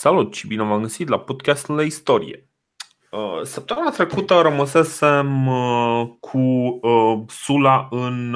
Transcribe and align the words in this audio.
Salut 0.00 0.34
și 0.34 0.46
bine 0.46 0.62
v-am 0.62 0.80
găsit 0.80 1.08
la 1.08 1.18
podcastul 1.18 1.76
de 1.76 1.84
istorie. 1.84 2.48
Uh, 3.10 3.40
săptămâna 3.42 3.90
trecută 3.90 4.40
rămăsesem 4.40 5.46
uh, 5.46 6.08
cu 6.20 6.38
uh, 6.38 7.22
Sula 7.28 7.88
în, 7.90 8.32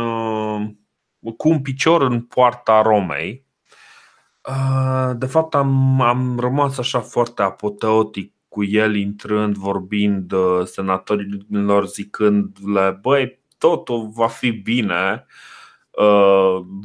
cu 1.36 1.48
un 1.48 1.60
picior 1.62 2.02
în 2.02 2.20
poarta 2.20 2.82
Romei. 2.82 3.46
De 5.14 5.26
fapt 5.26 5.54
am, 5.54 6.00
am 6.00 6.38
rămas 6.38 6.78
așa 6.78 7.00
foarte 7.00 7.42
apoteotic 7.42 8.34
cu 8.48 8.64
el 8.64 8.94
intrând, 8.94 9.56
vorbind 9.56 10.32
senatorilor 10.64 11.86
zicând-le 11.86 12.98
Băi, 13.00 13.40
totul 13.58 14.10
va 14.14 14.26
fi 14.26 14.50
bine, 14.50 15.26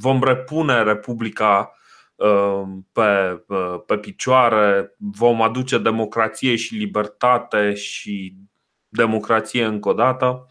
vom 0.02 0.24
repune 0.24 0.84
Republica 0.84 1.72
Um, 1.72 1.77
pe, 2.92 3.44
pe 3.86 3.98
picioare, 3.98 4.96
vom 4.98 5.42
aduce 5.42 5.78
democrație 5.78 6.56
și 6.56 6.76
libertate 6.76 7.74
și 7.74 8.36
democrație 8.90 9.66
încă 9.66 9.90
o 9.90 9.94
dată. 9.94 10.48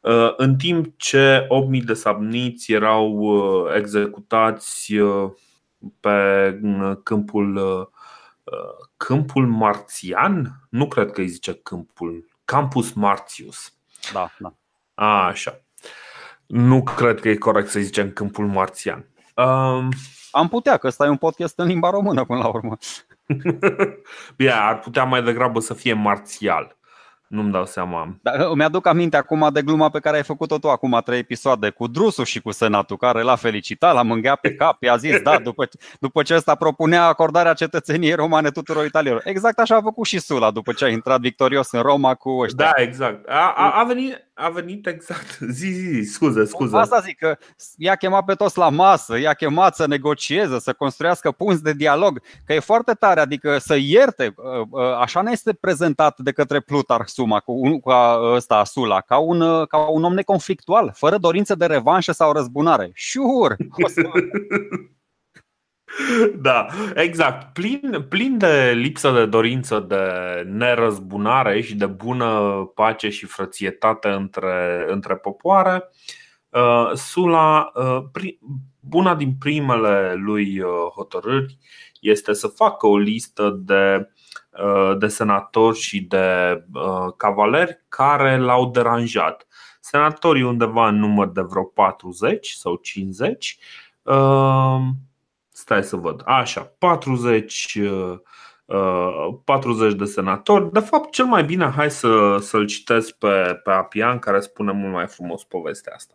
Uh, 0.00 0.32
în 0.36 0.56
timp 0.56 0.86
ce 0.96 1.46
8.000 1.78 1.84
de 1.84 1.94
sabniți 1.94 2.72
erau 2.72 3.12
uh, 3.12 3.74
executați 3.76 4.94
uh, 4.94 5.30
pe 6.00 6.60
câmpul 7.02 7.90
câmpul 8.96 9.46
marțian, 9.46 10.66
nu 10.68 10.88
cred 10.88 11.10
că 11.10 11.20
îi 11.20 11.28
zice 11.28 11.54
câmpul, 11.54 12.28
Campus 12.44 12.92
Martius. 12.92 13.74
Da, 14.12 14.30
da. 14.38 14.54
A, 14.94 15.26
așa. 15.26 15.60
Nu 16.46 16.82
cred 16.82 17.20
că 17.20 17.28
e 17.28 17.36
corect 17.36 17.68
să 17.68 17.80
zicem 17.80 18.10
câmpul 18.10 18.46
marțian. 18.46 19.06
Um, 19.44 19.88
am 20.30 20.48
putea, 20.48 20.76
că 20.76 20.86
ăsta 20.86 21.04
e 21.04 21.08
un 21.08 21.16
podcast 21.16 21.58
în 21.58 21.66
limba 21.66 21.90
română 21.90 22.24
până 22.24 22.38
la 22.38 22.48
urmă. 22.48 22.76
Bine, 24.36 24.50
ar 24.50 24.78
putea 24.78 25.04
mai 25.04 25.22
degrabă 25.22 25.60
să 25.60 25.74
fie 25.74 25.92
marțial. 25.92 26.76
Nu-mi 27.28 27.52
dau 27.52 27.66
seama. 27.66 28.18
Dar 28.22 28.34
îmi 28.50 28.62
aduc 28.62 28.86
aminte 28.86 29.16
acum 29.16 29.48
de 29.52 29.62
gluma 29.62 29.88
pe 29.88 29.98
care 29.98 30.16
ai 30.16 30.22
făcut-o 30.22 30.58
tu 30.58 30.68
acum 30.68 31.00
trei 31.04 31.18
episoade 31.18 31.70
cu 31.70 31.86
Drusul 31.86 32.24
și 32.24 32.40
cu 32.40 32.50
Senatul, 32.50 32.96
care 32.96 33.22
l-a 33.22 33.36
felicitat, 33.36 33.94
l-a 33.94 34.02
mângheat 34.02 34.40
pe 34.40 34.54
cap, 34.54 34.82
i-a 34.82 34.96
zis, 34.96 35.20
da, 35.20 35.38
după, 35.38 35.68
după 36.00 36.22
ce 36.22 36.34
ăsta 36.34 36.54
propunea 36.54 37.04
acordarea 37.04 37.52
cetățeniei 37.52 38.14
romane 38.14 38.50
tuturor 38.50 38.84
italienilor. 38.84 39.26
Exact 39.26 39.58
așa 39.58 39.76
a 39.76 39.80
făcut 39.80 40.06
și 40.06 40.18
Sula 40.18 40.50
după 40.50 40.72
ce 40.72 40.84
a 40.84 40.88
intrat 40.88 41.20
victorios 41.20 41.70
în 41.70 41.80
Roma 41.80 42.14
cu 42.14 42.30
ăștia. 42.30 42.72
Da, 42.76 42.82
exact. 42.82 43.28
A, 43.28 43.52
a, 43.56 43.70
a 43.80 43.84
venit 43.84 44.27
a 44.38 44.48
venit 44.48 44.86
exact. 44.86 45.38
Zi, 45.50 45.70
zi, 45.72 46.00
zi, 46.00 46.12
scuze, 46.12 46.44
scuze. 46.44 46.76
Asta 46.76 47.00
zic 47.00 47.18
că 47.18 47.36
i-a 47.76 47.94
chemat 47.94 48.24
pe 48.24 48.34
toți 48.34 48.58
la 48.58 48.68
masă, 48.68 49.18
i-a 49.18 49.34
chemat 49.34 49.74
să 49.74 49.86
negocieze, 49.86 50.58
să 50.58 50.72
construiască 50.72 51.30
punți 51.30 51.62
de 51.62 51.72
dialog, 51.72 52.20
că 52.44 52.52
e 52.52 52.58
foarte 52.58 52.92
tare, 52.92 53.20
adică 53.20 53.58
să 53.58 53.76
ierte. 53.80 54.34
Uh, 54.36 54.66
uh, 54.70 54.96
așa 55.00 55.22
ne 55.22 55.30
este 55.30 55.52
prezentat 55.52 56.18
de 56.18 56.32
către 56.32 56.60
Plutarh 56.60 57.06
Suma, 57.06 57.40
cu, 57.40 57.52
un, 57.52 57.80
cu 57.80 57.90
ăsta 58.34 58.64
Sula, 58.64 59.00
ca 59.00 59.16
un, 59.16 59.40
uh, 59.40 59.66
ca 59.66 59.76
un 59.76 60.04
om 60.04 60.14
neconflictual, 60.14 60.92
fără 60.94 61.18
dorință 61.18 61.54
de 61.54 61.66
revanșă 61.66 62.12
sau 62.12 62.32
răzbunare. 62.32 62.92
Sure! 62.94 63.56
Da, 66.42 66.66
exact. 66.94 67.52
Plin, 67.52 68.06
plin 68.08 68.38
de 68.38 68.72
lipsă 68.76 69.10
de 69.10 69.26
dorință 69.26 69.84
de 69.88 70.02
nerăzbunare 70.50 71.60
și 71.60 71.74
de 71.74 71.86
bună 71.86 72.30
pace 72.74 73.08
și 73.08 73.26
frățietate 73.26 74.08
între, 74.08 74.84
între 74.88 75.16
popoare. 75.16 75.90
Uh, 76.48 76.92
Sula, 76.94 77.70
uh, 77.74 78.32
buna 78.80 79.14
din 79.14 79.34
primele 79.38 80.14
lui 80.14 80.60
uh, 80.60 80.70
hotărâri 80.94 81.58
este 82.00 82.32
să 82.32 82.46
facă 82.46 82.86
o 82.86 82.98
listă 82.98 83.60
de, 83.64 84.08
de 84.98 85.06
senatori 85.06 85.78
și 85.78 86.00
de 86.00 86.26
cavaleri 87.16 87.84
care 87.88 88.36
l-au 88.36 88.70
deranjat. 88.70 89.46
Senatorii 89.80 90.42
undeva 90.42 90.88
în 90.88 90.98
număr 90.98 91.28
de 91.28 91.40
vreo 91.40 91.64
40 91.64 92.48
sau 92.48 92.74
50 92.74 93.58
Stai 95.58 95.84
să 95.84 95.96
văd. 95.96 96.22
Așa, 96.24 96.72
40 96.78 97.78
40 99.44 99.92
uh, 99.92 99.98
de 99.98 100.04
senatori. 100.04 100.72
De 100.72 100.80
fapt, 100.80 101.12
cel 101.12 101.24
mai 101.24 101.44
bine, 101.44 101.70
hai 101.70 101.90
să, 101.90 102.36
să-l 102.40 102.66
citesc 102.66 103.10
pe, 103.10 103.60
pe 103.64 103.70
Apian, 103.70 104.18
care 104.18 104.40
spune 104.40 104.72
mult 104.72 104.92
mai 104.92 105.06
frumos 105.06 105.44
povestea 105.44 105.92
asta. 105.94 106.14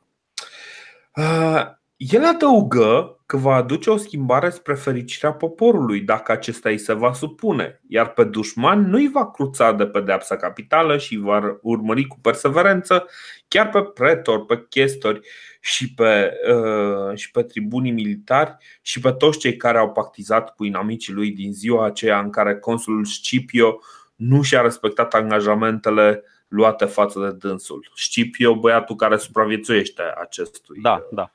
Uh, 2.04 2.10
el 2.12 2.26
adăugă 2.26 3.20
că 3.26 3.38
va 3.38 3.56
aduce 3.56 3.90
o 3.90 3.98
schimbare 3.98 4.50
spre 4.50 4.74
fericirea 4.74 5.34
poporului 5.34 6.00
dacă 6.00 6.32
acesta 6.32 6.70
îi 6.70 6.78
se 6.78 6.94
va 6.94 7.14
supune, 7.14 7.82
iar 7.88 8.10
pe 8.10 8.24
dușman 8.24 8.90
nu 8.90 8.98
îi 8.98 9.10
va 9.14 9.32
cruța 9.32 9.72
de 9.72 9.86
pedeapsa 9.86 10.36
capitală 10.36 10.98
și 10.98 11.18
va 11.18 11.60
urmări 11.62 12.06
cu 12.06 12.20
perseverență 12.22 13.06
chiar 13.48 13.70
pe 13.70 13.82
pretori, 13.82 14.46
pe 14.46 14.66
chestori 14.70 15.20
și 15.62 15.94
pe, 15.94 16.34
uh, 16.54 17.18
și 17.18 17.32
pe 17.32 17.44
tribunii 17.44 17.92
militari 17.92 18.58
și 18.82 19.00
pe 19.00 19.12
toți 19.12 19.40
cei 19.40 19.58
care 19.58 19.78
au 19.78 19.92
pactizat 19.92 20.56
cu 20.56 20.64
inamicii 20.64 21.14
lui 21.14 21.32
din 21.32 21.54
ziua 21.54 21.86
aceea 21.86 22.20
în 22.20 22.30
care 22.30 22.56
consulul 22.56 23.06
Scipio 23.06 23.80
nu 24.16 24.42
și-a 24.42 24.62
respectat 24.62 25.14
angajamentele 25.14 26.24
luate 26.48 26.86
față 26.86 27.20
de 27.20 27.48
dânsul. 27.48 27.92
Scipio, 27.96 28.56
băiatul 28.56 28.96
care 28.96 29.18
supraviețuiește 29.18 30.02
acestui. 30.22 30.82
Da, 30.82 31.08
da 31.12 31.32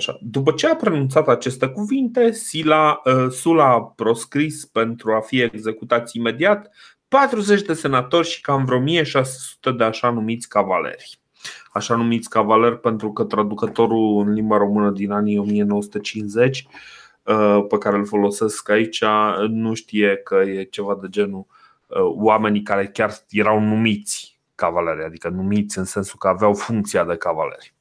Așa. 0.00 0.18
După 0.20 0.52
ce 0.52 0.66
a 0.66 0.76
pronunțat 0.76 1.28
aceste 1.28 1.68
cuvinte, 1.68 2.32
Sila, 2.32 3.00
uh, 3.04 3.30
Sula 3.30 3.64
a 3.64 3.82
proscris 3.82 4.64
pentru 4.64 5.12
a 5.12 5.20
fi 5.20 5.40
executați 5.40 6.16
imediat 6.16 6.70
40 7.08 7.62
de 7.62 7.72
senatori 7.72 8.28
și 8.28 8.40
cam 8.40 8.64
vreo 8.64 8.78
1600 8.78 9.70
de 9.70 9.84
așa 9.84 10.10
numiți 10.10 10.48
cavaleri. 10.48 11.20
Așa 11.72 11.94
numiți 11.94 12.28
cavaleri 12.28 12.78
pentru 12.78 13.12
că 13.12 13.24
traducătorul 13.24 14.26
în 14.26 14.32
limba 14.32 14.56
română 14.56 14.90
din 14.90 15.10
anii 15.10 15.38
1950 15.38 16.66
uh, 17.22 17.64
pe 17.68 17.78
care 17.78 17.96
îl 17.96 18.06
folosesc 18.06 18.68
aici 18.68 19.04
nu 19.48 19.74
știe 19.74 20.16
că 20.16 20.34
e 20.34 20.62
ceva 20.62 20.98
de 21.00 21.06
genul 21.08 21.46
uh, 21.86 21.98
oamenii 22.00 22.62
care 22.62 22.86
chiar 22.86 23.12
erau 23.30 23.60
numiți 23.60 24.40
cavaleri, 24.54 25.04
adică 25.04 25.28
numiți 25.28 25.78
în 25.78 25.84
sensul 25.84 26.18
că 26.18 26.28
aveau 26.28 26.54
funcția 26.54 27.04
de 27.04 27.16
cavaleri. 27.16 27.74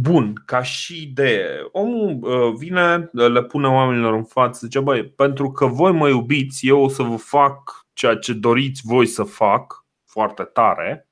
Bun, 0.00 0.42
ca 0.46 0.62
și 0.62 1.02
idee, 1.02 1.68
omul 1.72 2.18
uh, 2.22 2.54
vine, 2.56 3.10
le 3.12 3.42
pune 3.42 3.66
oamenilor 3.68 4.14
în 4.14 4.24
față, 4.24 4.60
zice, 4.62 4.80
băi, 4.80 5.08
pentru 5.08 5.50
că 5.50 5.66
voi 5.66 5.92
mă 5.92 6.08
iubiți, 6.08 6.66
eu 6.66 6.82
o 6.82 6.88
să 6.88 7.02
vă 7.02 7.16
fac 7.16 7.86
ceea 7.92 8.16
ce 8.16 8.32
doriți 8.32 8.80
voi 8.84 9.06
să 9.06 9.22
fac, 9.22 9.86
foarte 10.04 10.42
tare, 10.42 11.08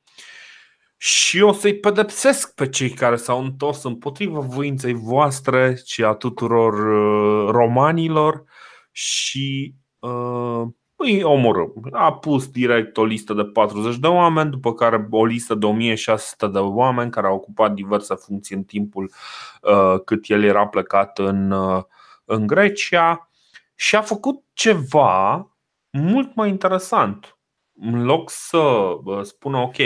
și 0.96 1.40
o 1.40 1.52
să-i 1.52 1.78
pedepsesc 1.78 2.54
pe 2.54 2.68
cei 2.68 2.90
care 2.90 3.16
s-au 3.16 3.44
întors 3.44 3.82
împotriva 3.82 4.38
voinței 4.38 4.92
voastre 4.92 5.80
și 5.84 6.04
a 6.04 6.12
tuturor 6.12 6.72
uh, 6.72 7.50
romanilor 7.50 8.44
și 8.90 9.74
uh, 9.98 10.62
îi 10.96 11.22
omorâm. 11.22 11.72
A 11.92 12.12
pus 12.12 12.48
direct 12.48 12.96
o 12.96 13.04
listă 13.04 13.34
de 13.34 13.44
40 13.44 13.96
de 13.96 14.06
oameni, 14.06 14.50
după 14.50 14.74
care 14.74 15.06
o 15.10 15.24
listă 15.24 15.54
de 15.54 15.66
1600 15.66 16.46
de 16.46 16.58
oameni 16.58 17.10
care 17.10 17.26
au 17.26 17.34
ocupat 17.34 17.72
diverse 17.72 18.14
funcții 18.14 18.56
în 18.56 18.62
timpul 18.64 19.12
uh, 19.62 20.00
cât 20.04 20.28
el 20.28 20.44
era 20.44 20.66
plecat 20.66 21.18
în, 21.18 21.50
uh, 21.50 21.82
în 22.24 22.46
Grecia 22.46 23.30
și 23.74 23.96
a 23.96 24.00
făcut 24.00 24.42
ceva 24.52 25.50
mult 25.90 26.34
mai 26.34 26.48
interesant. 26.48 27.38
În 27.80 28.04
loc 28.04 28.30
să 28.30 28.58
uh, 28.58 29.22
spună 29.22 29.58
ok, 29.58 29.76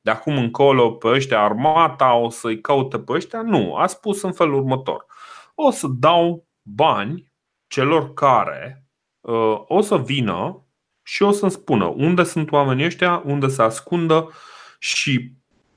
de 0.00 0.10
acum 0.10 0.36
încolo 0.36 0.90
pe 0.90 1.08
ăștia 1.08 1.42
armata 1.42 2.14
o 2.14 2.28
să-i 2.28 2.60
caute 2.60 2.98
pe 2.98 3.12
ăștia, 3.12 3.42
nu, 3.42 3.74
a 3.74 3.86
spus 3.86 4.22
în 4.22 4.32
felul 4.32 4.54
următor. 4.54 5.06
O 5.54 5.70
să 5.70 5.86
dau 5.90 6.46
bani 6.62 7.32
celor 7.66 8.12
care 8.12 8.76
Uh, 8.76 8.81
o 9.66 9.80
să 9.80 9.98
vină 9.98 10.66
și 11.02 11.22
o 11.22 11.30
să-mi 11.30 11.50
spună 11.50 11.84
unde 11.84 12.22
sunt 12.22 12.52
oamenii 12.52 12.84
ăștia, 12.84 13.22
unde 13.24 13.48
se 13.48 13.62
ascundă 13.62 14.30
și 14.78 15.32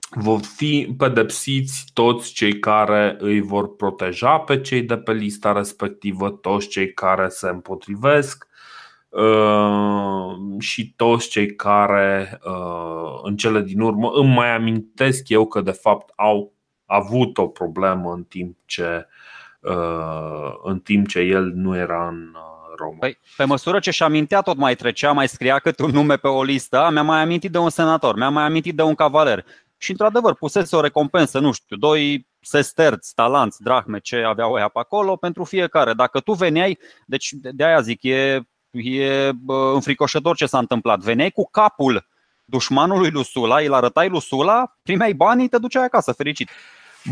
vor 0.09 0.39
fi 0.55 0.95
pedepsiți 0.97 1.85
toți 1.93 2.33
cei 2.33 2.59
care 2.59 3.15
îi 3.19 3.41
vor 3.41 3.75
proteja 3.75 4.39
pe 4.39 4.61
cei 4.61 4.81
de 4.81 4.97
pe 4.97 5.13
lista 5.13 5.51
respectivă, 5.51 6.29
toți 6.29 6.67
cei 6.67 6.93
care 6.93 7.27
se 7.27 7.47
împotrivesc 7.47 8.47
uh, 9.09 10.59
și 10.59 10.93
toți 10.95 11.29
cei 11.29 11.55
care 11.55 12.39
uh, 12.45 13.19
în 13.23 13.35
cele 13.35 13.61
din 13.61 13.79
urmă 13.79 14.11
îmi 14.13 14.33
mai 14.33 14.55
amintesc 14.55 15.29
eu 15.29 15.47
că 15.47 15.61
de 15.61 15.71
fapt 15.71 16.13
au 16.15 16.53
avut 16.85 17.37
o 17.37 17.47
problemă 17.47 18.13
în 18.13 18.23
timp 18.23 18.57
ce 18.65 19.07
în 20.63 20.79
timp 20.79 21.07
ce 21.07 21.19
el 21.19 21.51
nu 21.53 21.75
era 21.75 22.07
în 22.07 22.35
român. 22.77 22.99
Păi, 22.99 23.19
pe 23.37 23.43
măsură 23.43 23.79
ce 23.79 23.91
și 23.91 24.03
amintea 24.03 24.41
tot 24.41 24.57
mai 24.57 24.75
trecea, 24.75 25.11
mai 25.11 25.27
scria 25.27 25.59
cât 25.59 25.79
un 25.79 25.89
nume 25.89 26.17
pe 26.17 26.27
o 26.27 26.43
listă, 26.43 26.89
mi-a 26.91 27.03
mai 27.03 27.21
amintit 27.21 27.51
de 27.51 27.57
un 27.57 27.69
senator, 27.69 28.15
mi-a 28.15 28.29
mai 28.29 28.43
amintit 28.43 28.75
de 28.75 28.81
un 28.81 28.95
cavaler. 28.95 29.45
Și 29.77 29.91
într-adevăr 29.91 30.35
pusese 30.35 30.75
o 30.75 30.81
recompensă, 30.81 31.39
nu 31.39 31.51
știu, 31.51 31.75
doi 31.75 32.27
sesterți, 32.39 33.13
talanți, 33.13 33.61
drahme, 33.61 33.99
ce 33.99 34.23
aveau 34.23 34.53
ăia 34.53 34.67
pe 34.67 34.79
acolo 34.79 35.15
pentru 35.15 35.43
fiecare. 35.43 35.93
Dacă 35.93 36.19
tu 36.19 36.33
veneai, 36.33 36.79
deci 37.05 37.29
de 37.31 37.63
aia 37.63 37.81
zic, 37.81 38.03
e, 38.03 38.41
e 38.71 39.31
înfricoșător 39.73 40.35
ce 40.35 40.45
s-a 40.45 40.57
întâmplat. 40.57 40.99
Veneai 40.99 41.31
cu 41.31 41.47
capul 41.51 42.07
dușmanului 42.45 43.09
lui 43.09 43.23
Sula, 43.23 43.59
îl 43.59 43.73
arătai 43.73 44.09
lui 44.09 44.21
Sula, 44.21 44.77
primeai 44.83 45.13
banii, 45.13 45.47
te 45.47 45.57
duceai 45.57 45.83
acasă, 45.83 46.11
fericit. 46.11 46.49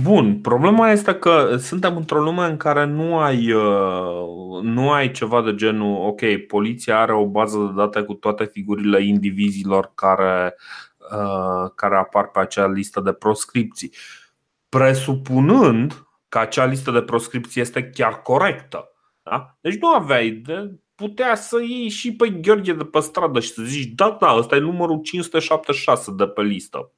Bun, 0.02 0.42
problema 0.42 0.92
este 0.92 1.16
că 1.16 1.58
suntem 1.58 1.98
într-o 1.98 2.22
lume 2.22 2.46
în 2.46 2.58
care 2.58 2.86
nu 2.86 3.20
ai, 3.20 3.52
uh, 3.52 4.62
nu 4.62 4.92
ai 4.92 5.12
ceva 5.12 5.42
de 5.42 5.56
genul, 5.56 6.06
ok, 6.06 6.22
poliția 6.48 7.00
are 7.00 7.14
o 7.14 7.26
bază 7.26 7.58
de 7.58 7.72
date 7.76 8.02
cu 8.02 8.14
toate 8.14 8.46
figurile 8.46 9.04
indivizilor 9.04 9.92
care, 9.96 10.56
uh, 11.12 11.72
care 11.76 11.96
apar 11.96 12.28
pe 12.28 12.40
acea 12.40 12.68
listă 12.68 13.00
de 13.00 13.14
proscripții, 13.14 13.94
presupunând 14.70 16.08
că 16.30 16.40
acea 16.40 16.66
listă 16.66 16.92
de 16.92 17.02
proscripții 17.02 17.62
este 17.62 17.90
chiar 17.90 18.22
corectă. 18.22 18.92
Da? 19.24 19.58
Deci 19.62 19.78
nu 19.78 19.88
aveai 19.88 20.30
de 20.30 20.72
putea 20.96 21.36
să 21.36 21.60
iei 21.62 21.90
și 21.90 22.16
pe 22.16 22.30
Gheorghe 22.30 22.74
de 22.74 22.84
pe 22.84 23.00
stradă 23.00 23.40
și 23.40 23.54
să 23.54 23.62
zici, 23.64 23.92
da, 23.96 24.18
da, 24.20 24.36
ăsta 24.38 24.56
e 24.56 24.60
numărul 24.60 25.02
576 25.02 26.12
de 26.12 26.28
pe 26.28 26.42
listă. 26.42 26.92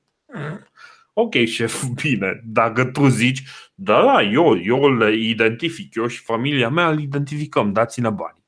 Ok, 1.18 1.34
șef, 1.34 1.84
bine, 2.02 2.42
dacă 2.46 2.86
tu 2.86 3.08
zici, 3.08 3.44
da, 3.76 4.04
da, 4.04 4.22
eu, 4.22 4.62
eu 4.64 4.96
le 4.98 5.16
identific, 5.16 5.96
eu 5.96 6.08
și 6.08 6.22
familia 6.22 6.70
mea 6.70 6.90
îl 6.90 7.00
identificăm, 7.02 7.72
dați-ne 7.72 8.10
bani. 8.10 8.44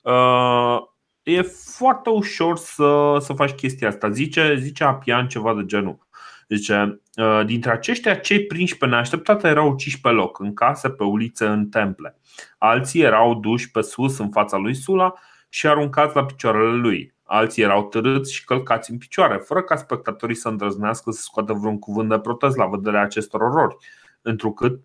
Uh, 0.00 0.78
e 1.22 1.42
foarte 1.76 2.10
ușor 2.10 2.56
să, 2.56 3.16
să 3.20 3.32
faci 3.32 3.50
chestia 3.50 3.88
asta. 3.88 4.10
Zice, 4.10 4.56
zice 4.58 4.84
Apian 4.84 5.28
ceva 5.28 5.54
de 5.54 5.64
genul. 5.64 6.08
Zice, 6.48 7.00
uh, 7.16 7.42
dintre 7.46 7.70
aceștia, 7.70 8.14
cei 8.14 8.46
prinși 8.46 8.76
pe 8.76 8.86
neașteptate 8.86 9.48
erau 9.48 9.70
uciși 9.70 10.00
pe 10.00 10.08
loc, 10.08 10.38
în 10.38 10.54
case, 10.54 10.90
pe 10.90 11.04
ulițe, 11.04 11.46
în 11.46 11.68
temple. 11.68 12.18
Alții 12.58 13.00
erau 13.00 13.34
duși 13.34 13.70
pe 13.70 13.80
sus 13.80 14.18
în 14.18 14.30
fața 14.30 14.56
lui 14.56 14.74
Sula 14.74 15.14
și 15.48 15.66
aruncați 15.66 16.16
la 16.16 16.24
picioarele 16.24 16.76
lui. 16.76 17.13
Alții 17.24 17.62
erau 17.62 17.84
târâți 17.84 18.32
și 18.32 18.44
călcați 18.44 18.90
în 18.90 18.98
picioare, 18.98 19.36
fără 19.36 19.62
ca 19.62 19.76
spectatorii 19.76 20.36
să 20.36 20.48
îndrăznească 20.48 21.10
să 21.10 21.20
scoată 21.22 21.52
vreun 21.52 21.78
cuvânt 21.78 22.08
de 22.08 22.18
protest 22.18 22.56
la 22.56 22.66
vederea 22.66 23.02
acestor 23.02 23.40
orori, 23.40 23.76
întrucât 24.22 24.80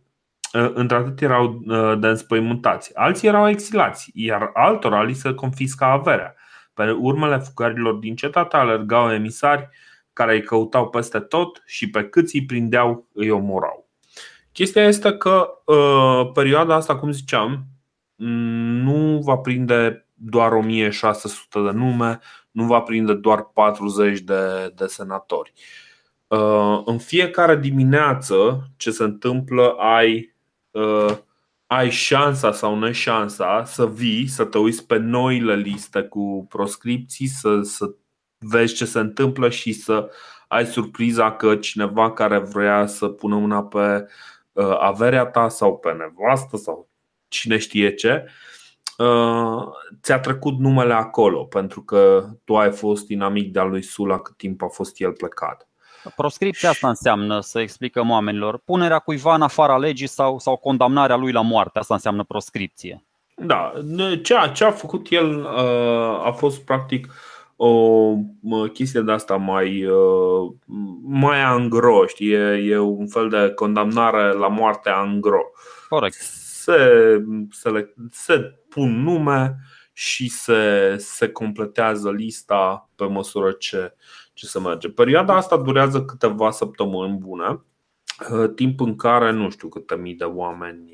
ă, 0.54 0.72
într-atât 0.74 1.22
erau 1.22 1.64
ă, 1.68 1.96
de 1.96 2.08
înspăimântați. 2.08 2.96
Alții 2.96 3.28
erau 3.28 3.50
exilați, 3.50 4.12
iar 4.14 4.50
altora 4.54 5.04
li 5.04 5.14
se 5.14 5.34
confisca 5.34 5.86
averea. 5.86 6.36
Pe 6.74 6.92
urmele 6.92 7.38
fugarilor 7.38 7.94
din 7.94 8.16
cetate 8.16 8.56
alergau 8.56 9.14
emisari 9.14 9.70
care 10.14 10.34
îi 10.34 10.44
căutau 10.44 10.90
peste 10.90 11.20
tot 11.20 11.62
și 11.66 11.90
pe 11.90 12.04
câți 12.04 12.36
îi 12.36 12.46
prindeau 12.46 13.08
îi 13.14 13.30
omorau. 13.30 13.90
Chestia 14.52 14.84
este 14.84 15.14
că 15.14 15.50
uh, 15.66 16.32
perioada 16.34 16.76
asta, 16.76 16.96
cum 16.96 17.12
ziceam, 17.12 17.66
nu 18.84 19.20
va 19.24 19.38
prinde 19.38 20.09
doar 20.22 20.52
1600 20.52 21.60
de 21.60 21.72
nume, 21.72 22.20
nu 22.52 22.66
va 22.66 22.82
prinde 22.82 23.14
doar 23.14 23.44
40 23.44 24.20
de, 24.20 24.74
de 24.76 24.86
senatori. 24.86 25.54
Uh, 26.28 26.82
în 26.86 26.98
fiecare 26.98 27.56
dimineață, 27.58 28.68
ce 28.78 28.92
se 28.92 29.04
întâmplă, 29.04 29.76
ai, 29.78 30.36
uh, 30.72 31.18
ai 31.68 31.90
șansa 31.90 32.52
sau 32.52 32.80
neșansa 32.80 33.64
să 33.66 33.88
vii, 33.88 34.28
să 34.28 34.46
te 34.46 34.58
uiți 34.58 34.88
pe 34.88 34.98
noile 34.98 35.56
liste 35.56 36.02
cu 36.02 36.46
proscripții, 36.50 37.28
să, 37.28 37.62
să 37.62 37.96
vezi 38.38 38.76
ce 38.76 38.86
se 38.86 39.00
întâmplă 39.00 39.50
și 39.50 39.74
să 39.74 40.10
ai 40.48 40.66
surpriza 40.66 41.32
că 41.32 41.56
cineva 41.56 42.12
care 42.14 42.38
vrea 42.38 42.86
să 42.86 43.08
pună 43.08 43.36
una 43.36 43.64
pe 43.64 44.08
uh, 44.52 44.78
averea 44.80 45.26
ta 45.26 45.50
sau 45.50 45.78
pe 45.78 45.92
nevastă 45.92 46.58
sau 46.58 46.90
cine 47.28 47.58
știe 47.58 47.94
ce, 47.94 48.26
Uh, 48.26 48.32
ți-a 50.02 50.20
trecut 50.20 50.58
numele 50.58 50.94
acolo 50.94 51.44
pentru 51.44 51.82
că 51.82 52.26
tu 52.44 52.58
ai 52.58 52.72
fost 52.72 53.10
inamic 53.10 53.52
de-a 53.52 53.64
lui 53.64 53.82
Sula 53.82 54.20
cât 54.20 54.38
timp 54.38 54.62
a 54.62 54.68
fost 54.68 55.00
el 55.00 55.12
plecat. 55.12 55.68
Proscripția 56.16 56.70
asta 56.70 56.88
înseamnă, 56.88 57.40
să 57.40 57.60
explicăm 57.60 58.10
oamenilor, 58.10 58.58
punerea 58.58 59.00
cuiva 59.00 59.36
în 59.36 59.42
afara 59.42 59.78
legii 59.78 60.08
sau, 60.08 60.40
sau 60.40 60.56
condamnarea 60.56 61.16
lui 61.16 61.32
la 61.32 61.42
moarte. 61.42 61.80
Asta 61.80 61.94
înseamnă 61.94 62.24
proscripție. 62.24 63.04
Da, 63.36 63.74
ce 64.24 64.36
a, 64.36 64.48
ce 64.48 64.64
a 64.64 64.72
făcut 64.72 65.08
el 65.10 65.40
uh, 65.40 66.26
a 66.26 66.32
fost 66.38 66.62
practic 66.62 67.08
o 67.56 68.14
chestie 68.74 69.02
de 69.02 69.12
asta 69.12 69.36
mai, 69.36 69.86
uh, 69.86 70.52
mai 71.04 71.42
angro, 71.42 72.06
știi? 72.06 72.32
E, 72.32 72.66
e 72.70 72.78
un 72.78 73.08
fel 73.08 73.30
de 73.30 73.52
condamnare 73.56 74.32
la 74.32 74.48
moarte 74.48 74.90
angro. 74.90 75.42
Corect 75.90 76.18
se, 76.70 77.24
se, 77.52 77.70
le, 77.70 77.94
se 78.12 78.59
pun 78.70 79.02
nume 79.02 79.56
și 79.94 80.30
se, 80.30 80.96
se 80.98 81.30
completează 81.30 82.12
lista 82.12 82.90
pe 82.96 83.06
măsură 83.06 83.52
ce, 83.52 83.94
ce 84.34 84.46
se 84.46 84.60
merge. 84.60 84.90
Perioada 84.90 85.36
asta 85.36 85.58
durează 85.58 86.04
câteva 86.04 86.52
săptămâni 86.52 87.18
bune, 87.18 87.62
uh, 88.32 88.50
timp 88.56 88.80
în 88.80 88.96
care 88.96 89.32
nu 89.32 89.50
știu 89.50 89.68
câte 89.68 89.96
mii 89.96 90.16
de 90.16 90.24
oameni 90.24 90.90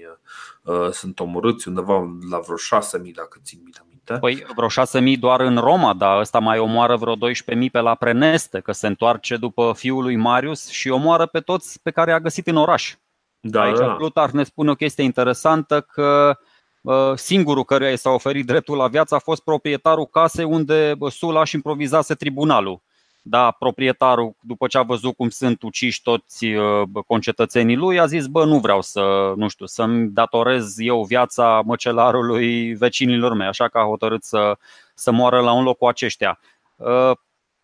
uh, 0.63 0.89
sunt 0.92 1.19
omorâți, 1.19 1.68
undeva 1.68 2.18
la 2.30 2.39
vreo 2.39 2.56
6 2.56 3.00
mii 3.00 3.13
dacă 3.13 3.39
țin 3.44 3.60
bine 3.63 3.86
minte. 3.88 4.18
Păi 4.19 4.45
vreo 4.56 4.68
6 4.68 5.00
mii 5.00 5.18
doar 5.18 5.39
în 5.39 5.57
Roma, 5.57 5.94
dar 5.94 6.19
ăsta 6.19 6.39
mai 6.39 6.60
omoară 6.60 6.95
vreo 6.95 7.16
12 7.16 7.63
mii 7.63 7.72
pe 7.72 7.80
la 7.80 7.95
Preneste, 7.95 8.60
că 8.60 8.72
se 8.72 8.88
întoarce 8.88 9.38
după 9.38 9.74
fiul 9.75 10.04
lui 10.04 10.16
Marius 10.16 10.69
și 10.69 10.89
omoară 10.89 11.25
pe 11.25 11.39
toți 11.39 11.81
pe 11.81 11.92
care 11.92 12.12
a 12.12 12.19
găsit 12.19 12.48
în 12.48 12.56
oraș. 12.56 12.95
Da, 13.39 13.62
Aici 13.62 13.77
da. 13.77 13.94
Plutar 13.94 14.31
ne 14.31 14.44
spune 14.44 14.72
o 14.72 14.75
chestie 14.75 15.04
interesantă 15.04 15.81
că 15.81 16.38
singurul 17.16 17.64
căruia 17.64 17.92
i 17.92 17.98
s-a 17.98 18.10
oferit 18.10 18.46
dreptul 18.46 18.78
la 18.78 18.88
viață 18.88 19.16
a 19.16 19.20
fost 19.20 19.44
proprietarul 19.44 20.06
casei 20.06 20.46
unde 20.46 20.94
Sula 21.10 21.44
și 21.44 21.56
improvizase 21.56 22.14
tribunalul. 22.14 22.82
Da, 23.22 23.52
proprietarul, 23.52 24.36
după 24.40 24.68
ce 24.68 24.78
a 24.78 24.82
văzut 24.82 25.16
cum 25.16 25.30
sunt 25.30 25.64
uciși 25.64 26.02
toți 26.02 26.46
concetățenii 27.08 27.76
lui, 27.76 28.00
a 28.00 28.06
zis, 28.06 28.26
bă, 28.26 28.46
nu 28.46 28.60
vreau 28.60 28.82
să, 28.82 29.34
nu 29.36 29.48
știu, 29.48 29.66
să-mi 29.66 30.10
datorez 30.10 30.80
eu 30.80 31.04
viața 31.04 31.62
măcelarului 31.66 32.74
vecinilor 32.74 33.34
mei, 33.34 33.48
așa 33.48 33.68
că 33.68 33.78
a 33.78 33.86
hotărât 33.86 34.24
să, 34.24 34.58
să 34.94 35.12
moară 35.12 35.40
la 35.40 35.52
un 35.52 35.64
loc 35.64 35.78
cu 35.78 35.88
aceștia 35.88 36.40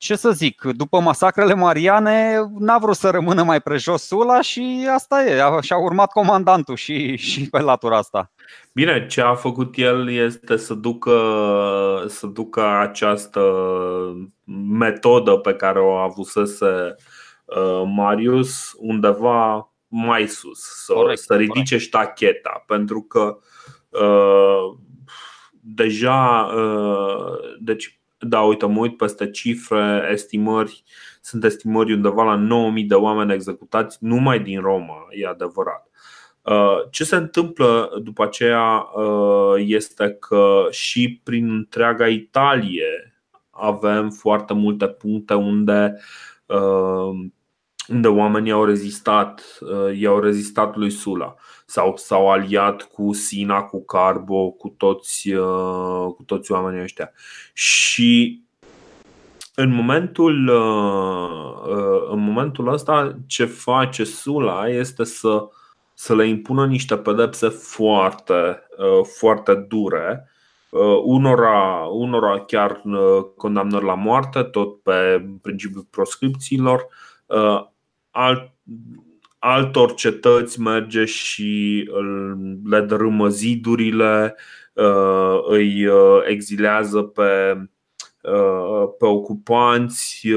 ce 0.01 0.15
să 0.15 0.31
zic, 0.31 0.61
după 0.61 0.99
masacrele 0.99 1.53
mariane 1.53 2.49
n-a 2.57 2.77
vrut 2.77 2.95
să 2.95 3.09
rămână 3.09 3.43
mai 3.43 3.61
prejos 3.61 4.03
Sula 4.03 4.41
și 4.41 4.87
asta 4.93 5.25
e, 5.25 5.61
și-a 5.61 5.77
urmat 5.77 6.11
comandantul 6.11 6.75
și, 6.75 7.15
și 7.15 7.49
pe 7.49 7.59
latura 7.59 7.97
asta. 7.97 8.31
Bine, 8.73 9.05
ce 9.07 9.21
a 9.21 9.33
făcut 9.35 9.73
el 9.77 10.11
este 10.11 10.57
să 10.57 10.73
ducă, 10.73 11.15
să 12.07 12.27
ducă 12.27 12.65
această 12.67 13.41
metodă 14.69 15.31
pe 15.31 15.53
care 15.53 15.79
o 15.79 15.91
avusese 15.91 16.95
uh, 17.45 17.83
Marius 17.85 18.73
undeva 18.77 19.73
mai 19.87 20.27
sus, 20.27 20.59
să, 20.59 20.93
corect, 20.93 21.19
să 21.19 21.35
ridice 21.35 21.63
corect. 21.63 21.81
ștacheta, 21.81 22.63
pentru 22.67 23.01
că 23.01 23.37
uh, 23.89 24.77
deja, 25.59 26.51
uh, 26.55 27.57
deci 27.59 28.00
da, 28.21 28.41
uite, 28.41 28.65
mă 28.65 28.79
uit 28.79 28.97
peste 28.97 29.29
cifre, 29.29 30.09
estimări. 30.11 30.83
Sunt 31.21 31.43
estimări 31.43 31.93
undeva 31.93 32.23
la 32.23 32.35
9000 32.35 32.83
de 32.83 32.95
oameni 32.95 33.33
executați 33.33 33.97
numai 33.99 34.39
din 34.39 34.61
Roma, 34.61 35.07
e 35.09 35.27
adevărat. 35.27 35.89
Uh, 36.41 36.77
ce 36.89 37.03
se 37.03 37.15
întâmplă 37.15 37.91
după 38.03 38.23
aceea 38.23 38.89
uh, 38.95 39.53
este 39.57 40.17
că 40.19 40.67
și 40.69 41.21
prin 41.23 41.51
întreaga 41.51 42.07
Italie 42.07 43.13
avem 43.49 44.09
foarte 44.09 44.53
multe 44.53 44.87
puncte 44.87 45.33
unde 45.33 45.97
uh, 46.45 47.29
unde 47.87 48.07
oamenii 48.07 48.51
au 48.51 48.65
rezistat, 48.65 49.59
i-au 49.93 50.19
rezistat 50.19 50.75
lui 50.75 50.89
Sula 50.89 51.35
sau 51.71 51.97
s-au 51.97 52.31
aliat 52.31 52.81
cu 52.81 53.13
Sina, 53.13 53.61
cu 53.61 53.83
Carbo, 53.83 54.49
cu 54.49 54.69
toți, 54.77 55.29
uh, 55.29 56.13
cu 56.15 56.23
toți 56.25 56.51
oamenii 56.51 56.81
ăștia. 56.81 57.11
Și 57.53 58.41
în 59.55 59.73
momentul, 59.73 60.47
uh, 60.47 61.75
uh, 61.75 62.09
în 62.11 62.19
momentul 62.19 62.67
ăsta, 62.73 63.17
ce 63.27 63.45
face 63.45 64.03
Sula 64.03 64.67
este 64.67 65.03
să, 65.03 65.47
să 65.93 66.15
le 66.15 66.27
impună 66.27 66.65
niște 66.65 66.97
pedepse 66.97 67.47
foarte, 67.47 68.61
foarte 69.17 69.55
dure. 69.55 70.29
Unora, 71.03 71.87
unora 71.91 72.39
chiar 72.39 72.81
condamnări 73.37 73.85
la 73.85 73.93
moarte, 73.93 74.43
tot 74.43 74.81
pe 74.81 75.25
principiul 75.41 75.87
proscripțiilor. 75.89 76.87
Alt, 78.11 78.51
altor 79.43 79.93
cetăți 79.93 80.59
merge 80.59 81.05
și 81.05 81.89
le 82.69 82.81
dărâmă 82.81 83.27
zidurile, 83.27 84.35
uh, 84.73 85.39
îi 85.47 85.85
uh, 85.85 86.21
exilează 86.27 87.01
pe, 87.01 87.55
uh, 88.21 88.89
pe 88.99 89.05
ocupanți, 89.05 90.27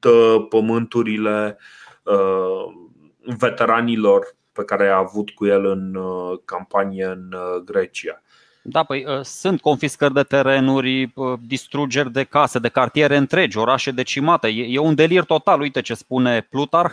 dă 0.00 0.46
pământurile, 0.48 1.58
veteranilor 3.38 4.36
pe 4.52 4.64
care 4.64 4.88
a 4.88 4.96
avut 4.96 5.30
cu 5.30 5.46
el 5.46 5.64
în 5.64 5.98
campanie 6.44 7.04
în 7.04 7.34
Grecia. 7.64 8.22
Da, 8.64 8.82
păi 8.82 9.06
sunt 9.22 9.60
confiscări 9.60 10.14
de 10.14 10.22
terenuri, 10.22 11.12
distrugeri 11.46 12.12
de 12.12 12.24
case, 12.24 12.58
de 12.58 12.68
cartiere 12.68 13.16
întregi, 13.16 13.58
orașe 13.58 13.90
decimate. 13.90 14.48
E 14.48 14.78
un 14.78 14.94
delir 14.94 15.22
total. 15.22 15.60
Uite 15.60 15.80
ce 15.80 15.94
spune 15.94 16.46
Plutarh. 16.50 16.92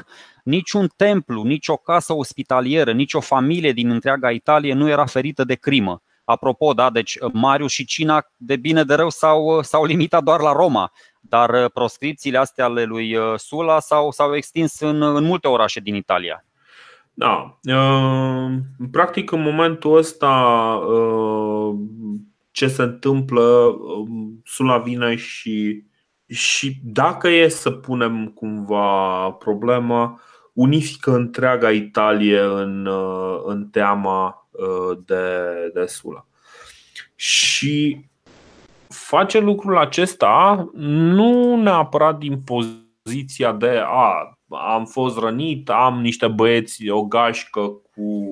Niciun 0.49 0.89
templu, 0.95 1.43
nicio 1.43 1.75
casă 1.75 2.13
ospitalieră, 2.13 2.91
nicio 2.91 3.19
familie 3.19 3.71
din 3.71 3.89
întreaga 3.89 4.31
Italie 4.31 4.73
nu 4.73 4.89
era 4.89 5.05
ferită 5.05 5.43
de 5.43 5.55
crimă. 5.55 6.01
Apropo, 6.23 6.73
da, 6.73 6.89
deci 6.89 7.17
Marius 7.33 7.71
și 7.71 7.85
Cina 7.85 8.25
de 8.37 8.55
bine 8.55 8.83
de 8.83 8.93
rău 8.93 9.09
s-au, 9.09 9.61
s-au 9.61 9.85
limitat 9.85 10.23
doar 10.23 10.39
la 10.39 10.51
Roma, 10.51 10.91
dar 11.19 11.69
proscripțiile 11.69 12.37
astea 12.37 12.65
ale 12.65 12.83
lui 12.83 13.17
Sula 13.35 13.79
s-au, 13.79 14.11
s-au 14.11 14.35
extins 14.35 14.79
în, 14.79 15.01
în 15.01 15.23
multe 15.23 15.47
orașe 15.47 15.79
din 15.79 15.95
Italia. 15.95 16.43
Da. 17.13 17.59
Uh, 17.63 18.57
practic, 18.91 19.31
în 19.31 19.41
momentul 19.41 19.97
ăsta, 19.97 20.33
uh, 20.87 21.75
ce 22.51 22.67
se 22.67 22.81
întâmplă, 22.81 23.41
um, 23.41 24.41
Sula 24.43 24.77
vine 24.77 25.15
și, 25.15 25.83
și 26.27 26.79
dacă 26.83 27.29
e 27.29 27.47
să 27.47 27.71
punem 27.71 28.27
cumva 28.27 29.29
problema, 29.31 30.21
unifică 30.59 31.11
întreaga 31.11 31.71
Italie 31.71 32.39
în, 32.39 32.85
uh, 32.85 33.41
în 33.45 33.67
teama 33.67 34.49
de, 35.05 35.23
de 35.73 35.85
Sula. 35.85 36.25
Și 37.15 38.05
face 38.87 39.39
lucrul 39.39 39.77
acesta 39.77 40.69
nu 40.73 41.61
neapărat 41.61 42.17
din 42.17 42.41
poziția 42.41 43.53
de 43.53 43.81
a 43.85 44.39
am 44.49 44.85
fost 44.85 45.17
rănit, 45.17 45.69
am 45.69 46.01
niște 46.01 46.27
băieți, 46.27 46.89
o 46.89 47.03
gașcă 47.03 47.61
cu, 47.61 48.27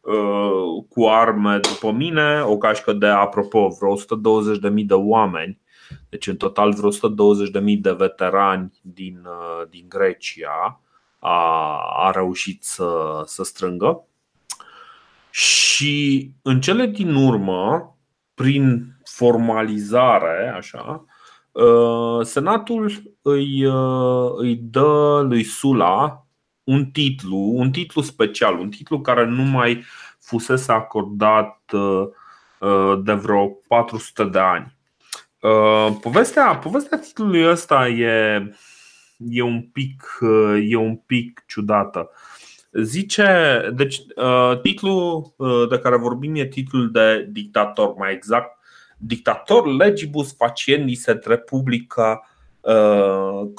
uh, 0.00 0.84
cu 0.88 1.06
arme 1.06 1.58
după 1.58 1.90
mine, 1.92 2.40
o 2.40 2.56
gașcă 2.56 2.92
de, 2.92 3.06
apropo, 3.06 3.68
vreo 3.80 3.96
120.000 3.96 4.84
de 4.86 4.94
oameni, 4.94 5.60
deci 6.08 6.26
în 6.26 6.36
total 6.36 6.72
vreo 6.72 6.90
120.000 6.90 7.80
de 7.80 7.92
veterani 7.92 8.72
din, 8.82 9.22
uh, 9.24 9.68
din 9.70 9.84
Grecia 9.88 10.80
a, 11.24 11.78
a 11.96 12.10
reușit 12.10 12.64
să, 12.64 13.22
să 13.26 13.42
strângă. 13.44 14.04
Și 15.30 16.30
în 16.42 16.60
cele 16.60 16.86
din 16.86 17.14
urmă, 17.14 17.96
prin 18.34 18.96
formalizare, 19.04 20.52
așa, 20.56 21.04
Uh, 21.54 22.26
Senatul 22.26 22.92
îi, 23.22 23.64
uh, 23.64 24.32
îi 24.36 24.56
dă 24.56 25.24
lui 25.28 25.42
Sula 25.42 26.26
un 26.64 26.84
titlu, 26.84 27.36
un 27.36 27.70
titlu 27.70 28.02
special, 28.02 28.58
un 28.58 28.70
titlu 28.70 29.00
care 29.00 29.24
nu 29.24 29.42
mai 29.42 29.84
fusese 30.18 30.72
acordat 30.72 31.60
uh, 31.72 32.08
de 33.02 33.12
vreo 33.12 33.46
400 33.46 34.24
de 34.24 34.38
ani. 34.38 34.76
Povestea, 36.00 36.56
povestea 36.56 36.98
titlului 36.98 37.48
ăsta 37.48 37.88
e, 37.88 38.42
e, 39.30 39.42
un 39.42 39.62
pic, 39.62 40.18
e 40.68 40.76
un 40.76 40.96
pic 40.96 41.44
ciudată. 41.46 42.10
Zice, 42.72 43.26
deci 43.74 44.00
titlul 44.62 45.34
de 45.68 45.78
care 45.78 45.96
vorbim 45.96 46.34
e 46.34 46.46
titlul 46.46 46.90
de 46.90 47.28
dictator, 47.30 47.94
mai 47.94 48.12
exact 48.12 48.58
dictator 49.06 49.66
legibus 49.66 50.32
faciendis 50.32 51.06
et 51.06 51.26
republica 51.26 52.28
uh, 52.60 53.50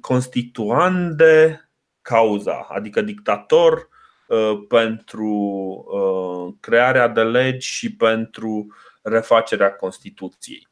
constituande 0.00 1.60
cauza, 2.02 2.66
adică 2.68 3.00
dictator 3.00 3.88
uh, 4.28 4.64
pentru 4.68 5.28
uh, 5.28 6.54
crearea 6.60 7.08
de 7.08 7.22
legi 7.22 7.68
și 7.68 7.96
pentru 7.96 8.74
refacerea 9.02 9.72
Constituției. 9.72 10.68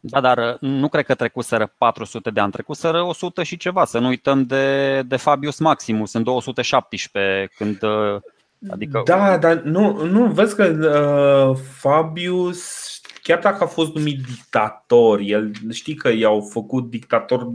Da, 0.00 0.20
dar 0.20 0.56
nu 0.60 0.88
cred 0.88 1.04
că 1.04 1.14
trecuseră 1.14 1.74
400 1.78 2.30
de 2.30 2.40
ani, 2.40 2.52
trecuseră 2.52 3.02
100 3.02 3.42
și 3.42 3.56
ceva. 3.56 3.84
Să 3.84 3.98
nu 3.98 4.06
uităm 4.06 4.44
de, 4.44 5.02
de 5.02 5.16
Fabius 5.16 5.58
Maximus 5.58 6.12
în 6.12 6.22
217, 6.22 7.50
când 7.56 7.78
Adică... 8.70 9.02
Da, 9.04 9.38
dar 9.38 9.60
nu, 9.60 10.04
nu 10.04 10.26
vezi 10.26 10.54
că 10.54 10.64
uh, 10.64 11.58
Fabius 11.78 12.92
chiar 13.22 13.38
dacă 13.38 13.64
a 13.64 13.66
fost 13.66 13.94
numit 13.94 14.22
dictator, 14.22 15.20
el 15.22 15.52
știi 15.70 15.94
că 15.94 16.08
i-au 16.08 16.40
făcut 16.40 16.90
dictator 16.90 17.48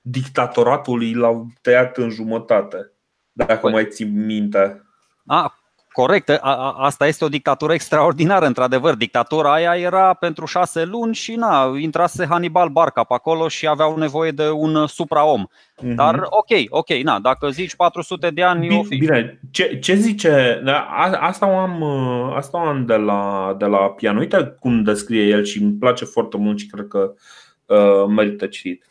dictatoratul 0.00 1.18
l-au 1.18 1.46
tăiat 1.60 1.96
în 1.96 2.10
jumătate. 2.10 2.92
Dacă 3.32 3.60
păi. 3.60 3.72
mai 3.72 3.86
ții 3.86 4.06
minte. 4.06 4.82
A, 5.26 5.57
corect. 6.00 6.28
A, 6.28 6.38
a, 6.40 6.74
asta 6.78 7.06
este 7.06 7.24
o 7.24 7.28
dictatură 7.28 7.72
extraordinară, 7.72 8.46
într-adevăr. 8.46 8.94
Dictatura 8.94 9.52
aia 9.52 9.76
era 9.76 10.14
pentru 10.14 10.46
șase 10.46 10.84
luni 10.84 11.14
și 11.14 11.34
na, 11.34 11.72
intrase 11.78 12.26
Hannibal 12.28 12.68
Barca 12.68 13.04
pe 13.04 13.14
acolo 13.14 13.48
și 13.48 13.66
aveau 13.66 13.96
nevoie 13.96 14.30
de 14.30 14.48
un 14.50 14.86
supraom. 14.86 15.46
Mm-hmm. 15.46 15.94
Dar 15.94 16.20
ok, 16.24 16.48
ok, 16.68 16.88
na, 16.88 17.18
dacă 17.18 17.50
zici 17.50 17.74
400 17.74 18.30
de 18.30 18.42
ani, 18.42 18.66
bine, 18.66 18.78
o 18.78 18.82
fi. 18.82 18.96
Bine, 18.96 19.40
ce, 19.50 19.78
ce 19.78 19.94
zice? 19.94 20.60
Da, 20.64 20.78
asta 21.20 21.48
o 21.48 21.56
am, 21.56 21.82
asta 22.36 22.58
o 22.58 22.66
am 22.66 22.86
de, 22.86 22.96
la, 22.96 23.54
de 23.58 23.64
la 23.64 23.78
pian. 23.78 24.16
Uite 24.16 24.56
cum 24.60 24.82
descrie 24.82 25.22
el 25.22 25.44
și 25.44 25.62
îmi 25.62 25.72
place 25.72 26.04
foarte 26.04 26.36
mult 26.36 26.58
și 26.58 26.66
cred 26.66 26.86
că 26.88 27.12
uh, 27.66 28.06
merită 28.08 28.46
citit. 28.46 28.84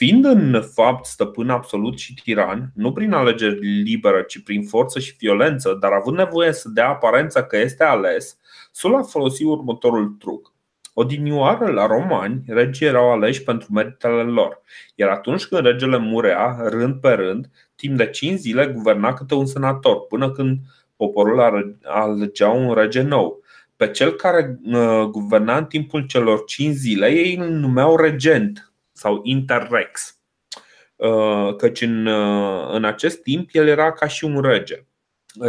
Fiind 0.00 0.24
în 0.24 0.62
fapt 0.74 1.04
stăpân 1.04 1.50
absolut 1.50 1.98
și 1.98 2.14
tiran, 2.14 2.72
nu 2.74 2.92
prin 2.92 3.12
alegeri 3.12 3.58
liberă, 3.60 4.22
ci 4.22 4.42
prin 4.42 4.62
forță 4.62 4.98
și 4.98 5.14
violență, 5.18 5.76
dar 5.80 5.92
având 5.92 6.16
nevoie 6.16 6.52
să 6.52 6.68
dea 6.68 6.88
aparența 6.88 7.44
că 7.44 7.56
este 7.56 7.84
ales, 7.84 8.38
Sula 8.72 9.02
folosi 9.02 9.44
următorul 9.44 10.16
truc. 10.18 10.52
Odinioară 10.94 11.66
la 11.66 11.86
romani, 11.86 12.42
regii 12.46 12.86
erau 12.86 13.12
aleși 13.12 13.42
pentru 13.42 13.72
meritele 13.72 14.22
lor, 14.22 14.62
iar 14.94 15.08
atunci 15.08 15.46
când 15.46 15.64
regele 15.64 15.98
murea, 15.98 16.56
rând 16.68 17.00
pe 17.00 17.08
rând, 17.08 17.50
timp 17.76 17.96
de 17.96 18.06
5 18.06 18.38
zile 18.38 18.66
guverna 18.66 19.12
câte 19.12 19.34
un 19.34 19.46
senator, 19.46 20.06
până 20.06 20.30
când 20.30 20.58
poporul 20.96 21.40
alegea 21.84 22.48
un 22.48 22.74
rege 22.74 23.02
nou. 23.02 23.42
Pe 23.76 23.90
cel 23.90 24.10
care 24.10 24.58
uh, 24.64 25.02
guverna 25.10 25.56
în 25.56 25.64
timpul 25.64 26.06
celor 26.06 26.44
5 26.44 26.74
zile, 26.74 27.08
ei 27.08 27.36
îl 27.36 27.48
numeau 27.48 27.96
regent, 27.96 28.69
sau 29.00 29.20
interrex. 29.22 30.18
Uh, 30.96 31.56
căci 31.56 31.80
în, 31.80 32.06
uh, 32.06 32.68
în 32.72 32.84
acest 32.84 33.22
timp 33.22 33.48
el 33.52 33.66
era 33.66 33.92
ca 33.92 34.06
și 34.06 34.24
un 34.24 34.40
rege. 34.40 34.84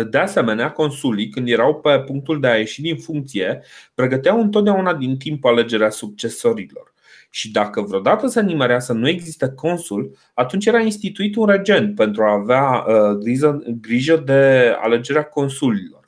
De 0.10 0.18
asemenea, 0.18 0.72
consulii, 0.72 1.30
când 1.30 1.50
erau 1.50 1.80
pe 1.80 2.00
punctul 2.00 2.40
de 2.40 2.48
a 2.48 2.56
ieși 2.56 2.82
din 2.82 2.98
funcție, 2.98 3.64
pregăteau 3.94 4.42
întotdeauna 4.42 4.94
din 4.94 5.18
timp 5.18 5.46
alegerea 5.46 5.90
succesorilor. 5.90 6.94
Și 7.30 7.52
dacă 7.52 7.82
vreodată 7.82 8.28
se 8.28 8.42
nimerea 8.42 8.80
să 8.80 8.94
nu 8.94 9.08
existe 9.08 9.50
consul, 9.56 10.18
atunci 10.34 10.66
era 10.66 10.80
instituit 10.80 11.36
un 11.36 11.46
regent 11.46 11.96
pentru 11.96 12.24
a 12.24 12.32
avea 12.32 12.86
uh, 12.88 13.18
grijă, 13.18 13.64
grijă 13.82 14.16
de 14.26 14.74
alegerea 14.80 15.24
consulilor. 15.24 16.01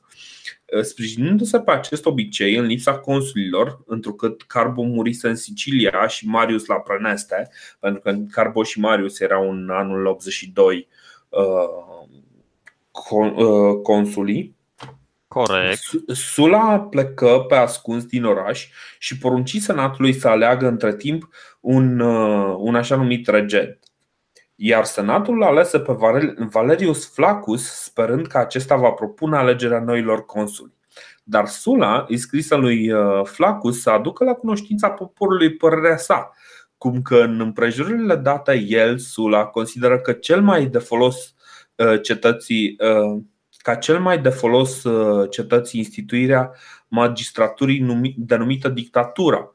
Uh, 0.72 0.82
sprijinindu-se 0.82 1.60
pe 1.60 1.70
acest 1.70 2.06
obicei 2.06 2.54
în 2.54 2.64
lipsa 2.64 2.98
consulilor, 2.98 3.82
întrucât 3.86 4.42
Carbo 4.42 4.82
murise 4.82 5.28
în 5.28 5.36
Sicilia 5.36 6.06
și 6.06 6.26
Marius 6.26 6.66
la 6.66 6.74
Prăneste, 6.74 7.48
pentru 7.80 8.00
că 8.00 8.16
Carbo 8.30 8.62
și 8.62 8.80
Marius 8.80 9.20
erau 9.20 9.50
în 9.50 9.70
anul 9.70 10.06
82 10.06 10.88
uh, 11.28 11.40
uh, 13.10 13.80
consulii. 13.82 14.56
Corect. 15.28 15.80
Sula 16.06 16.80
plecă 16.80 17.44
pe 17.48 17.54
ascuns 17.54 18.04
din 18.04 18.24
oraș 18.24 18.68
și 18.98 19.18
porunci 19.18 19.56
senatului 19.56 20.12
să 20.12 20.28
aleagă 20.28 20.66
între 20.66 20.96
timp 20.96 21.28
un, 21.60 22.00
un 22.58 22.74
așa 22.74 22.96
numit 22.96 23.26
regent 23.26 23.83
iar 24.54 24.84
senatul 24.84 25.42
alese 25.42 25.80
pe 25.80 25.92
Valerius 26.50 27.12
Flaccus 27.12 27.64
sperând 27.64 28.26
că 28.26 28.38
acesta 28.38 28.76
va 28.76 28.90
propune 28.90 29.36
alegerea 29.36 29.80
noilor 29.80 30.24
consuli. 30.24 30.72
Dar 31.24 31.46
Sula 31.46 32.04
îi 32.08 32.16
scrisă 32.16 32.54
lui 32.54 32.92
uh, 32.92 33.24
Flaccus 33.24 33.80
să 33.80 33.90
aducă 33.90 34.24
la 34.24 34.32
cunoștința 34.32 34.90
poporului 34.90 35.56
părerea 35.56 35.96
sa, 35.96 36.30
cum 36.78 37.02
că 37.02 37.16
în 37.16 37.40
împrejurile 37.40 38.16
date 38.16 38.64
el, 38.66 38.98
Sula, 38.98 39.44
consideră 39.44 40.00
că 40.00 40.12
cel 40.12 40.42
mai 40.42 40.66
de 40.66 40.78
folos 40.78 41.34
uh, 41.76 42.02
cetății 42.02 42.76
uh, 42.78 43.22
ca 43.56 43.74
cel 43.74 44.00
mai 44.00 44.18
de 44.18 44.28
folos 44.28 44.82
cetății 45.30 45.78
instituirea 45.78 46.52
magistraturii 46.88 48.14
denumită 48.16 48.68
dictatura, 48.68 49.54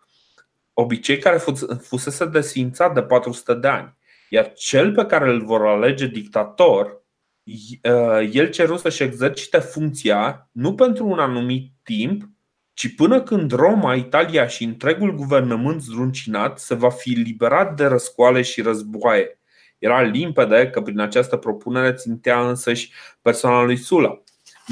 obicei 0.73 1.17
care 1.17 1.37
fusese 1.81 2.25
desfințat 2.25 2.93
de 2.93 3.01
400 3.01 3.53
de 3.53 3.67
ani. 3.67 3.97
Iar 4.29 4.53
cel 4.53 4.93
pe 4.93 5.05
care 5.05 5.29
îl 5.29 5.45
vor 5.45 5.65
alege 5.65 6.07
dictator, 6.07 7.03
uh, 7.43 8.29
el 8.31 8.49
ceru 8.49 8.77
să-și 8.77 9.03
exercite 9.03 9.57
funcția 9.57 10.49
nu 10.51 10.75
pentru 10.75 11.07
un 11.07 11.19
anumit 11.19 11.71
timp, 11.83 12.29
ci 12.73 12.95
până 12.95 13.21
când 13.21 13.51
Roma, 13.51 13.95
Italia 13.95 14.47
și 14.47 14.63
întregul 14.63 15.15
guvernământ 15.15 15.81
zdruncinat 15.81 16.59
se 16.59 16.75
va 16.75 16.89
fi 16.89 17.09
liberat 17.09 17.75
de 17.75 17.85
răscoale 17.85 18.41
și 18.41 18.61
războaie. 18.61 19.39
Era 19.77 20.01
limpede 20.01 20.69
că 20.69 20.81
prin 20.81 20.99
această 20.99 21.37
propunere 21.37 21.93
țintea 21.93 22.47
însăși 22.49 22.91
persoana 23.21 23.63
lui 23.63 23.77
Sula. 23.77 24.21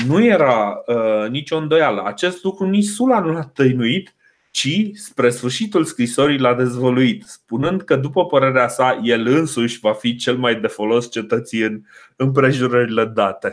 Nu 0.05 0.23
era 0.23 0.83
uh, 0.85 1.29
nicio 1.29 1.57
îndoială. 1.57 2.03
Acest 2.05 2.43
lucru 2.43 2.65
nici 2.65 2.85
Sula 2.85 3.19
nu 3.19 3.31
l-a 3.31 3.43
tăinuit, 3.43 4.15
ci 4.57 4.89
spre 4.93 5.29
sfârșitul 5.29 5.83
scrisorii 5.83 6.39
l-a 6.39 6.53
dezvăluit, 6.53 7.23
spunând 7.27 7.81
că, 7.81 7.95
după 7.95 8.25
părerea 8.25 8.67
sa, 8.67 8.99
el 9.03 9.27
însuși 9.27 9.79
va 9.79 9.93
fi 9.93 10.15
cel 10.15 10.37
mai 10.37 10.55
de 10.55 10.67
folos 10.67 11.11
cetății 11.11 11.61
în 11.61 11.81
împrejurările 12.15 13.05
date. 13.05 13.51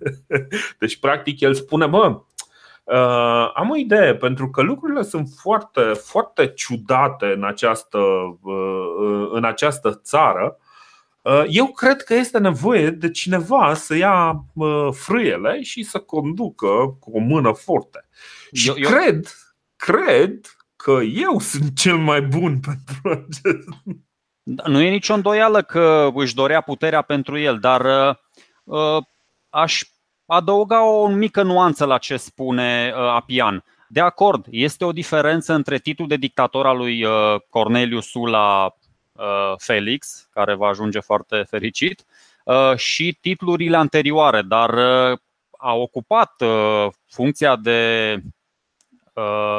deci, 0.80 0.96
practic, 0.96 1.40
el 1.40 1.54
spune: 1.54 1.86
Bă, 1.86 2.20
Uh, 2.86 3.50
am 3.54 3.70
o 3.70 3.76
idee, 3.76 4.14
pentru 4.14 4.50
că 4.50 4.62
lucrurile 4.62 5.02
sunt 5.02 5.28
foarte, 5.40 5.80
foarte 5.80 6.46
ciudate 6.46 7.26
în 7.26 7.44
această, 7.44 7.98
uh, 8.42 9.28
în 9.32 9.44
această 9.44 10.00
țară. 10.02 10.58
Uh, 11.22 11.44
eu 11.48 11.66
cred 11.66 12.02
că 12.02 12.14
este 12.14 12.38
nevoie 12.38 12.90
de 12.90 13.10
cineva 13.10 13.74
să 13.74 13.96
ia 13.96 14.44
uh, 14.54 14.88
frâiele 14.90 15.62
și 15.62 15.82
să 15.82 15.98
conducă 15.98 16.96
cu 17.00 17.10
o 17.12 17.18
mână 17.18 17.52
forte. 17.52 18.08
Și 18.52 18.68
eu, 18.68 18.74
eu... 18.78 18.90
cred 18.90 19.43
cred 19.84 20.40
că 20.76 20.98
eu 21.14 21.38
sunt 21.38 21.76
cel 21.76 21.96
mai 21.96 22.22
bun 22.22 22.60
pentru 22.68 23.00
acest. 23.02 23.68
Da, 24.42 24.62
nu 24.66 24.80
e 24.80 24.90
nicio 24.90 25.14
îndoială 25.14 25.62
că 25.62 26.10
își 26.14 26.34
dorea 26.34 26.60
puterea 26.60 27.02
pentru 27.02 27.38
el, 27.38 27.58
dar 27.58 27.84
uh, 28.64 29.02
aș 29.50 29.82
adăuga 30.26 30.84
o 30.84 31.08
mică 31.08 31.42
nuanță 31.42 31.84
la 31.84 31.98
ce 31.98 32.16
spune 32.16 32.92
uh, 32.94 33.00
Apian. 33.00 33.64
De 33.88 34.00
acord, 34.00 34.46
este 34.50 34.84
o 34.84 34.92
diferență 34.92 35.52
între 35.52 35.78
titlul 35.78 36.08
de 36.08 36.16
dictator 36.16 36.66
al 36.66 36.76
lui 36.76 37.04
uh, 37.04 37.40
Cornelius 37.48 38.06
Sula 38.06 38.64
uh, 39.12 39.52
Felix, 39.56 40.28
care 40.32 40.54
va 40.54 40.68
ajunge 40.68 41.00
foarte 41.00 41.44
fericit, 41.48 42.04
uh, 42.44 42.76
și 42.76 43.18
titlurile 43.20 43.76
anterioare, 43.76 44.42
dar 44.42 44.70
uh, 44.70 45.18
a 45.58 45.74
ocupat 45.74 46.40
uh, 46.40 46.86
funcția 47.06 47.56
de 47.56 48.14
Uh, 48.16 48.30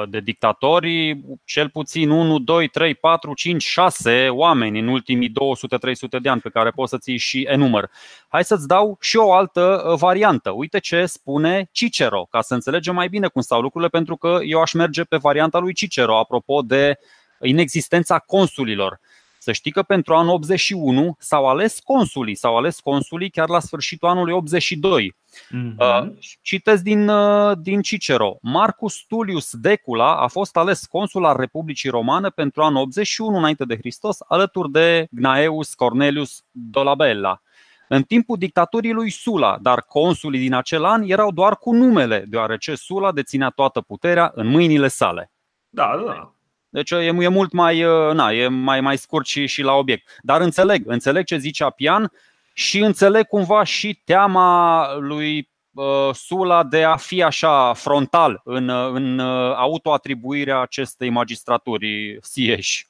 de 0.09 0.19
dictatori, 0.19 1.21
cel 1.45 1.69
puțin 1.69 2.09
1, 2.09 2.39
2, 2.39 2.67
3, 2.67 2.95
4, 2.95 3.33
5, 3.33 3.63
6 3.63 4.29
oameni 4.29 4.79
în 4.79 4.87
ultimii 4.87 5.29
200-300 5.29 6.21
de 6.21 6.29
ani 6.29 6.41
pe 6.41 6.49
care 6.49 6.69
poți 6.69 6.89
să 6.89 6.97
ți 6.97 7.11
și 7.11 7.41
enumăr. 7.49 7.89
Hai 8.27 8.43
să-ți 8.43 8.67
dau 8.67 8.97
și 9.01 9.17
o 9.17 9.33
altă 9.33 9.85
uh, 9.87 9.97
variantă. 9.97 10.49
Uite 10.51 10.79
ce 10.79 11.05
spune 11.05 11.69
Cicero, 11.71 12.27
ca 12.29 12.41
să 12.41 12.53
înțelegem 12.53 12.93
mai 12.95 13.07
bine 13.07 13.27
cum 13.27 13.41
stau 13.41 13.61
lucrurile, 13.61 13.89
pentru 13.89 14.15
că 14.15 14.39
eu 14.43 14.61
aș 14.61 14.73
merge 14.73 15.03
pe 15.03 15.17
varianta 15.17 15.59
lui 15.59 15.73
Cicero, 15.73 16.17
apropo 16.17 16.61
de 16.61 16.97
inexistența 17.41 18.19
consulilor. 18.19 18.99
Să 19.45 19.51
știi 19.51 19.71
că 19.71 19.83
pentru 19.83 20.13
anul 20.13 20.33
81 20.33 21.15
s-au 21.19 21.47
ales 21.47 21.79
consulii, 21.79 22.35
s-au 22.35 22.57
ales 22.57 22.79
consulii 22.79 23.29
chiar 23.29 23.49
la 23.49 23.59
sfârșitul 23.59 24.07
anului 24.07 24.33
82. 24.33 25.15
Mm-hmm. 25.15 25.75
Uh, 25.77 26.11
citesc 26.41 26.83
din, 26.83 27.07
uh, 27.07 27.57
din 27.57 27.81
Cicero. 27.81 28.37
Marcus 28.41 29.03
Tullius 29.07 29.55
Decula 29.55 30.15
a 30.15 30.27
fost 30.27 30.57
ales 30.57 30.85
consul 30.85 31.25
al 31.25 31.37
Republicii 31.37 31.89
Romane 31.89 32.29
pentru 32.29 32.61
anul 32.61 32.81
81 32.81 33.37
înainte 33.37 33.65
de 33.65 33.75
Hristos, 33.75 34.17
alături 34.27 34.71
de 34.71 35.07
Gnaeus 35.11 35.73
Cornelius 35.73 36.43
Dolabella. 36.51 37.41
În 37.87 38.03
timpul 38.03 38.37
dictaturii 38.37 38.93
lui 38.93 39.09
Sula, 39.09 39.57
dar 39.61 39.81
consulii 39.81 40.39
din 40.39 40.53
acel 40.53 40.83
an 40.83 41.03
erau 41.03 41.31
doar 41.31 41.57
cu 41.57 41.73
numele, 41.73 42.25
deoarece 42.27 42.75
Sula 42.75 43.11
deținea 43.11 43.49
toată 43.49 43.81
puterea 43.81 44.31
în 44.35 44.47
mâinile 44.47 44.87
sale. 44.87 45.31
Da, 45.69 46.03
da. 46.05 46.34
Deci 46.75 46.91
e, 46.91 46.95
e 46.95 47.27
mult 47.27 47.51
mai, 47.51 47.83
uh, 47.83 48.13
na, 48.13 48.31
e 48.31 48.47
mai, 48.47 48.81
mai 48.81 48.97
scurt 48.97 49.25
și, 49.25 49.45
și 49.45 49.61
la 49.61 49.73
obiect. 49.73 50.19
Dar 50.21 50.41
înțeleg, 50.41 50.83
înțeleg 50.85 51.25
ce 51.25 51.37
zice 51.37 51.63
Apian 51.63 52.11
și 52.53 52.79
înțeleg 52.79 53.27
cumva 53.27 53.63
și 53.63 54.01
teama 54.03 54.87
lui 54.99 55.49
uh, 55.73 56.09
Sula 56.13 56.63
de 56.63 56.83
a 56.83 56.95
fi 56.95 57.23
așa 57.23 57.73
frontal 57.73 58.41
în, 58.43 58.69
în 58.69 59.19
uh, 59.19 59.53
autoatribuirea 59.55 60.59
acestei 60.59 61.09
magistraturi 61.09 62.17
sieși. 62.21 62.87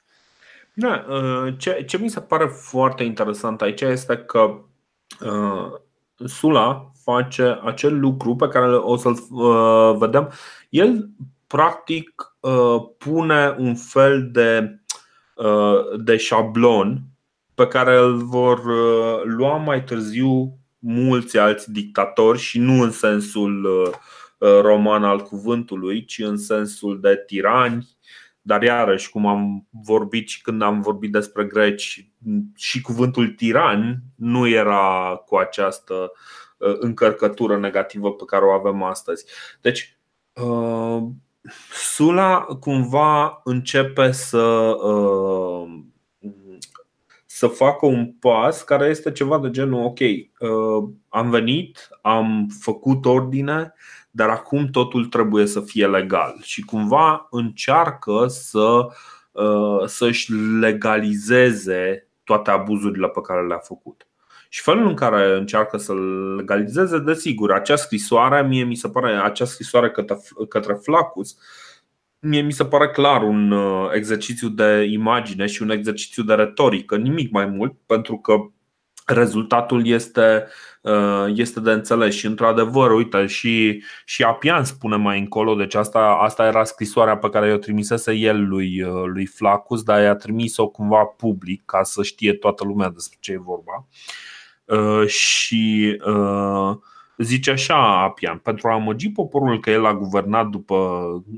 Da, 0.72 1.04
ce, 1.58 1.84
ce 1.86 1.98
mi 1.98 2.08
se 2.08 2.20
pare 2.20 2.46
foarte 2.46 3.02
interesant 3.02 3.62
aici 3.62 3.80
este 3.80 4.16
că 4.16 4.58
uh, 5.20 5.72
Sula 6.24 6.90
face 7.02 7.60
acel 7.64 7.98
lucru 8.00 8.36
pe 8.36 8.48
care 8.48 8.66
o 8.66 8.96
să-l 8.96 9.18
uh, 9.30 9.96
vedem. 9.98 10.32
El 10.68 11.08
practic 11.46 12.36
uh, 12.40 12.76
pune 12.98 13.54
un 13.58 13.74
fel 13.74 14.30
de, 14.30 14.80
uh, 15.34 16.00
de 16.04 16.16
șablon 16.16 17.02
pe 17.54 17.66
care 17.66 17.96
îl 17.96 18.16
vor 18.16 18.58
uh, 18.58 19.22
lua 19.24 19.56
mai 19.56 19.84
târziu 19.84 20.58
mulți 20.78 21.38
alți 21.38 21.72
dictatori 21.72 22.38
și 22.38 22.58
nu 22.58 22.82
în 22.82 22.90
sensul 22.90 23.68
roman 24.38 25.04
al 25.04 25.20
cuvântului, 25.20 26.04
ci 26.04 26.18
în 26.18 26.36
sensul 26.36 27.00
de 27.00 27.22
tirani, 27.26 27.88
dar 28.40 28.62
iarăși, 28.62 29.10
cum 29.10 29.26
am 29.26 29.66
vorbit 29.70 30.28
și 30.28 30.42
când 30.42 30.62
am 30.62 30.80
vorbit 30.80 31.12
despre 31.12 31.44
greci, 31.44 32.10
și 32.56 32.80
cuvântul 32.80 33.28
tiran 33.28 33.98
nu 34.14 34.48
era 34.48 35.22
cu 35.26 35.36
această 35.36 36.12
încărcătură 36.58 37.58
negativă 37.58 38.12
pe 38.12 38.24
care 38.26 38.44
o 38.44 38.50
avem 38.50 38.82
astăzi. 38.82 39.24
Deci, 39.60 39.98
Sula 41.70 42.40
cumva 42.60 43.40
începe 43.44 44.12
să 44.12 44.38
uh, 44.82 45.80
să 47.26 47.46
facă 47.46 47.86
un 47.86 48.12
pas 48.12 48.62
care 48.62 48.86
este 48.88 49.12
ceva 49.12 49.38
de 49.38 49.50
genul 49.50 49.84
ok, 49.84 49.98
uh, 49.98 50.88
am 51.08 51.30
venit, 51.30 51.88
am 52.02 52.48
făcut 52.60 53.04
ordine, 53.04 53.74
dar 54.10 54.28
acum 54.28 54.66
totul 54.66 55.06
trebuie 55.06 55.46
să 55.46 55.60
fie 55.60 55.86
legal 55.86 56.36
și 56.42 56.62
cumva 56.64 57.26
încearcă 57.30 58.26
să 58.28 58.86
uh, 59.32 59.86
să-și 59.86 60.32
legalizeze 60.60 62.08
toate 62.24 62.50
abuzurile 62.50 63.08
pe 63.08 63.20
care 63.20 63.46
le-a 63.46 63.58
făcut. 63.58 64.06
Și 64.48 64.62
felul 64.62 64.86
în 64.86 64.94
care 64.94 65.36
încearcă 65.36 65.76
să-l 65.76 66.34
legalizeze, 66.34 66.98
desigur, 66.98 67.52
acea 67.52 67.76
scrisoare, 67.76 68.42
mie 68.42 68.64
mi 68.64 68.74
se 68.74 68.88
pare, 68.88 69.12
acea 69.12 69.44
scrisoare 69.44 69.90
către, 69.90 70.16
către 70.48 70.74
Flacus, 70.82 71.36
mie 72.18 72.40
mi 72.40 72.52
se 72.52 72.64
pare 72.64 72.88
clar 72.88 73.22
un 73.22 73.50
uh, 73.50 73.90
exercițiu 73.92 74.48
de 74.48 74.88
imagine 74.90 75.46
și 75.46 75.62
un 75.62 75.70
exercițiu 75.70 76.22
de 76.22 76.34
retorică, 76.34 76.96
nimic 76.96 77.30
mai 77.30 77.46
mult, 77.46 77.74
pentru 77.86 78.16
că 78.18 78.34
rezultatul 79.06 79.86
este, 79.86 80.46
uh, 80.80 81.24
este 81.34 81.60
de 81.60 81.70
înțeles 81.70 82.14
și 82.14 82.26
într-adevăr, 82.26 82.90
uite, 82.90 83.26
și, 83.26 83.82
și 84.04 84.22
Apian 84.22 84.64
spune 84.64 84.96
mai 84.96 85.18
încolo, 85.18 85.54
deci 85.54 85.74
asta, 85.74 86.18
asta 86.20 86.46
era 86.46 86.64
scrisoarea 86.64 87.16
pe 87.16 87.28
care 87.28 87.52
o 87.52 87.56
trimisese 87.56 88.12
el 88.12 88.46
lui, 88.46 88.82
uh, 88.82 89.04
lui 89.04 89.26
Flacus, 89.26 89.82
dar 89.82 90.02
i-a 90.02 90.14
trimis-o 90.14 90.68
cumva 90.68 91.04
public 91.04 91.62
ca 91.64 91.82
să 91.82 92.02
știe 92.02 92.32
toată 92.32 92.64
lumea 92.64 92.88
despre 92.90 93.18
ce 93.20 93.32
e 93.32 93.38
vorba. 93.38 93.86
Uh, 93.88 94.25
și 95.06 95.96
uh, 96.06 96.76
zice 97.16 97.50
așa 97.50 98.02
Apian, 98.02 98.38
pentru 98.38 98.68
a 98.68 98.72
amăgi 98.72 99.10
poporul 99.10 99.60
că 99.60 99.70
el 99.70 99.86
a 99.86 99.94
guvernat 99.94 100.46
după 100.46 100.74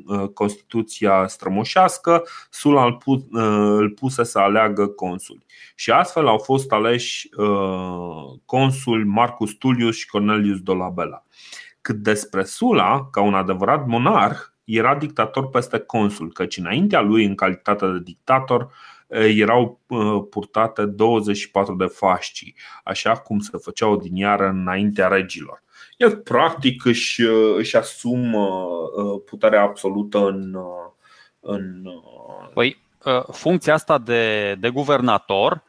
uh, 0.07 0.29
Constituția 0.35 1.27
strămoșească, 1.27 2.25
Sula 2.51 2.99
îl 3.31 3.91
puse 3.91 4.23
să 4.25 4.39
aleagă 4.39 4.87
consuli. 4.87 5.47
Și 5.75 5.91
astfel 5.91 6.27
au 6.27 6.39
fost 6.39 6.73
aleși 6.73 7.29
consul 8.45 9.05
Marcus 9.07 9.53
Tullius 9.53 9.97
și 9.97 10.07
Cornelius 10.07 10.59
Dolabella. 10.61 11.25
Cât 11.81 11.97
despre 11.97 12.45
Sula, 12.45 13.09
ca 13.11 13.21
un 13.21 13.35
adevărat 13.35 13.87
monarh, 13.87 14.39
era 14.69 14.95
dictator 14.95 15.49
peste 15.49 15.79
consul, 15.79 16.33
căci 16.33 16.57
înaintea 16.57 17.01
lui, 17.01 17.25
în 17.25 17.35
calitate 17.35 17.87
de 17.87 17.99
dictator, 18.03 18.71
erau 19.09 19.81
purtate 20.31 20.85
24 20.85 21.75
de 21.75 21.85
fașci, 21.85 22.55
așa 22.85 23.17
cum 23.17 23.39
se 23.39 23.59
făceau 23.63 23.97
din 23.97 24.17
iară 24.17 24.49
înaintea 24.49 25.09
regilor. 25.09 25.63
El 25.97 26.17
practic 26.17 26.85
își, 26.85 27.23
își 27.57 27.77
asumă 27.77 28.69
puterea 29.27 29.63
absolută 29.63 30.19
în. 30.27 30.57
în 31.41 31.83
păi, 32.55 32.79
funcția 33.33 33.75
asta 33.75 33.99
de, 33.99 34.55
de 34.55 34.71
guvernator, 34.71 35.63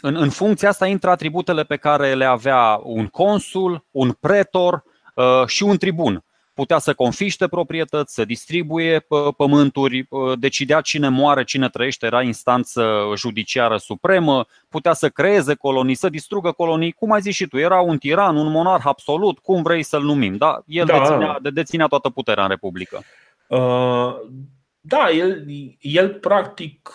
în, 0.00 0.16
în 0.16 0.30
funcția 0.30 0.68
asta 0.68 0.86
intră 0.86 1.10
atributele 1.10 1.64
pe 1.64 1.76
care 1.76 2.14
le 2.14 2.24
avea 2.24 2.80
un 2.82 3.06
consul, 3.06 3.84
un 3.90 4.12
pretor 4.20 4.82
și 5.46 5.62
un 5.62 5.76
tribun 5.76 6.24
putea 6.60 6.78
să 6.78 6.94
confiște 6.94 7.48
proprietăți, 7.48 8.14
să 8.14 8.24
distribuie 8.24 9.06
pământuri, 9.36 10.08
decidea 10.38 10.80
cine 10.80 11.08
moare, 11.08 11.44
cine 11.44 11.68
trăiește, 11.68 12.06
era 12.06 12.22
instanță 12.22 12.82
judiciară 13.16 13.76
supremă, 13.76 14.44
putea 14.68 14.92
să 14.92 15.08
creeze 15.08 15.54
colonii, 15.54 15.94
să 15.94 16.08
distrugă 16.08 16.52
colonii, 16.52 16.92
cum 16.92 17.12
ai 17.12 17.20
zis 17.20 17.34
și 17.34 17.46
tu, 17.46 17.58
era 17.58 17.80
un 17.80 17.98
tiran, 17.98 18.36
un 18.36 18.50
monarh 18.50 18.82
absolut, 18.86 19.38
cum 19.38 19.62
vrei 19.62 19.82
să-l 19.82 20.02
numim, 20.02 20.36
da? 20.36 20.62
El 20.66 20.86
da. 20.86 20.98
Deținea, 20.98 21.38
deținea 21.52 21.86
toată 21.86 22.08
puterea 22.08 22.42
în 22.42 22.48
Republică. 22.48 23.02
Uh, 23.46 24.14
Da, 24.80 25.10
el, 25.10 25.44
el 25.80 26.08
practic 26.08 26.94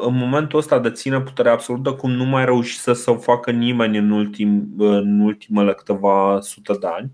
în 0.00 0.16
momentul 0.16 0.58
ăsta 0.58 0.78
deține 0.78 1.20
puterea 1.20 1.52
absolută 1.52 1.92
cum 1.92 2.10
nu 2.10 2.24
mai 2.24 2.44
reușise 2.44 2.94
să 2.94 3.10
o 3.10 3.16
facă 3.16 3.50
nimeni 3.50 3.98
în, 3.98 4.10
ultim, 4.10 4.74
în 4.78 5.20
ultimele 5.20 5.72
câteva 5.72 6.38
sute 6.40 6.72
de 6.72 6.86
ani. 6.86 7.10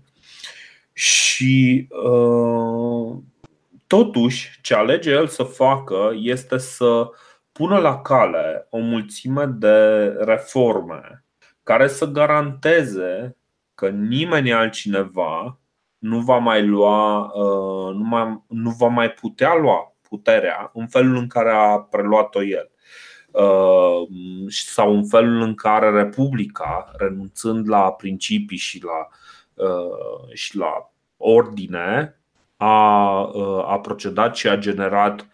Și 0.93 1.87
uh, 1.89 3.17
totuși, 3.87 4.59
ce 4.61 4.75
alege 4.75 5.11
el 5.11 5.27
să 5.27 5.43
facă 5.43 6.11
este 6.15 6.57
să 6.57 7.09
pună 7.51 7.77
la 7.77 8.01
cale 8.01 8.67
o 8.69 8.77
mulțime 8.77 9.45
de 9.45 10.05
reforme 10.19 11.25
care 11.63 11.87
să 11.87 12.05
garanteze 12.05 13.37
că 13.75 13.89
nimeni 13.89 14.53
altcineva 14.53 15.59
nu 15.97 16.19
va 16.19 16.37
mai 16.37 16.65
lua, 16.65 17.19
uh, 17.19 17.95
nu, 17.95 18.03
mai, 18.03 18.43
nu 18.47 18.69
va 18.69 18.87
mai 18.87 19.09
putea 19.09 19.55
lua 19.55 19.95
puterea 20.09 20.71
în 20.73 20.87
felul 20.87 21.15
în 21.15 21.27
care 21.27 21.51
a 21.51 21.79
preluat-o 21.79 22.43
el. 22.43 22.71
Uh, 23.31 24.07
sau 24.47 24.95
în 24.95 25.07
felul 25.07 25.41
în 25.41 25.55
care 25.55 25.89
Republica, 25.89 26.91
renunțând 26.97 27.69
la 27.69 27.91
principii 27.91 28.57
și 28.57 28.83
la, 28.83 28.97
uh, 28.97 29.22
și 30.33 30.57
la 30.57 30.93
ordine, 31.17 32.19
a, 32.57 33.17
a 33.65 33.79
procedat 33.81 34.35
și 34.35 34.47
a 34.47 34.57
generat 34.57 35.27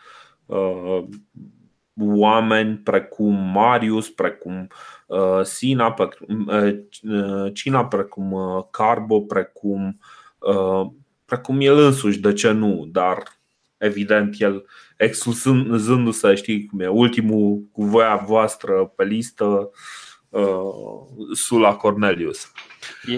oameni 2.01 2.77
precum 2.77 3.33
Marius, 3.33 4.09
precum 4.09 4.67
Sina, 5.43 5.91
precum, 5.91 6.51
Cina, 7.53 7.85
precum 7.85 8.35
Carbo, 8.71 9.21
precum 9.21 9.99
precum 11.29 11.59
el 11.59 11.77
însuși, 11.77 12.19
de 12.19 12.33
ce 12.33 12.51
nu, 12.51 12.87
dar 12.91 13.23
evident 13.77 14.35
el 14.39 14.65
excluzându-se, 14.97 16.35
știi 16.35 16.65
cum 16.65 16.79
e, 16.79 16.87
ultimul 16.87 17.63
cu 17.71 17.83
voia 17.83 18.15
voastră 18.15 18.93
pe 18.95 19.03
listă, 19.03 19.69
Sula 21.33 21.75
Cornelius. 21.75 22.51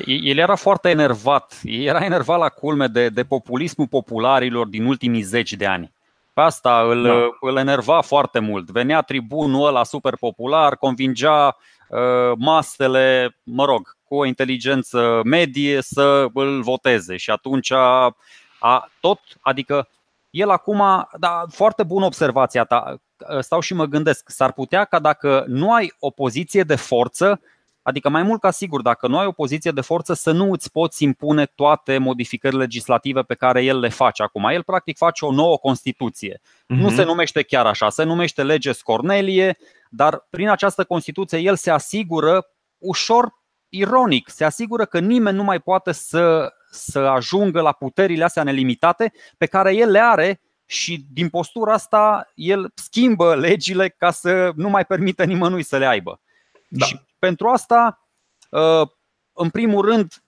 El 0.06 0.38
era 0.38 0.56
foarte 0.56 0.90
enervat, 0.90 1.60
era 1.64 2.06
enervat 2.06 2.40
la 2.40 2.50
culme 2.50 2.88
de, 2.88 3.10
de 3.10 3.24
populismul 3.24 3.88
popularilor 3.88 4.68
din 4.68 4.86
ultimii 4.86 5.22
zeci 5.22 5.54
de 5.54 5.66
ani. 5.66 5.94
Pe 6.34 6.42
asta 6.42 6.82
îl, 6.90 7.04
da. 7.04 7.48
îl 7.50 7.58
enerva 7.58 8.02
foarte 8.02 8.40
mult. 8.40 8.70
Venea 8.70 9.02
tribunul 9.02 9.68
ăla 9.68 9.84
super 9.84 10.16
popular, 10.20 10.76
convingea 10.76 11.58
uh, 11.90 12.32
masele, 12.38 13.38
mă 13.44 13.66
rog, 13.66 13.98
cu 14.04 14.16
o 14.16 14.26
inteligență 14.26 15.22
medie 15.24 15.82
să 15.82 16.28
îl 16.34 16.62
voteze 16.62 17.18
și 17.18 17.32
atunci 17.32 17.72
a, 17.72 18.16
a 18.60 18.90
tot, 19.00 19.20
adică 19.42 19.88
el 20.30 20.50
acum, 20.50 21.08
da, 21.20 21.44
foarte 21.50 21.84
bună 21.84 22.06
observația 22.06 22.64
ta, 22.64 22.96
stau 23.40 23.60
și 23.60 23.74
mă 23.74 23.86
gândesc, 23.86 24.30
s-ar 24.30 24.52
putea 24.52 24.86
ca 24.86 25.00
dacă 25.00 25.44
nu 25.48 25.74
ai 25.74 25.94
o 26.00 26.10
poziție 26.10 26.64
de 26.64 26.76
forță, 26.76 27.42
Adică 27.82 28.10
mai 28.10 28.24
mult 28.24 28.42
ca 28.42 28.52
sigur, 28.52 28.82
dacă 28.82 29.08
nu 29.08 29.18
ai 29.18 29.26
o 29.26 29.32
poziție 29.32 29.72
de 29.72 29.82
forță, 29.82 30.14
să 30.14 30.32
nu 30.32 30.52
îți 30.52 30.72
poți 30.72 31.04
impune 31.04 31.46
toate 31.46 31.98
modificările 31.98 32.62
legislative 32.62 33.22
pe 33.22 33.36
care 33.36 33.64
el 33.64 33.80
le 33.80 33.90
face 33.90 34.24
acum. 34.24 34.44
El 34.44 34.64
practic 34.64 34.98
face 34.98 35.26
o 35.26 35.32
nouă 35.32 35.58
Constituție. 35.58 36.40
Uh-huh. 36.42 36.66
Nu 36.66 36.86
mhm. 36.86 36.96
se 36.96 37.04
numește 37.04 37.42
chiar 37.42 37.66
așa, 37.66 37.90
se 37.90 38.04
numește 38.04 38.44
lege 38.44 38.72
Scornelie, 38.72 39.58
dar 39.90 40.28
prin 40.30 40.50
această 40.50 40.84
Constituție 40.84 41.38
el 41.38 41.56
se 41.56 41.72
asigură 41.72 42.46
ușor 42.78 43.40
ironic, 43.70 44.30
se 44.30 44.44
asigură 44.44 44.86
că 44.86 45.00
nimeni 45.00 45.36
nu 45.36 45.44
mai 45.44 45.60
poate 45.60 45.92
să, 45.92 46.54
să 46.72 47.00
ajungă 47.00 47.62
la 47.62 47.72
puterile 47.72 48.24
astea 48.24 48.44
nelimitate 48.44 49.14
pe 49.38 49.46
care 49.46 49.76
el 49.76 49.92
le 49.92 50.00
are 50.00 50.42
și 50.66 51.06
din 51.12 51.30
postura 51.30 51.74
asta 51.74 52.32
el 52.36 52.72
schimbă 52.76 53.36
legile 53.36 53.90
ca 53.90 54.12
să 54.12 54.52
nu 54.56 54.70
mai 54.70 54.86
permită 54.86 55.24
nimănui 55.24 55.64
să 55.64 55.78
le 55.78 55.86
aibă. 55.86 56.22
Da. 56.68 56.86
Și 56.86 57.00
pentru 57.22 57.48
asta, 57.48 58.08
uh, 58.50 58.88
în 59.34 59.50
primul 59.50 59.86
rând, 59.86 60.24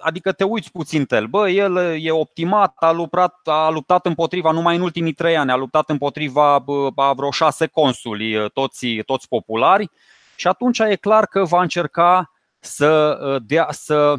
adică 0.00 0.32
te 0.32 0.44
uiți 0.44 0.70
puțin 0.70 1.06
el. 1.08 1.26
Bă, 1.26 1.48
el 1.48 1.76
e 2.00 2.10
optimat, 2.10 2.72
a 2.76 2.90
luptat, 2.90 3.34
a 3.44 3.68
luptat 3.68 4.06
împotriva, 4.06 4.50
numai 4.50 4.76
în 4.76 4.82
ultimii 4.82 5.12
trei 5.12 5.36
ani, 5.36 5.50
a 5.50 5.56
luptat 5.56 5.90
împotriva 5.90 6.64
a 6.94 7.12
vreo 7.12 7.30
șase 7.30 7.66
consuli, 7.66 8.36
uh, 8.36 8.50
toți, 8.50 8.86
toți 8.86 9.28
populari, 9.28 9.90
și 10.36 10.46
atunci 10.46 10.78
e 10.78 10.96
clar 10.96 11.26
că 11.26 11.44
va 11.44 11.62
încerca 11.62 12.32
să, 12.58 13.18
uh, 13.22 13.42
dea, 13.46 13.66
să 13.70 14.16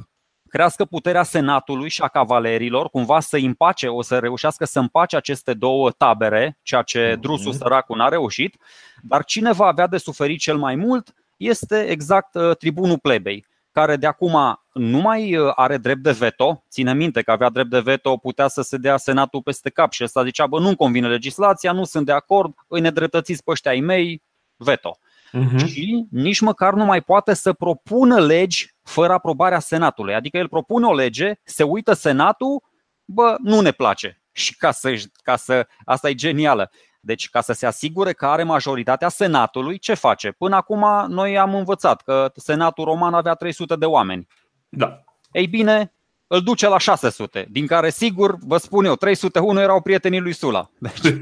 crească 0.49 0.85
puterea 0.85 1.23
senatului 1.23 1.89
și 1.89 2.01
a 2.01 2.07
cavalerilor, 2.07 2.89
cumva 2.89 3.19
să 3.19 3.37
împace, 3.37 3.87
o 3.87 4.01
să 4.01 4.19
reușească 4.19 4.65
să 4.65 4.79
împace 4.79 5.15
aceste 5.15 5.53
două 5.53 5.91
tabere, 5.91 6.59
ceea 6.61 6.81
ce 6.81 7.09
mhm. 7.11 7.21
Drusul 7.21 7.53
săracul 7.53 7.97
n-a 7.97 8.07
reușit, 8.07 8.57
dar 9.01 9.23
cine 9.23 9.51
va 9.51 9.65
avea 9.65 9.87
de 9.87 9.97
suferit 9.97 10.39
cel 10.39 10.57
mai 10.57 10.75
mult 10.75 11.13
este 11.39 11.87
exact 11.87 12.35
uh, 12.35 12.57
tribunul 12.57 12.99
plebei, 12.99 13.45
care 13.71 13.95
de 13.95 14.07
acum 14.07 14.59
nu 14.73 14.97
mai 14.97 15.37
uh, 15.37 15.51
are 15.55 15.77
drept 15.77 16.01
de 16.01 16.11
veto. 16.11 16.63
Ține 16.69 16.93
minte 16.93 17.21
că 17.21 17.31
avea 17.31 17.49
drept 17.49 17.69
de 17.69 17.79
veto, 17.79 18.17
putea 18.17 18.47
să 18.47 18.61
se 18.61 18.77
dea 18.77 18.97
senatul 18.97 19.41
peste 19.41 19.69
cap 19.69 19.91
și 19.91 20.03
ăsta 20.03 20.23
zicea, 20.23 20.47
bă, 20.47 20.59
nu-mi 20.59 20.75
convine 20.75 21.07
legislația, 21.07 21.71
nu 21.71 21.83
sunt 21.83 22.05
de 22.05 22.11
acord, 22.11 22.53
îi 22.67 22.81
nedreptățiți 22.81 23.43
pe 23.43 23.51
ăștia 23.51 23.71
ai 23.71 23.79
mei, 23.79 24.23
veto. 24.55 24.97
Uh-huh. 25.33 25.65
Și 25.65 26.05
nici 26.11 26.39
măcar 26.39 26.73
nu 26.73 26.85
mai 26.85 27.01
poate 27.01 27.33
să 27.33 27.53
propună 27.53 28.19
legi 28.19 28.75
fără 28.83 29.13
aprobarea 29.13 29.59
Senatului. 29.59 30.13
Adică 30.13 30.37
el 30.37 30.47
propune 30.47 30.85
o 30.85 30.93
lege, 30.93 31.33
se 31.43 31.63
uită 31.63 31.93
Senatul, 31.93 32.63
bă, 33.05 33.35
nu 33.43 33.61
ne 33.61 33.71
place. 33.71 34.21
Și 34.31 34.55
ca 34.57 34.71
să, 34.71 35.01
ca 35.23 35.35
să 35.35 35.67
asta 35.85 36.09
e 36.09 36.13
genială. 36.13 36.71
Deci, 37.09 37.29
ca 37.29 37.41
să 37.41 37.53
se 37.53 37.65
asigure 37.65 38.13
că 38.13 38.25
are 38.25 38.43
majoritatea 38.43 39.09
Senatului, 39.09 39.77
ce 39.77 39.93
face? 39.93 40.31
Până 40.31 40.55
acum 40.55 40.85
noi 41.07 41.37
am 41.37 41.55
învățat 41.55 42.01
că 42.01 42.31
Senatul 42.35 42.83
Roman 42.83 43.13
avea 43.13 43.33
300 43.33 43.75
de 43.75 43.85
oameni. 43.85 44.27
Da. 44.69 45.03
Ei 45.31 45.47
bine, 45.47 45.93
îl 46.27 46.41
duce 46.41 46.67
la 46.67 46.77
600, 46.77 47.47
din 47.51 47.67
care 47.67 47.89
sigur, 47.89 48.37
vă 48.41 48.57
spun 48.57 48.85
eu, 48.85 48.95
301 48.95 49.59
erau 49.59 49.81
prietenii 49.81 50.19
lui 50.19 50.33
Sula. 50.33 50.69
Deci... 50.79 51.01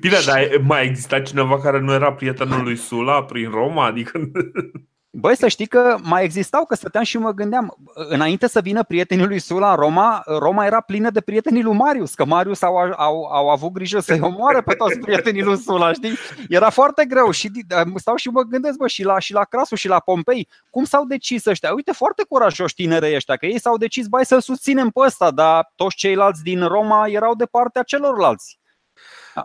Bine, 0.00 0.16
dar 0.26 0.60
mai 0.62 0.84
exista 0.84 1.20
cineva 1.20 1.60
care 1.60 1.80
nu 1.80 1.92
era 1.92 2.12
prietenul 2.12 2.62
lui 2.62 2.76
Sula 2.76 3.24
prin 3.24 3.50
Roma? 3.50 3.86
Adică... 3.86 4.20
Băi, 5.16 5.36
să 5.36 5.48
știi 5.48 5.66
că 5.66 5.96
mai 6.02 6.24
existau, 6.24 6.64
că 6.64 6.74
stăteam 6.74 7.04
și 7.04 7.18
mă 7.18 7.32
gândeam, 7.32 7.76
înainte 7.94 8.48
să 8.48 8.60
vină 8.60 8.82
prietenii 8.82 9.26
lui 9.26 9.38
Sula 9.38 9.70
în 9.70 9.76
Roma, 9.76 10.22
Roma 10.26 10.66
era 10.66 10.80
plină 10.80 11.10
de 11.10 11.20
prietenii 11.20 11.62
lui 11.62 11.76
Marius, 11.76 12.14
că 12.14 12.24
Marius 12.24 12.62
au, 12.62 12.76
au, 12.76 13.24
au 13.24 13.48
avut 13.48 13.72
grijă 13.72 14.00
să-i 14.00 14.20
omoare 14.20 14.60
pe 14.60 14.74
toți 14.74 14.98
prietenii 14.98 15.42
lui 15.42 15.56
Sula, 15.56 15.92
știi? 15.92 16.16
Era 16.48 16.70
foarte 16.70 17.04
greu 17.04 17.30
și 17.30 17.50
stau 17.96 18.16
și 18.16 18.28
mă 18.28 18.42
gândesc, 18.42 18.76
bă, 18.76 18.86
și 18.86 19.04
la, 19.04 19.18
și 19.18 19.32
la 19.32 19.44
Crasu 19.44 19.74
și 19.74 19.88
la 19.88 20.00
Pompei, 20.00 20.48
cum 20.70 20.84
s-au 20.84 21.04
decis 21.04 21.46
ăștia? 21.46 21.72
Uite, 21.72 21.92
foarte 21.92 22.24
curajoși 22.28 22.74
tineri 22.74 23.14
ăștia, 23.14 23.36
că 23.36 23.46
ei 23.46 23.60
s-au 23.60 23.76
decis, 23.76 24.06
bai, 24.06 24.24
să-l 24.24 24.40
susținem 24.40 24.90
pe 24.90 25.00
ăsta, 25.00 25.30
dar 25.30 25.72
toți 25.74 25.96
ceilalți 25.96 26.42
din 26.42 26.66
Roma 26.66 27.06
erau 27.06 27.34
de 27.34 27.44
partea 27.44 27.82
celorlalți. 27.82 28.58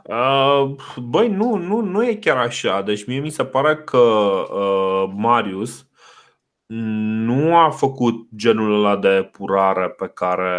Uh, 0.04 0.76
băi, 0.96 1.28
nu, 1.28 1.56
nu, 1.56 1.82
nu 1.82 2.08
e 2.08 2.16
chiar 2.16 2.38
așa. 2.38 2.82
Deci 2.82 3.06
mie 3.06 3.20
mi 3.20 3.30
se 3.30 3.46
pare 3.46 3.76
că 3.76 3.98
uh, 3.98 5.12
Marius 5.16 5.90
nu 6.72 7.58
a 7.58 7.70
făcut 7.70 8.28
genul 8.36 8.74
ăla 8.74 8.98
de 8.98 9.30
purare 9.32 9.90
pe 9.90 10.08
care, 10.08 10.52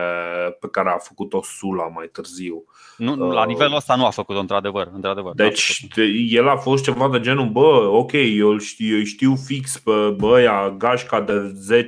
pe 0.60 0.68
care 0.70 0.90
a 0.90 0.98
făcut-o 0.98 1.42
Sula 1.42 1.84
mai 1.84 2.08
târziu. 2.12 2.64
Nu, 2.96 3.32
la 3.32 3.40
uh, 3.40 3.46
nivelul 3.46 3.76
ăsta 3.76 3.94
nu 3.94 4.06
a 4.06 4.10
făcut-o, 4.10 4.38
într-adevăr. 4.38 4.90
într-adevăr 4.94 5.32
deci 5.34 5.86
el 6.28 6.48
a 6.48 6.56
fost 6.56 6.82
ceva 6.82 7.08
de 7.08 7.20
genul, 7.20 7.48
bă, 7.48 7.88
ok, 7.92 8.12
eu 8.12 8.58
știu, 8.58 8.96
eu 8.96 9.04
știu 9.04 9.34
fix 9.34 9.78
pe 9.78 10.14
băia 10.16 10.74
gașca 10.78 11.20
de 11.20 11.56
10-15 11.84 11.86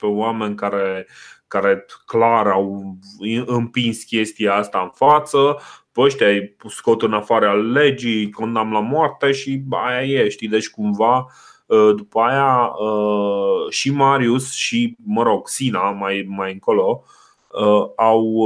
oameni 0.00 0.54
care, 0.54 1.06
care 1.46 1.86
clar 2.06 2.46
au 2.46 2.98
împins 3.46 4.02
chestia 4.02 4.54
asta 4.54 4.80
în 4.80 4.90
față 4.94 5.60
pe 5.98 6.04
ăștia 6.04 6.28
îi 6.28 6.56
scot 6.68 7.02
în 7.02 7.12
afară 7.12 7.48
al 7.48 7.72
legii, 7.72 8.30
condamn 8.30 8.72
la 8.72 8.80
moarte 8.80 9.32
și 9.32 9.62
aia 9.70 10.02
e, 10.02 10.28
știi, 10.28 10.48
deci 10.48 10.70
cumva 10.70 11.26
ă, 11.70 11.92
după 11.92 12.20
aia 12.20 12.72
ă, 12.80 13.70
și 13.70 13.90
Marius 13.90 14.52
și, 14.52 14.96
mă 15.04 15.22
rog, 15.22 15.48
Sina 15.48 15.90
mai, 15.90 16.24
mai 16.28 16.52
încolo 16.52 17.04
ă, 17.54 17.92
au, 17.96 18.44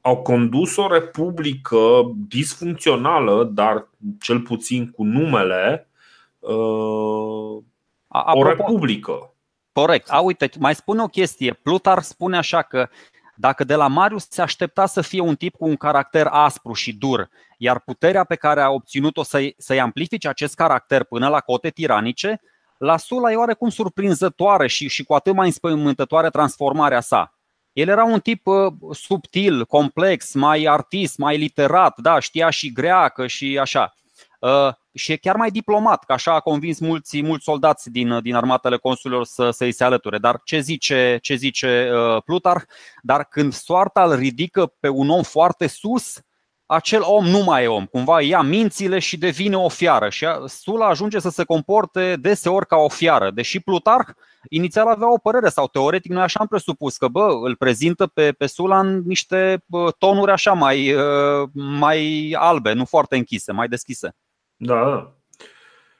au 0.00 0.16
condus 0.22 0.76
o 0.76 0.86
republică 0.86 2.12
disfuncțională, 2.28 3.50
dar 3.52 3.88
cel 4.20 4.40
puțin 4.40 4.90
cu 4.90 5.02
numele, 5.02 5.88
Apropo, 8.08 8.38
o 8.38 8.48
republică. 8.48 9.34
Corect. 9.72 10.10
A, 10.10 10.20
uite, 10.20 10.50
mai 10.58 10.74
spune 10.74 11.02
o 11.02 11.06
chestie. 11.06 11.52
Plutar 11.62 12.02
spune 12.02 12.36
așa 12.36 12.62
că 12.62 12.88
dacă 13.36 13.64
de 13.64 13.74
la 13.74 13.86
Marius 13.86 14.26
se 14.28 14.42
aștepta 14.42 14.86
să 14.86 15.00
fie 15.00 15.20
un 15.20 15.36
tip 15.36 15.54
cu 15.54 15.64
un 15.64 15.76
caracter 15.76 16.26
aspru 16.26 16.72
și 16.72 16.92
dur, 16.92 17.28
iar 17.58 17.80
puterea 17.80 18.24
pe 18.24 18.34
care 18.34 18.60
a 18.60 18.70
obținut-o 18.70 19.22
să-i, 19.22 19.54
să 19.58 19.74
amplifice 19.74 20.28
acest 20.28 20.54
caracter 20.54 21.04
până 21.04 21.28
la 21.28 21.40
cote 21.40 21.70
tiranice, 21.70 22.40
la 22.78 22.96
Sula 22.96 23.32
e 23.32 23.36
oarecum 23.36 23.68
surprinzătoare 23.68 24.66
și, 24.66 24.88
și 24.88 25.04
cu 25.04 25.14
atât 25.14 25.34
mai 25.34 25.46
înspăimântătoare 25.46 26.30
transformarea 26.30 27.00
sa. 27.00 27.34
El 27.72 27.88
era 27.88 28.04
un 28.04 28.20
tip 28.20 28.42
subtil, 28.92 29.64
complex, 29.64 30.34
mai 30.34 30.64
artist, 30.64 31.18
mai 31.18 31.36
literat, 31.36 31.98
da, 32.00 32.18
știa 32.18 32.50
și 32.50 32.72
greacă 32.72 33.26
și 33.26 33.58
așa. 33.58 33.94
Și 34.94 35.12
e 35.12 35.16
chiar 35.16 35.36
mai 35.36 35.50
diplomat, 35.50 36.04
că 36.04 36.12
așa 36.12 36.34
a 36.34 36.40
convins 36.40 36.78
mulți, 36.78 37.22
mulți 37.22 37.44
soldați 37.44 37.90
din, 37.90 38.20
din 38.22 38.34
armatele 38.34 38.76
consulilor 38.76 39.24
să, 39.24 39.50
să 39.50 39.64
îi 39.64 39.72
se 39.72 39.84
alăture. 39.84 40.18
Dar 40.18 40.40
ce 40.44 40.60
zice, 40.60 41.18
ce 41.22 41.34
zice 41.34 41.90
Plutarh? 42.24 42.62
Dar 43.02 43.24
când 43.24 43.52
soarta 43.52 44.04
îl 44.04 44.14
ridică 44.14 44.72
pe 44.80 44.88
un 44.88 45.08
om 45.10 45.22
foarte 45.22 45.66
sus, 45.66 46.20
acel 46.66 47.00
om 47.04 47.26
nu 47.26 47.38
mai 47.38 47.64
e 47.64 47.66
om. 47.66 47.86
Cumva 47.86 48.20
ia 48.20 48.40
mințile 48.40 48.98
și 48.98 49.16
devine 49.16 49.56
o 49.56 49.68
fiară. 49.68 50.08
Și 50.08 50.26
Sula 50.46 50.86
ajunge 50.86 51.18
să 51.18 51.28
se 51.28 51.44
comporte 51.44 52.16
deseori 52.16 52.66
ca 52.66 52.76
o 52.76 52.88
fiară. 52.88 53.30
Deși 53.30 53.60
Plutarh 53.60 54.08
inițial 54.48 54.88
avea 54.88 55.12
o 55.12 55.18
părere 55.18 55.48
sau 55.48 55.66
teoretic 55.66 56.10
noi 56.10 56.22
așa 56.22 56.40
am 56.40 56.46
presupus 56.46 56.96
că 56.96 57.08
bă, 57.08 57.28
îl 57.42 57.56
prezintă 57.56 58.06
pe, 58.06 58.32
pe 58.32 58.46
Sula 58.46 58.78
în 58.78 59.02
niște 59.06 59.64
tonuri 59.98 60.30
așa 60.30 60.52
mai, 60.52 60.94
mai 61.52 62.30
albe, 62.38 62.72
nu 62.72 62.84
foarte 62.84 63.16
închise, 63.16 63.52
mai 63.52 63.68
deschise. 63.68 64.14
Da, 64.56 64.84
da. 64.84 65.12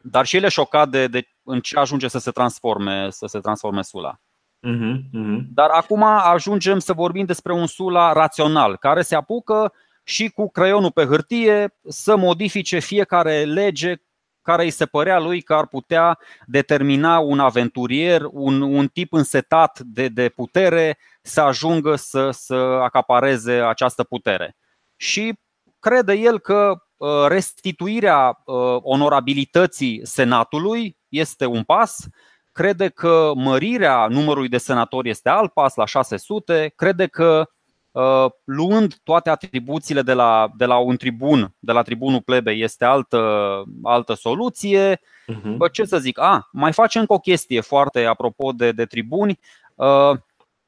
Dar 0.00 0.26
și 0.26 0.36
el 0.36 0.42
e 0.42 0.48
șocat 0.48 0.88
de, 0.88 1.06
de 1.06 1.28
în 1.42 1.60
ce 1.60 1.78
ajunge 1.78 2.08
să 2.08 2.18
se 2.18 2.30
transforme, 2.30 3.10
să 3.10 3.26
se 3.26 3.38
transforme 3.38 3.82
Sula. 3.82 4.20
Uh-huh, 4.66 4.96
uh-huh. 4.96 5.40
Dar 5.54 5.70
acum 5.70 6.02
ajungem 6.02 6.78
să 6.78 6.92
vorbim 6.92 7.24
despre 7.24 7.52
un 7.52 7.66
Sula 7.66 8.12
rațional, 8.12 8.76
care 8.76 9.02
se 9.02 9.14
apucă 9.14 9.72
și 10.02 10.28
cu 10.28 10.50
creionul 10.50 10.90
pe 10.90 11.04
hârtie 11.04 11.74
să 11.88 12.16
modifice 12.16 12.78
fiecare 12.78 13.44
lege 13.44 13.94
care 14.42 14.62
îi 14.62 14.70
se 14.70 14.86
părea 14.86 15.18
lui 15.18 15.42
că 15.42 15.54
ar 15.54 15.66
putea 15.66 16.18
determina 16.46 17.18
un 17.18 17.38
aventurier, 17.38 18.22
un, 18.30 18.60
un 18.60 18.88
tip 18.88 19.12
însetat 19.12 19.78
de, 19.78 20.08
de 20.08 20.28
putere 20.28 20.98
să 21.22 21.40
ajungă 21.40 21.96
să, 21.96 22.30
să 22.30 22.54
acapareze 22.82 23.52
această 23.52 24.04
putere. 24.04 24.56
Și 24.96 25.38
crede 25.80 26.12
el 26.12 26.38
că 26.38 26.70
uh, 26.70 26.83
restituirea 27.28 28.42
uh, 28.44 28.76
onorabilității 28.80 30.00
Senatului 30.06 30.96
este 31.08 31.46
un 31.46 31.62
pas, 31.62 32.06
crede 32.52 32.88
că 32.88 33.32
mărirea 33.34 34.06
numărului 34.06 34.48
de 34.48 34.58
senatori 34.58 35.08
este 35.08 35.28
alt 35.28 35.52
pas 35.52 35.74
la 35.74 35.86
600, 35.86 36.72
crede 36.76 37.06
că 37.06 37.48
Uh, 37.94 38.30
luând 38.44 38.94
toate 39.02 39.30
atribuțiile 39.30 40.02
de 40.02 40.12
la, 40.12 40.50
de 40.56 40.64
la 40.64 40.76
un 40.76 40.96
tribun, 40.96 41.54
de 41.58 41.72
la 41.72 41.82
tribunul 41.82 42.20
plebe, 42.20 42.50
este 42.50 42.84
altă, 42.84 43.62
altă 43.82 44.14
soluție. 44.14 44.96
Uh-huh. 44.96 45.56
Bă, 45.56 45.68
ce 45.68 45.84
să 45.84 45.98
zic? 45.98 46.18
A, 46.20 46.48
mai 46.52 46.72
face 46.72 46.98
încă 46.98 47.12
o 47.12 47.18
chestie 47.18 47.60
foarte 47.60 48.04
apropo 48.04 48.52
de, 48.52 48.72
de 48.72 48.84
tribuni. 48.84 49.38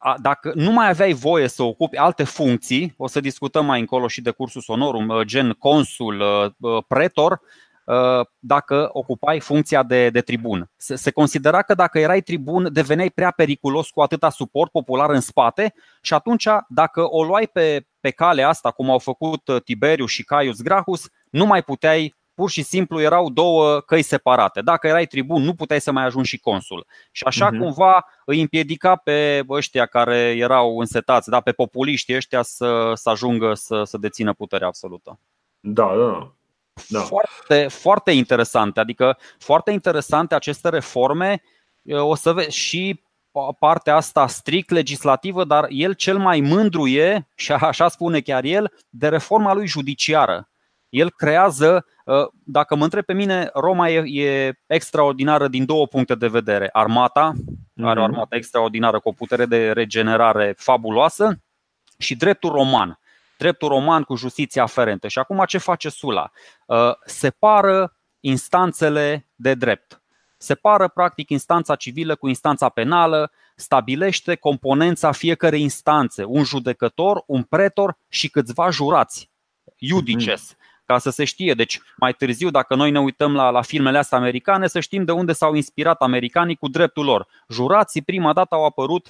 Uh, 0.04 0.14
dacă 0.20 0.52
nu 0.54 0.72
mai 0.72 0.88
aveai 0.88 1.12
voie 1.12 1.48
să 1.48 1.62
ocupi 1.62 1.96
alte 1.96 2.24
funcții, 2.24 2.94
o 2.96 3.06
să 3.06 3.20
discutăm 3.20 3.66
mai 3.66 3.80
încolo 3.80 4.08
și 4.08 4.20
de 4.20 4.30
cursul 4.30 4.60
sonorum, 4.60 5.08
uh, 5.08 5.24
gen 5.24 5.50
consul, 5.50 6.22
pretor, 6.88 7.40
Uh, 7.86 8.26
dacă 8.38 8.88
ocupai 8.92 9.40
funcția 9.40 9.82
de, 9.82 10.10
de 10.10 10.20
tribun. 10.20 10.70
Se, 10.76 10.96
se 10.96 11.10
considera 11.10 11.62
că 11.62 11.74
dacă 11.74 11.98
erai 11.98 12.20
tribun 12.20 12.72
deveneai 12.72 13.10
prea 13.10 13.30
periculos 13.30 13.90
cu 13.90 14.00
atâta 14.00 14.30
suport 14.30 14.70
popular 14.70 15.10
în 15.10 15.20
spate 15.20 15.74
și 16.02 16.14
atunci 16.14 16.46
dacă 16.68 17.10
o 17.10 17.24
luai 17.24 17.46
pe, 17.46 17.86
pe 18.00 18.10
calea 18.10 18.48
asta, 18.48 18.70
cum 18.70 18.90
au 18.90 18.98
făcut 18.98 19.48
uh, 19.48 19.62
Tiberiu 19.62 20.06
și 20.06 20.24
Caius 20.24 20.62
Gracchus, 20.62 21.08
nu 21.30 21.46
mai 21.46 21.62
puteai 21.62 22.14
pur 22.36 22.50
și 22.50 22.62
simplu 22.62 23.00
erau 23.00 23.30
două 23.30 23.80
căi 23.80 24.02
separate. 24.02 24.60
Dacă 24.60 24.86
erai 24.86 25.06
tribun, 25.06 25.42
nu 25.42 25.54
puteai 25.54 25.80
să 25.80 25.92
mai 25.92 26.04
ajungi 26.04 26.28
și 26.28 26.38
consul. 26.38 26.86
Și 27.10 27.24
așa 27.26 27.48
uh-huh. 27.48 27.58
cumva 27.58 28.06
îi 28.24 28.40
împiedica 28.40 28.96
pe 28.96 29.44
ăștia 29.48 29.86
care 29.86 30.34
erau 30.38 30.78
însetați, 30.78 31.30
da, 31.30 31.40
pe 31.40 31.52
populiștii 31.52 32.16
ăștia 32.16 32.42
să, 32.42 32.92
să 32.94 33.10
ajungă 33.10 33.54
să, 33.54 33.84
să 33.84 33.98
dețină 33.98 34.32
puterea 34.32 34.66
absolută. 34.66 35.18
Da, 35.60 35.86
da 35.96 36.30
da. 36.88 37.00
foarte, 37.00 37.66
foarte 37.68 38.10
interesante. 38.10 38.80
Adică 38.80 39.18
foarte 39.38 39.70
interesante 39.70 40.34
aceste 40.34 40.68
reforme. 40.68 41.42
O 41.90 42.14
să 42.14 42.32
vezi 42.32 42.56
și 42.56 43.04
partea 43.58 43.96
asta 43.96 44.26
strict 44.26 44.70
legislativă, 44.70 45.44
dar 45.44 45.66
el 45.68 45.92
cel 45.92 46.18
mai 46.18 46.40
mândru 46.40 46.86
e, 46.86 47.28
și 47.34 47.52
așa 47.52 47.88
spune 47.88 48.20
chiar 48.20 48.44
el, 48.44 48.72
de 48.88 49.08
reforma 49.08 49.54
lui 49.54 49.66
judiciară. 49.66 50.48
El 50.88 51.10
creează, 51.10 51.86
dacă 52.44 52.76
mă 52.76 52.84
întreb 52.84 53.04
pe 53.04 53.12
mine, 53.12 53.50
Roma 53.54 53.88
e, 53.88 54.22
e 54.22 54.58
extraordinară 54.66 55.48
din 55.48 55.64
două 55.64 55.86
puncte 55.86 56.14
de 56.14 56.28
vedere. 56.28 56.68
Armata, 56.72 57.32
are 57.82 58.00
o 58.00 58.02
mhm. 58.02 58.12
armată 58.12 58.36
extraordinară 58.36 59.00
cu 59.00 59.08
o 59.08 59.12
putere 59.12 59.46
de 59.46 59.72
regenerare 59.72 60.54
fabuloasă 60.56 61.40
și 61.98 62.16
dreptul 62.16 62.50
roman 62.50 62.98
dreptul 63.36 63.68
roman 63.68 64.02
cu 64.02 64.14
justiția 64.16 64.62
aferentă. 64.62 65.08
Și 65.08 65.18
acum 65.18 65.44
ce 65.46 65.58
face 65.58 65.88
Sula? 65.88 66.30
Uh, 66.66 66.76
separă 67.04 67.96
instanțele 68.20 69.28
de 69.34 69.54
drept. 69.54 70.00
Separă 70.38 70.88
practic 70.88 71.30
instanța 71.30 71.74
civilă 71.74 72.16
cu 72.16 72.28
instanța 72.28 72.68
penală, 72.68 73.32
stabilește 73.54 74.34
componența 74.34 75.12
fiecărei 75.12 75.62
instanțe, 75.62 76.24
un 76.24 76.44
judecător, 76.44 77.22
un 77.26 77.42
pretor 77.42 77.98
și 78.08 78.28
câțiva 78.28 78.70
jurați, 78.70 79.30
judices, 79.78 80.48
mhm. 80.48 80.55
Ca 80.86 80.98
să 80.98 81.10
se 81.10 81.24
știe. 81.24 81.54
Deci, 81.54 81.80
mai 81.96 82.12
târziu, 82.12 82.50
dacă 82.50 82.74
noi 82.74 82.90
ne 82.90 83.00
uităm 83.00 83.34
la, 83.34 83.50
la 83.50 83.62
filmele 83.62 83.98
astea 83.98 84.18
americane, 84.18 84.66
să 84.66 84.80
știm 84.80 85.04
de 85.04 85.12
unde 85.12 85.32
s-au 85.32 85.54
inspirat 85.54 86.00
americanii 86.00 86.56
cu 86.56 86.68
dreptul 86.68 87.04
lor. 87.04 87.26
Jurații 87.48 88.02
prima 88.02 88.32
dată 88.32 88.54
au 88.54 88.64
apărut, 88.64 89.06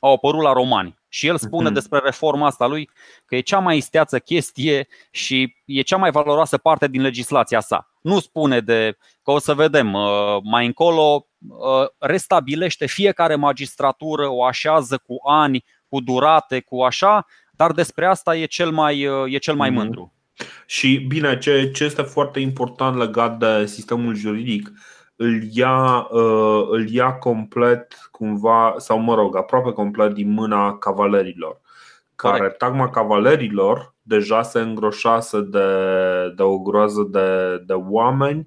au 0.00 0.12
apărut 0.12 0.42
la 0.42 0.52
romani. 0.52 1.02
Și 1.08 1.26
el 1.26 1.36
spune 1.36 1.64
mhm. 1.64 1.74
despre 1.74 1.98
reforma 1.98 2.46
asta 2.46 2.66
lui 2.66 2.90
că 3.26 3.36
e 3.36 3.40
cea 3.40 3.58
mai 3.58 3.76
isteață 3.76 4.18
chestie 4.18 4.88
și 5.10 5.56
e 5.64 5.82
cea 5.82 5.96
mai 5.96 6.10
valoroasă 6.10 6.58
parte 6.58 6.88
din 6.88 7.00
legislația 7.00 7.60
sa. 7.60 7.90
Nu 8.00 8.20
spune 8.20 8.60
de 8.60 8.96
că 9.22 9.30
o 9.30 9.38
să 9.38 9.54
vedem 9.54 9.92
uh, 9.92 10.38
mai 10.42 10.66
încolo, 10.66 11.26
uh, 11.48 11.86
restabilește 11.98 12.86
fiecare 12.86 13.34
magistratură, 13.34 14.28
o 14.28 14.44
așează 14.44 14.98
cu 15.06 15.16
ani, 15.28 15.64
cu 15.88 16.00
durate, 16.00 16.60
cu 16.60 16.82
așa, 16.82 17.26
dar 17.50 17.72
despre 17.72 18.06
asta 18.06 18.36
e 18.36 18.44
cel 18.44 18.70
mai, 18.70 19.06
uh, 19.06 19.32
e 19.32 19.38
cel 19.38 19.54
mai 19.54 19.70
mhm. 19.70 19.78
mândru. 19.78 20.12
Și 20.66 20.98
bine, 20.98 21.38
ce, 21.38 21.70
ce 21.70 21.84
este 21.84 22.02
foarte 22.02 22.40
important 22.40 22.96
legat 22.96 23.38
de 23.38 23.66
sistemul 23.66 24.14
juridic, 24.14 24.72
îl 25.16 25.42
ia, 25.52 26.06
uh, 26.10 26.66
îl 26.70 26.88
ia 26.88 27.12
complet 27.12 28.08
cumva, 28.10 28.74
sau 28.78 28.98
mă 28.98 29.14
rog, 29.14 29.36
aproape 29.36 29.72
complet 29.72 30.12
din 30.12 30.30
mâna 30.30 30.78
cavalerilor. 30.78 31.60
Care 32.16 32.36
Correct. 32.36 32.58
tagma 32.58 32.90
cavalerilor 32.90 33.94
deja 34.02 34.42
se 34.42 34.60
îngroșase 34.60 35.40
de, 35.40 35.68
de 36.36 36.42
o 36.42 36.58
groază 36.58 37.08
de, 37.10 37.58
de 37.66 37.72
oameni 37.72 38.46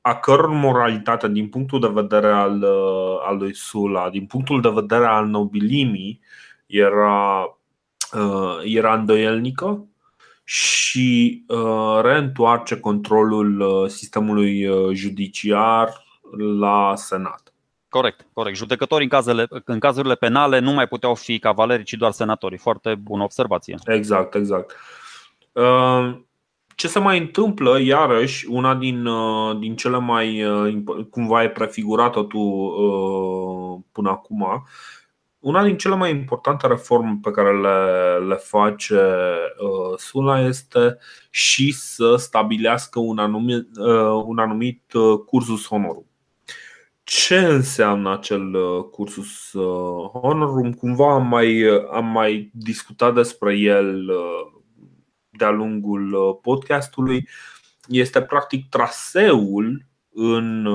a 0.00 0.14
căror 0.14 0.48
moralitate, 0.48 1.28
din 1.28 1.48
punctul 1.48 1.80
de 1.80 1.88
vedere 1.88 2.30
al, 2.30 2.62
uh, 2.62 3.26
al 3.26 3.36
lui 3.36 3.54
Sula, 3.54 4.10
din 4.10 4.26
punctul 4.26 4.60
de 4.60 4.68
vedere 4.68 5.06
al 5.06 5.26
nobilimii, 5.26 6.20
era, 6.66 7.42
uh, 8.12 8.58
era 8.64 8.94
îndoielnică 8.94 9.86
și 10.44 11.44
reîntoarce 12.02 12.80
controlul 12.80 13.88
sistemului 13.88 14.68
judiciar 14.92 16.04
la 16.58 16.92
Senat. 16.96 17.52
Corect, 17.88 18.26
corect. 18.32 18.56
Judecătorii 18.56 19.04
în, 19.04 19.10
cazele, 19.10 19.46
în 19.64 19.78
cazurile 19.78 20.14
penale 20.14 20.58
nu 20.58 20.72
mai 20.72 20.86
puteau 20.86 21.14
fi 21.14 21.38
cavaleri, 21.38 21.84
ci 21.84 21.92
doar 21.92 22.10
senatorii. 22.10 22.58
Foarte 22.58 22.94
bună 22.94 23.22
observație. 23.22 23.76
Exact, 23.86 24.34
exact. 24.34 24.76
Uh, 25.52 26.16
ce 26.74 26.88
se 26.88 26.98
mai 26.98 27.18
întâmplă, 27.18 27.80
iarăși, 27.80 28.46
una 28.48 28.74
din, 28.74 29.06
uh, 29.06 29.58
din 29.58 29.76
cele 29.76 29.98
mai, 29.98 30.44
uh, 30.44 30.82
cumva 31.10 31.38
ai 31.38 31.50
prefigurat-o 31.50 32.22
tu 32.22 32.40
până 33.92 34.10
acum, 34.10 34.66
una 35.42 35.64
din 35.64 35.76
cele 35.76 35.94
mai 35.94 36.10
importante 36.10 36.66
reforme 36.66 37.18
pe 37.22 37.30
care 37.30 37.60
le, 37.60 38.26
le 38.26 38.34
face 38.34 39.00
Sula 39.96 40.40
este 40.40 40.98
și 41.30 41.72
să 41.72 42.16
stabilească 42.16 42.98
un 42.98 43.18
anumit, 43.18 43.68
un 44.24 44.38
anumit 44.38 44.82
cursus 45.26 45.66
honorum 45.66 46.06
ce 47.04 47.38
înseamnă 47.38 48.12
acel 48.12 48.54
uh, 48.54 48.84
cursus 48.90 49.52
uh, 49.52 50.10
honorum. 50.10 50.72
Cumva 50.72 51.14
am 51.14 51.26
mai, 51.26 51.64
am 51.92 52.06
mai 52.06 52.50
discutat 52.54 53.14
despre 53.14 53.56
el 53.56 54.08
uh, 54.08 54.62
de-a 55.30 55.50
lungul 55.50 56.38
podcastului. 56.42 57.28
Este 57.88 58.22
practic 58.22 58.68
traseul 58.68 59.86
în 60.14 60.68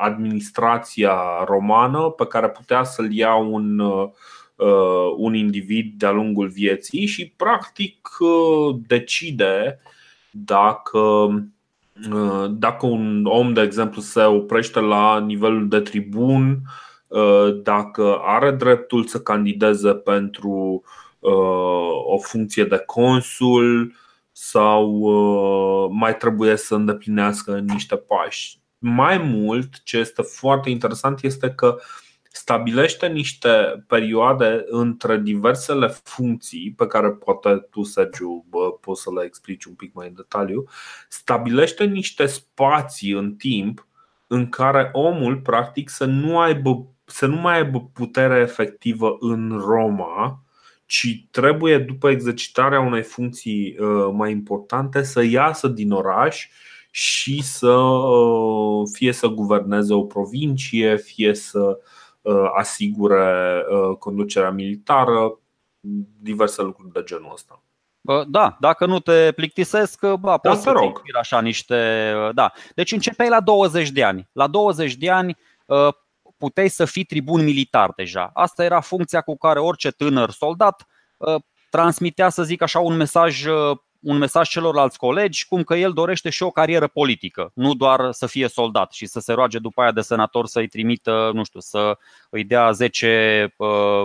administrația 0.00 1.44
romană 1.44 2.00
pe 2.00 2.26
care 2.26 2.48
putea 2.48 2.82
să-l 2.82 3.12
ia 3.12 3.34
un, 3.34 3.78
un 5.16 5.34
individ 5.34 5.94
de-a 5.98 6.10
lungul 6.10 6.48
vieții 6.48 7.06
și 7.06 7.32
practic 7.36 8.08
decide 8.86 9.80
dacă 10.30 11.28
Uh, 12.12 12.50
dacă 12.50 12.86
un 12.86 13.24
om, 13.26 13.52
de 13.52 13.60
exemplu, 13.60 14.00
se 14.00 14.22
oprește 14.22 14.80
la 14.80 15.20
nivelul 15.20 15.68
de 15.68 15.80
tribun, 15.80 16.60
dacă 17.62 18.18
are 18.22 18.50
dreptul 18.50 19.04
să 19.04 19.20
candideze 19.20 19.94
pentru 19.94 20.82
o 22.06 22.18
funcție 22.18 22.64
de 22.64 22.82
consul 22.86 23.92
sau 24.32 24.88
mai 25.90 26.16
trebuie 26.16 26.56
să 26.56 26.74
îndeplinească 26.74 27.58
niște 27.58 27.96
pași. 27.96 28.58
Mai 28.86 29.18
mult, 29.18 29.82
ce 29.82 29.98
este 29.98 30.22
foarte 30.22 30.70
interesant 30.70 31.22
este 31.22 31.50
că 31.50 31.78
stabilește 32.30 33.06
niște 33.06 33.84
perioade 33.86 34.64
între 34.66 35.18
diversele 35.18 35.86
funcții 36.02 36.74
pe 36.76 36.86
care 36.86 37.10
poate 37.10 37.66
tu, 37.70 37.82
Sergiu, 37.82 38.46
poți 38.80 39.02
să 39.02 39.10
le 39.12 39.24
explici 39.24 39.64
un 39.64 39.74
pic 39.74 39.94
mai 39.94 40.08
în 40.08 40.14
detaliu, 40.14 40.64
stabilește 41.08 41.84
niște 41.84 42.26
spații 42.26 43.10
în 43.10 43.34
timp 43.34 43.86
în 44.26 44.48
care 44.48 44.88
omul 44.92 45.36
practic 45.36 45.88
să 45.88 46.04
nu 46.04 46.38
aibă 46.40 46.86
să 47.04 47.26
nu 47.26 47.36
mai 47.36 47.56
aibă 47.56 47.90
putere 47.92 48.40
efectivă 48.40 49.16
în 49.20 49.58
Roma, 49.66 50.44
ci 50.86 51.26
trebuie, 51.30 51.78
după 51.78 52.10
exercitarea 52.10 52.80
unei 52.80 53.02
funcții 53.02 53.76
uh, 53.78 54.10
mai 54.12 54.30
importante, 54.30 55.02
să 55.02 55.22
iasă 55.22 55.68
din 55.68 55.90
oraș 55.90 56.48
și 56.96 57.42
să 57.42 57.70
uh, 57.70 58.88
fie 58.92 59.12
să 59.12 59.26
guverneze 59.26 59.94
o 59.94 60.02
provincie, 60.04 60.96
fie 60.96 61.34
să 61.34 61.78
uh, 62.22 62.50
asigure 62.56 63.62
conducerea 63.98 64.50
militară, 64.50 65.38
diverse 66.20 66.62
lucruri 66.62 66.92
de 66.92 67.02
genul 67.04 67.30
ăsta. 67.32 67.62
Da, 68.28 68.56
dacă 68.60 68.86
nu 68.86 68.98
te 68.98 69.32
plictisesc, 69.32 70.06
ba, 70.06 70.16
da, 70.42 70.50
poți 70.50 70.62
să 70.62 70.70
rog. 70.70 71.02
așa 71.18 71.40
niște. 71.40 72.12
Da. 72.34 72.52
Deci 72.74 72.92
începeai 72.92 73.28
la 73.28 73.40
20 73.40 73.90
de 73.90 74.04
ani. 74.04 74.28
La 74.32 74.46
20 74.46 74.94
de 74.94 75.10
ani 75.10 75.36
puteai 76.36 76.68
să 76.68 76.84
fii 76.84 77.04
tribun 77.04 77.44
militar 77.44 77.92
deja. 77.96 78.30
Asta 78.34 78.64
era 78.64 78.80
funcția 78.80 79.20
cu 79.20 79.36
care 79.36 79.58
orice 79.58 79.90
tânăr 79.90 80.30
soldat 80.30 80.86
uh, 81.16 81.42
transmitea, 81.70 82.28
să 82.28 82.42
zic 82.42 82.62
așa, 82.62 82.78
un 82.78 82.96
mesaj 82.96 83.44
uh, 83.44 83.78
un 84.04 84.18
mesaj 84.18 84.48
celorlalți 84.48 84.98
colegi 84.98 85.46
cum 85.46 85.62
că 85.62 85.74
el 85.74 85.92
dorește 85.92 86.30
și 86.30 86.42
o 86.42 86.50
carieră 86.50 86.86
politică, 86.86 87.50
nu 87.54 87.74
doar 87.74 88.12
să 88.12 88.26
fie 88.26 88.48
soldat 88.48 88.92
și 88.92 89.06
să 89.06 89.20
se 89.20 89.32
roage 89.32 89.58
după 89.58 89.80
aia 89.80 89.92
de 89.92 90.00
senator 90.00 90.46
să-i 90.46 90.68
trimită, 90.68 91.30
nu 91.34 91.44
știu, 91.44 91.60
să 91.60 91.98
îi 92.30 92.44
dea 92.44 92.70
10 92.70 93.54
uh, 93.56 94.02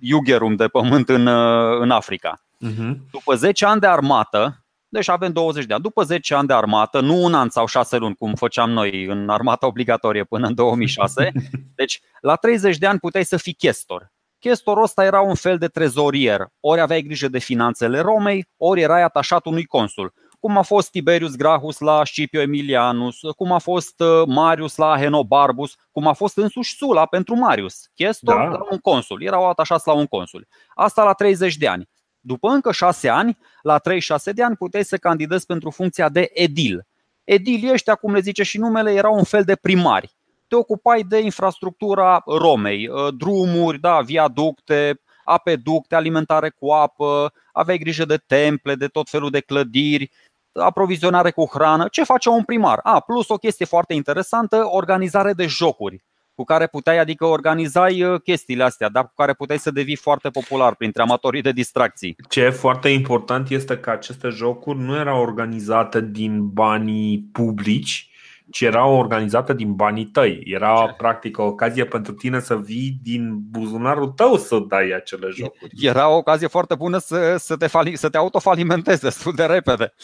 iugherum 0.00 0.56
de 0.56 0.68
pământ 0.68 1.08
în, 1.08 1.26
uh, 1.26 1.78
în 1.80 1.90
Africa. 1.90 2.42
Uh-huh. 2.66 2.96
După 3.10 3.34
10 3.34 3.66
ani 3.66 3.80
de 3.80 3.86
armată, 3.86 4.64
deci 4.88 5.08
avem 5.08 5.32
20 5.32 5.64
de 5.64 5.74
ani. 5.74 5.82
După 5.82 6.02
10 6.02 6.34
ani 6.34 6.46
de 6.46 6.52
armată, 6.52 7.00
nu 7.00 7.22
un 7.22 7.34
an 7.34 7.48
sau 7.48 7.66
6 7.66 7.96
luni, 7.96 8.14
cum 8.14 8.34
făceam 8.34 8.70
noi 8.70 9.04
în 9.04 9.28
armata 9.28 9.66
obligatorie 9.66 10.24
până 10.24 10.46
în 10.46 10.54
2006, 10.54 11.32
deci 11.74 12.00
la 12.20 12.34
30 12.34 12.78
de 12.78 12.86
ani 12.86 12.98
puteai 12.98 13.24
să 13.24 13.36
fii 13.36 13.52
chestor. 13.52 14.12
Chestorul 14.38 14.82
ăsta 14.82 15.04
era 15.04 15.20
un 15.20 15.34
fel 15.34 15.58
de 15.58 15.68
trezorier. 15.68 16.46
Ori 16.60 16.80
aveai 16.80 17.02
grijă 17.02 17.28
de 17.28 17.38
finanțele 17.38 18.00
Romei, 18.00 18.48
ori 18.56 18.80
erai 18.80 19.02
atașat 19.02 19.46
unui 19.46 19.64
consul. 19.64 20.12
Cum 20.40 20.56
a 20.56 20.62
fost 20.62 20.90
Tiberius 20.90 21.36
Gracchus 21.36 21.78
la 21.78 22.04
Scipio 22.04 22.40
Emilianus, 22.40 23.16
cum 23.36 23.52
a 23.52 23.58
fost 23.58 24.00
uh, 24.00 24.22
Marius 24.26 24.76
la 24.76 24.98
Henobarbus, 24.98 25.74
cum 25.92 26.06
a 26.06 26.12
fost 26.12 26.36
însuși 26.36 26.76
Sula 26.76 27.06
pentru 27.06 27.34
Marius. 27.34 27.90
Chestor 27.94 28.36
da. 28.36 28.42
la 28.42 28.66
un 28.70 28.78
consul, 28.78 29.22
erau 29.22 29.48
atașați 29.48 29.86
la 29.86 29.92
un 29.92 30.06
consul. 30.06 30.46
Asta 30.74 31.04
la 31.04 31.12
30 31.12 31.56
de 31.56 31.68
ani. 31.68 31.88
După 32.20 32.48
încă 32.48 32.72
șase 32.72 33.08
ani, 33.08 33.38
la 33.62 33.78
36 33.78 34.32
de 34.32 34.42
ani, 34.42 34.56
puteai 34.56 34.84
să 34.84 34.96
candidezi 34.96 35.46
pentru 35.46 35.70
funcția 35.70 36.08
de 36.08 36.30
edil. 36.32 36.86
Edilii 37.24 37.72
ăștia, 37.72 37.94
cum 37.94 38.12
le 38.12 38.20
zice 38.20 38.42
și 38.42 38.58
numele, 38.58 38.92
erau 38.92 39.14
un 39.14 39.24
fel 39.24 39.42
de 39.42 39.56
primari. 39.56 40.17
Te 40.48 40.56
ocupai 40.56 41.02
de 41.02 41.18
infrastructura 41.18 42.22
Romei, 42.26 42.88
ă, 42.92 43.10
drumuri, 43.10 43.78
da, 43.78 44.00
viaducte, 44.00 45.00
apeducte, 45.24 45.94
alimentare 45.94 46.50
cu 46.50 46.70
apă, 46.70 47.32
aveai 47.52 47.78
grijă 47.78 48.04
de 48.04 48.16
temple, 48.16 48.74
de 48.74 48.86
tot 48.86 49.08
felul 49.08 49.30
de 49.30 49.40
clădiri, 49.40 50.10
aprovizionare 50.52 51.30
cu 51.30 51.48
hrană. 51.52 51.88
Ce 51.90 52.04
face 52.04 52.28
un 52.28 52.44
primar? 52.44 52.80
A, 52.82 53.00
plus 53.00 53.28
o 53.28 53.36
chestie 53.36 53.66
foarte 53.66 53.94
interesantă, 53.94 54.68
organizare 54.70 55.32
de 55.32 55.46
jocuri 55.46 56.04
cu 56.38 56.44
care 56.44 56.66
puteai, 56.66 56.98
adică 56.98 57.24
organizai 57.24 58.02
uh, 58.02 58.20
chestiile 58.20 58.62
astea, 58.64 58.88
dar 58.88 59.04
cu 59.04 59.12
care 59.16 59.32
puteai 59.32 59.58
să 59.58 59.70
devii 59.70 59.96
foarte 59.96 60.28
popular 60.28 60.74
printre 60.74 61.02
amatorii 61.02 61.42
de 61.42 61.52
distracții. 61.52 62.16
Ce 62.28 62.40
e 62.40 62.50
foarte 62.50 62.88
important 62.88 63.50
este 63.50 63.78
că 63.78 63.90
aceste 63.90 64.28
jocuri 64.28 64.78
nu 64.78 64.96
erau 64.96 65.20
organizate 65.20 66.00
din 66.00 66.48
banii 66.48 67.28
publici, 67.32 68.10
ci 68.50 68.60
erau 68.60 68.96
organizate 68.96 69.54
din 69.54 69.74
banii 69.74 70.04
tăi. 70.04 70.42
Era 70.44 70.84
Ce? 70.86 70.94
practic 70.96 71.38
o 71.38 71.42
ocazie 71.42 71.84
pentru 71.84 72.12
tine 72.12 72.40
să 72.40 72.56
vii 72.56 72.98
din 73.02 73.38
buzunarul 73.50 74.08
tău 74.08 74.36
să 74.36 74.58
dai 74.68 74.90
acele 74.90 75.28
jocuri. 75.30 75.70
Era 75.80 76.08
o 76.08 76.16
ocazie 76.16 76.46
foarte 76.46 76.74
bună 76.74 76.98
să, 76.98 77.36
să, 77.36 77.56
te, 77.56 77.66
fali, 77.66 77.96
să 77.96 78.08
te 78.08 78.16
autofalimentezi 78.16 79.00
destul 79.00 79.32
de 79.34 79.44
repede. 79.44 79.94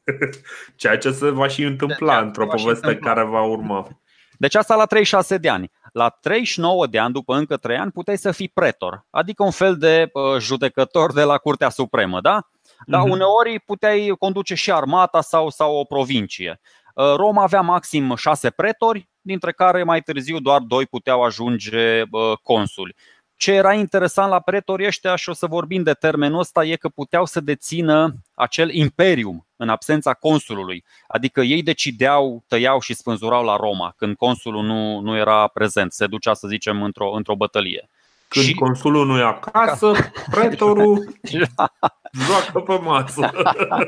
Ceea 0.76 0.98
ce 0.98 1.10
se 1.10 1.30
va 1.30 1.48
și 1.48 1.62
întâmpla 1.62 2.18
într-o 2.18 2.46
poveste 2.46 2.96
care 2.96 3.24
va 3.24 3.42
urma. 3.42 3.88
Deci 4.38 4.54
asta 4.54 4.74
la 4.74 4.84
36 4.84 5.36
de 5.36 5.48
ani. 5.48 5.70
La 5.92 6.08
39 6.08 6.86
de 6.86 6.98
ani, 6.98 7.12
după 7.12 7.34
încă 7.34 7.56
3 7.56 7.76
ani, 7.76 7.90
puteai 7.90 8.18
să 8.18 8.30
fii 8.30 8.48
pretor, 8.48 9.06
adică 9.10 9.42
un 9.42 9.50
fel 9.50 9.76
de 9.76 10.10
uh, 10.12 10.40
judecător 10.40 11.12
de 11.12 11.22
la 11.22 11.38
Curtea 11.38 11.68
Supremă, 11.68 12.20
da? 12.20 12.48
Dar 12.86 13.00
uh-huh. 13.00 13.10
uneori 13.10 13.60
puteai 13.66 14.14
conduce 14.18 14.54
și 14.54 14.72
armata 14.72 15.20
sau, 15.20 15.50
sau 15.50 15.76
o 15.76 15.84
provincie. 15.84 16.60
Uh, 16.98 17.14
Roma 17.16 17.42
avea 17.42 17.60
maxim 17.60 18.14
6 18.16 18.50
pretori, 18.50 19.08
dintre 19.20 19.52
care 19.52 19.82
mai 19.82 20.00
târziu 20.00 20.38
doar 20.38 20.60
2 20.60 20.86
puteau 20.86 21.22
ajunge 21.22 22.02
uh, 22.10 22.38
consuli. 22.42 22.94
Ce 23.36 23.52
era 23.52 23.74
interesant 23.74 24.30
la 24.30 24.40
pretorii 24.40 24.86
ăștia 24.86 25.16
și 25.16 25.28
o 25.28 25.32
să 25.32 25.46
vorbim 25.46 25.82
de 25.82 25.92
termenul 25.92 26.38
ăsta 26.38 26.64
e 26.64 26.76
că 26.76 26.88
puteau 26.88 27.24
să 27.24 27.40
dețină 27.40 28.14
acel 28.34 28.74
imperium 28.74 29.46
în 29.56 29.68
absența 29.68 30.14
consulului. 30.14 30.84
Adică 31.06 31.40
ei 31.40 31.62
decideau, 31.62 32.44
tăiau 32.46 32.80
și 32.80 32.94
spânzurau 32.94 33.44
la 33.44 33.56
Roma 33.56 33.94
când 33.96 34.16
consulul 34.16 34.64
nu, 34.64 35.00
nu 35.00 35.16
era 35.16 35.48
prezent, 35.48 35.92
se 35.92 36.06
ducea 36.06 36.34
să 36.34 36.48
zicem 36.48 36.82
într-o, 36.82 37.10
într-o 37.12 37.36
bătălie. 37.36 37.88
Când 38.28 38.44
și... 38.44 38.54
consulul 38.54 39.06
nu 39.06 39.18
e 39.18 39.22
acasă, 39.22 39.92
pretorul 40.30 41.14
joacă 42.26 42.60
pe 42.66 42.78
masă. 42.78 43.30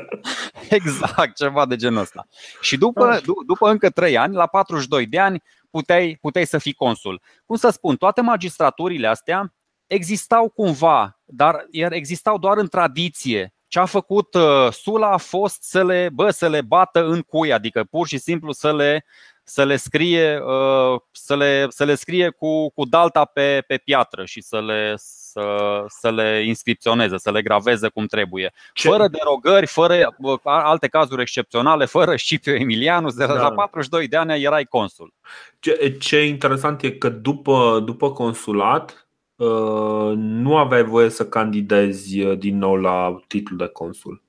exact, 0.69 1.35
ceva 1.35 1.65
de 1.65 1.75
genul 1.75 2.01
ăsta. 2.01 2.27
Și 2.61 2.77
după, 2.77 3.19
după 3.45 3.69
încă 3.69 3.89
3 3.89 4.17
ani, 4.17 4.35
la 4.35 4.47
42 4.47 5.05
de 5.05 5.19
ani, 5.19 5.43
puteai, 5.69 6.17
puteai 6.21 6.45
să 6.45 6.57
fii 6.57 6.73
consul. 6.73 7.21
Cum 7.45 7.55
să 7.55 7.69
spun, 7.69 7.95
toate 7.95 8.21
magistraturile 8.21 9.07
astea 9.07 9.53
existau 9.87 10.49
cumva, 10.49 11.19
dar 11.25 11.65
existau 11.71 12.37
doar 12.37 12.57
în 12.57 12.67
tradiție. 12.67 13.53
Ce 13.67 13.79
a 13.79 13.85
făcut 13.85 14.33
uh, 14.33 14.71
Sula 14.71 15.11
a 15.11 15.17
fost 15.17 15.63
să 15.63 15.83
le, 15.83 16.09
bă, 16.13 16.29
să 16.29 16.49
le 16.49 16.61
bată 16.61 17.05
în 17.05 17.21
cui, 17.21 17.53
adică 17.53 17.83
pur 17.83 18.07
și 18.07 18.17
simplu 18.17 18.51
să 18.51 18.73
le, 18.73 19.05
să 19.43 19.65
le 19.65 19.75
scrie, 19.75 20.39
uh, 20.39 20.99
să 21.11 21.35
le, 21.35 21.65
să 21.69 21.83
le 21.83 21.95
scrie 21.95 22.29
cu, 22.29 22.69
cu 22.69 22.85
dalta 22.85 23.25
pe, 23.25 23.63
pe 23.67 23.77
piatră 23.77 24.25
și 24.25 24.41
să 24.41 24.61
le, 24.61 24.93
să, 25.31 25.83
să 25.87 26.11
le 26.11 26.43
inscripționeze, 26.45 27.17
să 27.17 27.31
le 27.31 27.41
graveze 27.41 27.87
cum 27.87 28.05
trebuie. 28.05 28.53
Ce? 28.73 28.87
Fără 28.87 29.07
derogări, 29.07 29.67
fără 29.67 30.15
alte 30.43 30.87
cazuri 30.87 31.21
excepționale, 31.21 31.85
fără 31.85 32.15
Scipio 32.15 32.53
Emilianus, 32.53 33.13
de 33.13 33.25
la 33.25 33.35
da. 33.35 33.51
42 33.51 34.07
de 34.07 34.17
ani 34.17 34.43
erai 34.43 34.65
consul. 34.65 35.13
Ce, 35.59 35.97
ce 35.99 36.25
interesant 36.25 36.81
e 36.83 36.91
că 36.91 37.09
după, 37.09 37.81
după 37.85 38.11
consulat 38.11 39.07
uh, 39.35 40.11
nu 40.15 40.57
aveai 40.57 40.83
voie 40.83 41.09
să 41.09 41.25
candidezi 41.25 42.21
uh, 42.21 42.37
din 42.37 42.57
nou 42.57 42.75
la 42.75 43.21
titlul 43.27 43.57
de 43.57 43.67
consul. 43.67 44.21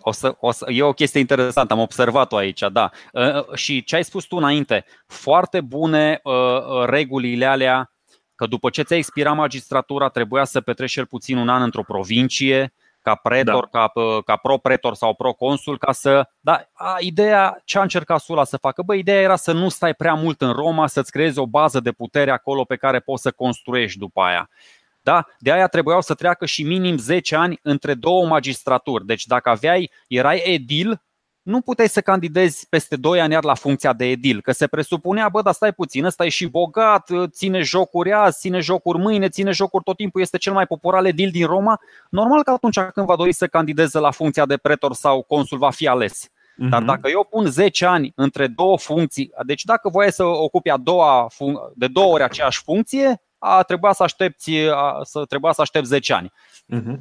O 0.00 0.12
să, 0.12 0.36
o 0.40 0.50
să, 0.50 0.66
e 0.70 0.82
o 0.82 0.92
chestie 0.92 1.20
interesantă, 1.20 1.72
am 1.72 1.78
observat-o 1.78 2.36
aici, 2.36 2.62
da. 2.72 2.90
Uh, 3.12 3.54
și 3.54 3.84
ce 3.84 3.96
ai 3.96 4.04
spus 4.04 4.24
tu 4.24 4.36
înainte, 4.36 4.84
foarte 5.06 5.60
bune 5.60 6.20
regulile 6.86 7.46
alea 7.46 7.92
că 8.34 8.46
după 8.46 8.70
ce 8.70 8.82
ți-a 8.82 8.96
expirat 8.96 9.34
magistratura 9.34 10.08
trebuia 10.08 10.44
să 10.44 10.60
petreci 10.60 10.90
cel 10.90 11.06
puțin 11.06 11.36
un 11.36 11.48
an 11.48 11.62
într-o 11.62 11.82
provincie, 11.82 12.72
ca 13.02 13.14
pretor, 13.14 13.68
da. 13.70 13.78
ca, 13.78 13.92
ca 14.24 14.36
pro-pretor 14.36 14.94
sau 14.94 15.14
pro-consul, 15.14 15.78
ca 15.78 15.92
să. 15.92 16.28
Da, 16.40 16.62
a, 16.72 16.96
ideea, 16.98 17.60
ce 17.64 17.78
a 17.78 17.82
încercat 17.82 18.20
Sula 18.20 18.44
să 18.44 18.56
facă? 18.56 18.82
Bă, 18.82 18.94
ideea 18.94 19.20
era 19.20 19.36
să 19.36 19.52
nu 19.52 19.68
stai 19.68 19.94
prea 19.94 20.14
mult 20.14 20.40
în 20.40 20.52
Roma, 20.52 20.86
să-ți 20.86 21.10
creezi 21.10 21.38
o 21.38 21.46
bază 21.46 21.80
de 21.80 21.92
putere 21.92 22.30
acolo 22.30 22.64
pe 22.64 22.76
care 22.76 23.00
poți 23.00 23.22
să 23.22 23.30
construiești 23.30 23.98
după 23.98 24.20
aia. 24.20 24.48
Da? 25.02 25.26
De 25.38 25.52
aia 25.52 25.66
trebuiau 25.66 26.00
să 26.00 26.14
treacă 26.14 26.46
și 26.46 26.62
minim 26.62 26.96
10 26.96 27.36
ani 27.36 27.58
între 27.62 27.94
două 27.94 28.26
magistraturi. 28.26 29.06
Deci 29.06 29.26
dacă 29.26 29.48
aveai, 29.48 29.90
erai 30.08 30.42
edil, 30.44 31.02
nu 31.42 31.60
puteai 31.60 31.88
să 31.88 32.00
candidezi 32.00 32.66
peste 32.68 32.96
2 32.96 33.20
ani 33.20 33.32
iar 33.32 33.44
la 33.44 33.54
funcția 33.54 33.92
de 33.92 34.04
edil, 34.04 34.40
că 34.40 34.52
se 34.52 34.66
presupunea, 34.66 35.28
bă, 35.28 35.42
dar 35.42 35.52
stai 35.52 35.72
puțin, 35.72 36.04
ăsta 36.04 36.24
e 36.24 36.28
și 36.28 36.46
bogat, 36.46 37.10
ține 37.30 37.60
jocuri 37.60 38.12
azi, 38.12 38.38
ține 38.38 38.60
jocuri 38.60 38.98
mâine, 38.98 39.28
ține 39.28 39.50
jocuri 39.50 39.84
tot 39.84 39.96
timpul, 39.96 40.20
este 40.20 40.38
cel 40.38 40.52
mai 40.52 40.66
popular 40.66 41.04
edil 41.04 41.30
din 41.30 41.46
Roma. 41.46 41.80
Normal 42.10 42.42
că 42.42 42.50
atunci 42.50 42.78
când 42.78 43.06
va 43.06 43.16
dori 43.16 43.32
să 43.32 43.46
candideze 43.46 43.98
la 43.98 44.10
funcția 44.10 44.46
de 44.46 44.56
pretor 44.56 44.94
sau 44.94 45.22
consul 45.22 45.58
va 45.58 45.70
fi 45.70 45.86
ales. 45.88 46.28
Dar 46.56 46.82
dacă 46.82 47.08
eu 47.08 47.26
pun 47.30 47.46
10 47.46 47.86
ani 47.86 48.12
între 48.14 48.46
două 48.46 48.78
funcții, 48.78 49.30
deci 49.46 49.64
dacă 49.64 49.88
voiai 49.88 50.12
să 50.12 50.24
ocupi 50.24 50.68
a 50.68 50.76
doua 50.76 51.28
de 51.74 51.86
două 51.86 52.12
ori 52.12 52.22
aceeași 52.22 52.62
funcție, 52.62 53.22
a 53.44 53.62
trebuit 53.62 53.94
să 53.94 54.02
aștepți, 54.02 54.50
a, 54.74 55.00
să 55.02 55.24
trebuia 55.24 55.52
să 55.52 55.60
aștepți 55.60 55.88
10 55.88 56.12
ani. 56.12 56.32
Uh-huh. 56.74 57.00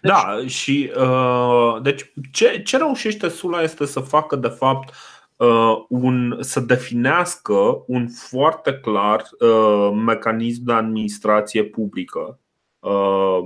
Deci, 0.00 0.12
da, 0.12 0.46
și 0.46 0.92
uh, 0.96 1.82
deci 1.82 2.12
ce, 2.32 2.62
ce 2.62 2.76
reușește 2.76 3.28
Sula 3.28 3.62
este 3.62 3.86
să 3.86 4.00
facă 4.00 4.36
de 4.36 4.48
fapt 4.48 4.94
uh, 5.36 5.84
un, 5.88 6.36
să 6.40 6.60
definească 6.60 7.84
un 7.86 8.08
foarte 8.08 8.74
clar 8.74 9.22
uh, 9.40 9.90
mecanism 10.04 10.64
de 10.64 10.72
administrație 10.72 11.64
publică. 11.64 12.38
Uh, 12.78 13.38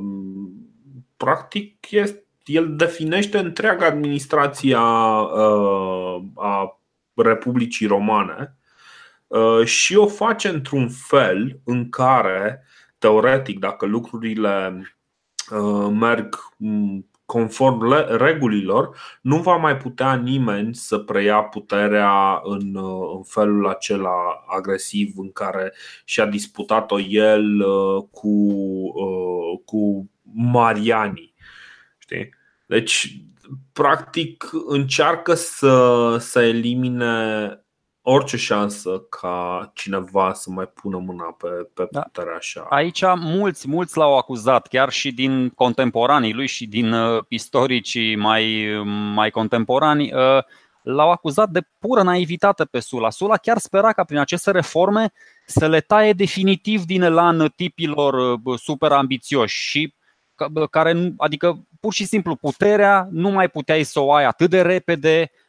practic, 1.17 1.91
este, 1.91 2.25
el 2.45 2.77
definește 2.77 3.39
întreaga 3.39 3.87
administrație 3.87 4.75
a, 4.79 5.21
uh, 5.21 6.23
a 6.35 6.81
Republicii 7.15 7.87
Romane 7.87 8.37
uh, 8.39 8.60
și 9.65 9.97
o 9.97 10.07
face 10.07 10.49
într-un 10.49 10.89
fel 10.89 11.61
în 11.65 11.89
care, 11.89 12.65
teoretic, 12.99 13.59
dacă 13.59 13.87
lucrurile 13.87 14.83
Uh, 15.51 15.91
merg 15.93 16.37
mm, 16.57 17.09
conform 17.27 17.95
regulilor, 18.17 18.97
nu 19.21 19.37
va 19.37 19.57
mai 19.57 19.77
putea 19.77 20.15
nimeni 20.15 20.75
să 20.75 20.99
preia 20.99 21.43
puterea 21.43 22.41
în, 22.45 22.75
uh, 22.75 23.11
în 23.17 23.23
felul 23.23 23.69
acela 23.69 24.45
agresiv 24.49 25.13
în 25.17 25.33
care 25.33 25.73
și-a 26.05 26.27
disputat-o 26.27 27.01
el 27.01 27.61
uh, 27.61 28.05
cu, 28.11 28.55
cu 29.65 30.11
Mariani. 30.35 31.35
Știi? 31.99 32.35
Deci, 32.67 33.23
practic, 33.73 34.51
încearcă 34.67 35.35
să, 35.35 36.17
să 36.21 36.43
elimine 36.43 37.60
orice 38.03 38.37
șansă 38.37 39.03
ca 39.11 39.71
cineva 39.75 40.33
să 40.33 40.51
mai 40.51 40.67
pună 40.67 40.99
mâna 40.99 41.25
pe, 41.39 41.49
pe 41.75 41.89
da. 41.91 42.01
puterea 42.01 42.37
așa. 42.37 42.67
Aici 42.71 43.03
mulți, 43.17 43.69
mulți 43.69 43.97
l-au 43.97 44.17
acuzat, 44.17 44.67
chiar 44.67 44.91
și 44.91 45.13
din 45.13 45.49
contemporanii 45.49 46.33
lui 46.33 46.47
și 46.47 46.67
din 46.67 46.93
uh, 46.93 47.25
istoricii 47.29 48.17
mai, 48.17 48.67
mai 49.15 49.31
contemporani, 49.31 50.13
uh, 50.13 50.43
l-au 50.83 51.11
acuzat 51.11 51.49
de 51.49 51.61
pură 51.79 52.03
naivitate 52.03 52.65
pe 52.65 52.81
Sula. 52.81 53.11
Sula 53.11 53.37
chiar 53.37 53.59
spera 53.59 53.93
ca 53.93 54.05
prin 54.05 54.19
aceste 54.19 54.51
reforme 54.51 55.13
să 55.47 55.69
le 55.69 55.81
taie 55.81 56.13
definitiv 56.13 56.85
din 56.85 57.03
elan 57.03 57.53
tipilor 57.57 58.41
uh, 58.45 58.59
super 58.59 58.93
ambițioși 58.93 59.69
și 59.69 59.95
care, 60.71 61.15
adică 61.17 61.67
pur 61.81 61.93
și 61.93 62.05
simplu 62.05 62.37
puterea 62.37 63.09
nu 63.11 63.31
mai 63.31 63.49
puteai 63.49 63.83
să 63.83 64.01
o 64.01 64.13
ai 64.13 64.25
atât 64.25 64.51
de 64.51 64.63
repede, 64.63 65.31
Uh, 65.31 65.49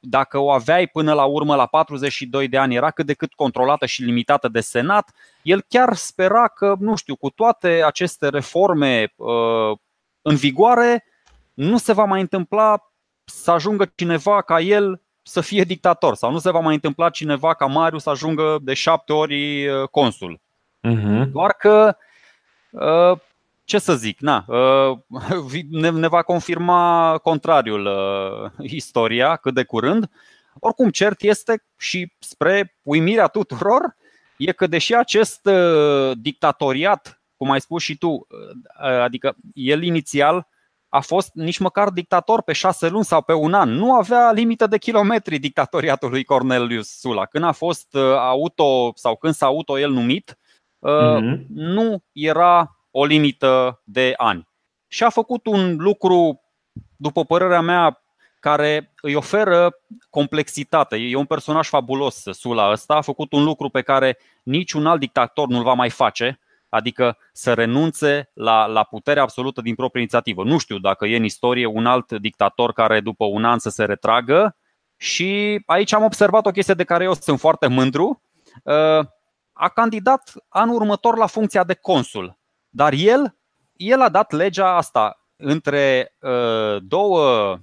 dacă 0.00 0.38
o 0.38 0.50
aveai 0.50 0.86
până 0.86 1.12
la 1.12 1.24
urmă 1.24 1.54
la 1.54 1.66
42 1.66 2.48
de 2.48 2.58
ani, 2.58 2.74
era 2.74 2.90
cât 2.90 3.06
de 3.06 3.14
cât 3.14 3.32
controlată 3.32 3.86
și 3.86 4.02
limitată 4.02 4.48
de 4.48 4.60
Senat, 4.60 5.12
el 5.42 5.64
chiar 5.68 5.94
spera 5.94 6.48
că, 6.48 6.74
nu 6.78 6.96
știu, 6.96 7.16
cu 7.16 7.30
toate 7.30 7.82
aceste 7.84 8.28
reforme 8.28 9.12
uh, 9.16 9.78
în 10.22 10.36
vigoare, 10.36 11.04
nu 11.54 11.78
se 11.78 11.92
va 11.92 12.04
mai 12.04 12.20
întâmpla 12.20 12.92
să 13.24 13.50
ajungă 13.50 13.92
cineva 13.94 14.42
ca 14.42 14.60
el 14.60 15.00
să 15.22 15.40
fie 15.40 15.64
dictator 15.64 16.14
sau 16.14 16.30
nu 16.30 16.38
se 16.38 16.50
va 16.50 16.60
mai 16.60 16.74
întâmpla 16.74 17.10
cineva 17.10 17.54
ca 17.54 17.66
Marius 17.66 18.02
să 18.02 18.10
ajungă 18.10 18.58
de 18.62 18.74
șapte 18.74 19.12
ori 19.12 19.68
uh, 19.68 19.88
consul. 19.88 20.40
Uh-huh. 20.88 21.26
Doar 21.32 21.52
că 21.52 21.96
ce 23.70 23.78
să 23.78 23.94
zic, 23.94 24.20
na, 24.20 24.44
uh, 24.48 24.98
ne 25.92 26.08
va 26.08 26.22
confirma 26.22 27.18
contrariul 27.22 27.86
uh, 27.86 28.70
istoria 28.70 29.36
cât 29.36 29.54
de 29.54 29.64
curând. 29.64 30.10
Oricum, 30.58 30.90
cert 30.90 31.22
este 31.22 31.64
și 31.78 32.12
spre 32.18 32.76
uimirea 32.82 33.26
tuturor, 33.26 33.96
e 34.36 34.52
că 34.52 34.66
deși 34.66 34.94
acest 34.94 35.46
uh, 35.46 36.12
dictatoriat, 36.18 37.22
cum 37.36 37.50
ai 37.50 37.60
spus 37.60 37.82
și 37.82 37.96
tu, 37.96 38.26
adică 39.02 39.36
el 39.54 39.82
inițial 39.82 40.48
a 40.88 41.00
fost 41.00 41.30
nici 41.34 41.58
măcar 41.58 41.88
dictator 41.88 42.42
pe 42.42 42.52
șase 42.52 42.88
luni 42.88 43.04
sau 43.04 43.22
pe 43.22 43.32
un 43.32 43.54
an. 43.54 43.70
Nu 43.70 43.94
avea 43.94 44.32
limită 44.32 44.66
de 44.66 44.78
kilometri 44.78 45.38
dictatoriatul 45.38 46.10
lui 46.10 46.24
Cornelius 46.24 46.98
Sula. 46.98 47.26
Când 47.26 47.44
a 47.44 47.52
fost 47.52 47.94
auto 48.18 48.92
sau 48.94 49.16
când 49.16 49.34
s-a 49.34 49.46
auto 49.46 49.78
el 49.78 49.90
numit, 49.90 50.38
mm-hmm. 50.86 51.46
nu 51.48 52.02
era 52.12 52.79
o 52.90 53.04
limită 53.04 53.82
de 53.84 54.14
ani. 54.16 54.48
Și 54.88 55.04
a 55.04 55.08
făcut 55.08 55.46
un 55.46 55.76
lucru, 55.78 56.40
după 56.96 57.24
părerea 57.24 57.60
mea, 57.60 58.02
care 58.40 58.92
îi 59.00 59.14
oferă 59.14 59.72
complexitate. 60.10 60.96
E 60.96 61.16
un 61.16 61.24
personaj 61.24 61.68
fabulos, 61.68 62.22
Sula 62.30 62.70
ăsta. 62.70 62.94
A 62.94 63.00
făcut 63.00 63.32
un 63.32 63.44
lucru 63.44 63.68
pe 63.68 63.82
care 63.82 64.18
niciun 64.42 64.86
alt 64.86 65.00
dictator 65.00 65.48
nu-l 65.48 65.62
va 65.62 65.72
mai 65.72 65.90
face, 65.90 66.40
adică 66.68 67.18
să 67.32 67.54
renunțe 67.54 68.30
la, 68.34 68.66
la 68.66 68.84
puterea 68.84 69.22
absolută 69.22 69.60
din 69.60 69.74
proprie 69.74 70.02
inițiativă. 70.02 70.44
Nu 70.44 70.58
știu 70.58 70.78
dacă 70.78 71.06
e 71.06 71.16
în 71.16 71.24
istorie 71.24 71.66
un 71.66 71.86
alt 71.86 72.12
dictator 72.12 72.72
care 72.72 73.00
după 73.00 73.24
un 73.24 73.44
an 73.44 73.58
să 73.58 73.68
se 73.68 73.84
retragă 73.84 74.56
și 74.96 75.62
aici 75.66 75.92
am 75.92 76.02
observat 76.02 76.46
o 76.46 76.50
chestie 76.50 76.74
de 76.74 76.84
care 76.84 77.04
eu 77.04 77.14
sunt 77.14 77.40
foarte 77.40 77.66
mândru. 77.66 78.22
Uh, 78.64 79.06
a 79.52 79.68
candidat 79.68 80.32
anul 80.48 80.74
următor 80.74 81.16
la 81.16 81.26
funcția 81.26 81.64
de 81.64 81.74
consul 81.74 82.39
dar 82.70 82.92
el, 82.92 83.36
el 83.76 84.00
a 84.00 84.08
dat 84.08 84.32
legea 84.32 84.76
asta 84.76 85.24
între 85.36 86.14
uh, 86.18 86.82
două 86.82 87.58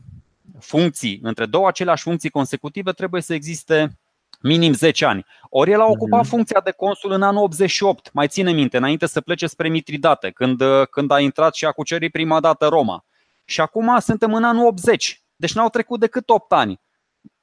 funcții, 0.59 1.19
între 1.23 1.45
două 1.45 1.67
aceleași 1.67 2.03
funcții 2.03 2.29
consecutive 2.29 2.91
trebuie 2.91 3.21
să 3.21 3.33
existe 3.33 3.99
minim 4.41 4.73
10 4.73 5.05
ani. 5.05 5.25
Ori 5.49 5.71
el 5.71 5.81
a 5.81 5.85
ocupat 5.85 6.25
mm-hmm. 6.25 6.29
funcția 6.29 6.61
de 6.63 6.71
consul 6.71 7.11
în 7.11 7.21
anul 7.21 7.43
88, 7.43 8.13
mai 8.13 8.27
ține 8.27 8.51
minte, 8.51 8.77
înainte 8.77 9.05
să 9.05 9.21
plece 9.21 9.47
spre 9.47 9.69
Mitridate, 9.69 10.29
când, 10.29 10.61
uh, 10.61 10.87
când 10.87 11.11
a 11.11 11.19
intrat 11.19 11.55
și 11.55 11.65
a 11.65 11.71
cucerit 11.71 12.11
prima 12.11 12.39
dată 12.39 12.67
Roma. 12.67 13.05
Și 13.45 13.61
acum 13.61 13.99
suntem 13.99 14.33
în 14.33 14.43
anul 14.43 14.65
80, 14.65 15.21
deci 15.35 15.53
n-au 15.53 15.69
trecut 15.69 15.99
decât 15.99 16.29
8 16.29 16.51
ani. 16.51 16.79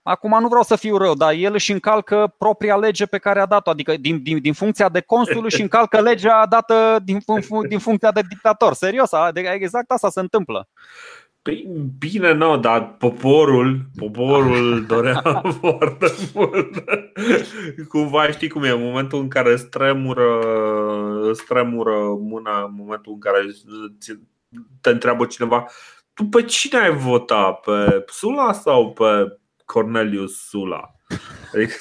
Acum 0.07 0.41
nu 0.41 0.49
vreau 0.49 0.63
să 0.63 0.77
fiu 0.77 0.97
rău, 0.97 1.15
dar 1.15 1.33
el 1.33 1.53
își 1.55 1.73
încalcă 1.73 2.35
propria 2.39 2.77
lege 2.77 3.07
pe 3.07 3.19
care 3.19 3.41
a 3.41 3.47
dat-o, 3.47 3.71
adică 3.71 3.97
din, 3.97 4.23
din, 4.23 4.41
din 4.41 4.53
funcția 4.53 4.89
de 4.89 5.01
consul 5.01 5.45
își 5.45 5.61
încalcă 5.61 6.01
legea 6.01 6.47
dată 6.49 6.99
din, 7.05 7.23
din 7.69 7.79
funcția 7.79 8.13
de 8.13 8.21
dictator. 8.29 8.73
Serios, 8.73 9.11
exact 9.55 9.91
asta 9.91 10.09
se 10.09 10.21
întâmplă. 10.21 10.69
Păi, 11.43 11.69
bine, 11.99 12.33
nu, 12.33 12.57
dar 12.59 12.97
poporul, 12.99 13.81
poporul 13.99 14.85
dorea 14.87 15.23
foarte 15.61 16.07
mult. 16.35 16.85
Cumva 17.89 18.31
știi 18.31 18.49
cum 18.49 18.63
e, 18.63 18.69
în 18.69 18.83
momentul 18.83 19.21
în 19.21 19.29
care 19.29 19.57
stremură, 19.57 20.41
stremură 21.33 21.99
mâna, 22.21 22.65
în 22.65 22.75
momentul 22.77 23.13
în 23.13 23.19
care 23.19 23.39
te 24.81 24.91
întreabă 24.91 25.25
cineva, 25.25 25.67
tu 26.15 26.25
pe 26.25 26.43
cine 26.43 26.79
ai 26.79 26.97
vota? 26.97 27.53
Pe 27.53 28.05
Sula 28.07 28.53
sau 28.53 28.93
pe 28.93 29.39
Cornelius 29.65 30.49
Sula. 30.49 30.95
Adică, 31.55 31.75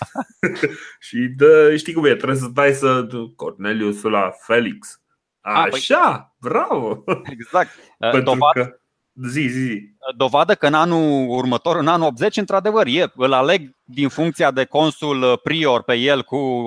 și 1.08 1.18
de, 1.18 1.76
știi 1.78 1.94
cum 1.94 2.06
e, 2.06 2.16
trebuie 2.16 2.38
să 2.38 2.48
dai 2.48 2.74
să 2.74 3.08
Cornelius 3.36 4.00
Sula 4.00 4.32
Felix. 4.32 5.02
Așa, 5.42 5.98
A, 5.98 6.14
păi... 6.40 6.50
bravo! 6.52 7.04
Exact. 7.24 7.70
Pentru 8.00 8.22
Dovadă, 8.22 8.66
că 8.66 8.78
Zi, 9.14 9.48
zi. 9.48 9.93
Dovadă 10.16 10.56
că 10.56 10.68
în 10.68 10.74
anul 10.74 11.30
următor, 11.30 11.76
în 11.76 11.88
anul 11.88 12.08
80, 12.08 12.38
într-adevăr, 12.38 12.88
e, 12.88 13.12
îl 13.16 13.34
aleg 13.34 13.72
din 13.86 14.10
funcția 14.10 14.52
de 14.52 14.66
consul 14.66 15.22
uh, 15.22 15.34
prior 15.44 15.84
pe 15.84 15.94
el 15.94 16.24
cu 16.24 16.64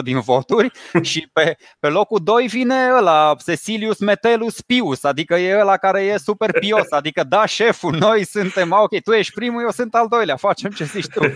800% 0.00 0.02
din 0.02 0.20
voturi 0.20 0.70
și 1.10 1.28
pe, 1.32 1.56
pe 1.80 1.88
locul 1.88 2.18
2 2.22 2.46
vine 2.46 2.74
ăla, 2.98 3.34
Cecilius 3.44 3.98
Metellus 3.98 4.60
Pius, 4.60 5.04
adică 5.04 5.34
e 5.34 5.60
ăla 5.60 5.76
care 5.76 6.00
e 6.02 6.16
super 6.18 6.52
pios, 6.52 6.90
adică 6.90 7.24
da, 7.28 7.46
șeful, 7.46 7.96
noi 7.96 8.24
suntem, 8.24 8.72
ok, 8.82 9.00
tu 9.00 9.12
ești 9.12 9.32
primul, 9.32 9.62
eu 9.62 9.70
sunt 9.70 9.94
al 9.94 10.06
doilea, 10.08 10.36
facem 10.36 10.70
ce 10.70 10.84
zici 10.84 11.06
tu. 11.06 11.20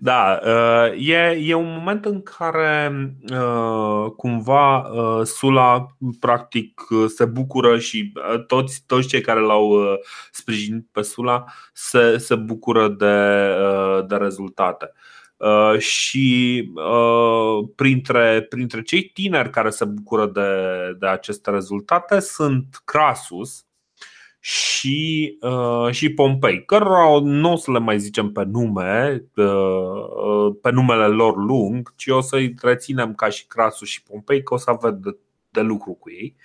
Da, 0.00 0.40
uh, 0.44 1.08
e, 1.08 1.38
e 1.40 1.54
un 1.54 1.74
moment 1.78 2.04
în 2.04 2.22
care 2.22 2.92
uh, 3.30 4.10
cumva 4.16 4.90
Sula 5.24 5.86
practic 6.20 6.80
se 7.16 7.24
bucură 7.24 7.78
și 7.78 8.12
toți 8.46 8.82
toți 8.86 9.08
cei 9.08 9.20
care 9.20 9.40
l-au 9.40 9.68
uh, 9.68 9.79
sprijinit 10.30 10.86
pe 10.92 11.02
Sula 11.02 11.44
se, 11.72 12.18
se 12.18 12.34
bucură 12.34 12.88
de, 12.88 13.48
uh, 13.60 14.06
de 14.06 14.16
rezultate. 14.16 14.92
Uh, 15.36 15.78
și 15.78 16.68
printre, 17.74 18.46
printre 18.48 18.82
cei 18.82 19.02
tineri 19.02 19.50
care 19.50 19.70
se 19.70 19.84
bucură 19.84 20.26
de, 20.26 20.50
de 20.98 21.06
aceste 21.06 21.50
rezultate 21.50 22.20
sunt 22.20 22.80
Crasus, 22.84 23.64
și, 24.40 25.38
uh, 25.40 25.90
și 25.90 26.08
Pompei, 26.08 26.64
cărora 26.64 27.20
nu 27.22 27.52
o 27.52 27.56
să 27.56 27.70
le 27.70 27.78
mai 27.78 27.98
zicem 27.98 28.32
pe 28.32 28.44
nume, 28.44 29.24
uh, 29.36 30.56
pe 30.62 30.70
numele 30.70 31.06
lor 31.06 31.36
lung, 31.36 31.92
ci 31.96 32.06
o 32.06 32.20
să-i 32.20 32.54
reținem 32.62 33.14
ca 33.14 33.28
și 33.28 33.46
Crasus 33.46 33.88
și 33.88 34.02
Pompei, 34.02 34.42
că 34.42 34.54
o 34.54 34.56
să 34.56 34.70
avem 34.70 35.00
de, 35.02 35.16
de 35.50 35.60
lucru 35.60 35.92
cu 35.92 36.10
ei. 36.10 36.36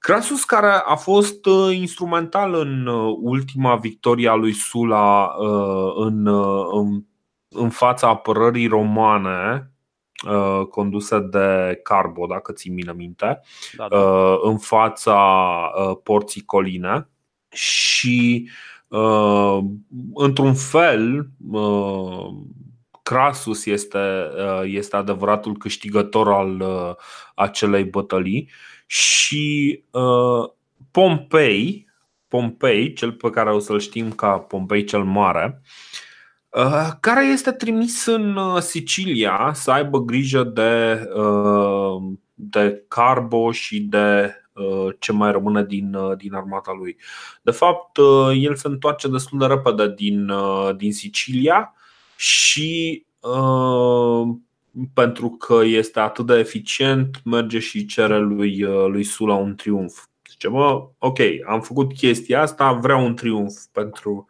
Crasus 0.00 0.44
care 0.44 0.82
a 0.84 0.94
fost 0.94 1.46
instrumental 1.72 2.54
în 2.54 2.86
ultima 3.20 3.76
victorie 3.76 4.28
a 4.28 4.34
lui 4.34 4.52
Sula 4.52 5.34
în, 5.94 6.26
în, 6.72 7.04
în 7.48 7.70
fața 7.70 8.08
apărării 8.08 8.66
romane 8.66 9.70
condusă 10.70 11.18
de 11.18 11.80
Carbo, 11.82 12.26
dacă 12.26 12.52
ții 12.52 12.70
mine 12.70 12.92
minte, 12.92 13.40
da, 13.76 13.88
da. 13.88 14.34
în 14.42 14.58
fața 14.58 15.16
porții 16.02 16.44
Coline 16.44 17.08
și 17.48 18.48
într-un 20.14 20.54
fel 20.54 21.30
Crasus 23.10 23.66
este, 23.66 23.98
uh, 23.98 24.62
este 24.64 24.96
adevăratul 24.96 25.56
câștigător 25.56 26.32
al 26.32 26.60
uh, 26.60 26.94
acelei 27.34 27.84
bătălii 27.84 28.50
și 28.90 29.82
uh, 29.90 30.50
Pompei, 30.90 31.88
Pompei, 32.28 32.92
cel 32.92 33.12
pe 33.12 33.30
care 33.30 33.52
o 33.52 33.58
să-l 33.58 33.78
știm 33.78 34.12
ca 34.12 34.38
Pompei 34.38 34.84
cel 34.84 35.04
Mare, 35.04 35.62
care 37.00 37.26
este 37.26 37.52
trimis 37.52 38.06
în 38.06 38.38
Sicilia 38.60 39.50
să 39.54 39.70
aibă 39.70 39.98
grijă 39.98 40.42
de, 40.42 41.08
de 42.34 42.84
Carbo 42.88 43.52
și 43.52 43.80
de 43.80 44.34
ce 44.98 45.12
mai 45.12 45.32
rămâne 45.32 45.64
din, 45.64 45.96
din 46.16 46.34
armata 46.34 46.72
lui. 46.78 46.96
De 47.42 47.50
fapt, 47.50 47.98
el 48.36 48.54
se 48.54 48.66
întoarce 48.68 49.08
destul 49.08 49.38
de 49.38 49.46
repede 49.46 49.94
din, 49.96 50.32
din 50.76 50.92
Sicilia 50.92 51.74
și 52.16 53.06
uh, 53.20 54.36
pentru 54.94 55.28
că 55.28 55.60
este 55.64 56.00
atât 56.00 56.26
de 56.26 56.38
eficient, 56.38 57.20
merge 57.24 57.58
și 57.58 57.86
cere 57.86 58.18
lui, 58.18 58.62
uh, 58.62 58.86
lui 58.86 59.04
Sula 59.04 59.34
un 59.34 59.54
triumf. 59.54 60.04
Zice, 60.30 60.48
bă, 60.48 60.88
ok, 60.98 61.18
am 61.46 61.60
făcut 61.60 61.92
chestia 61.92 62.40
asta, 62.40 62.72
vreau 62.72 63.04
un 63.04 63.14
triumf 63.14 63.54
pentru, 63.72 64.26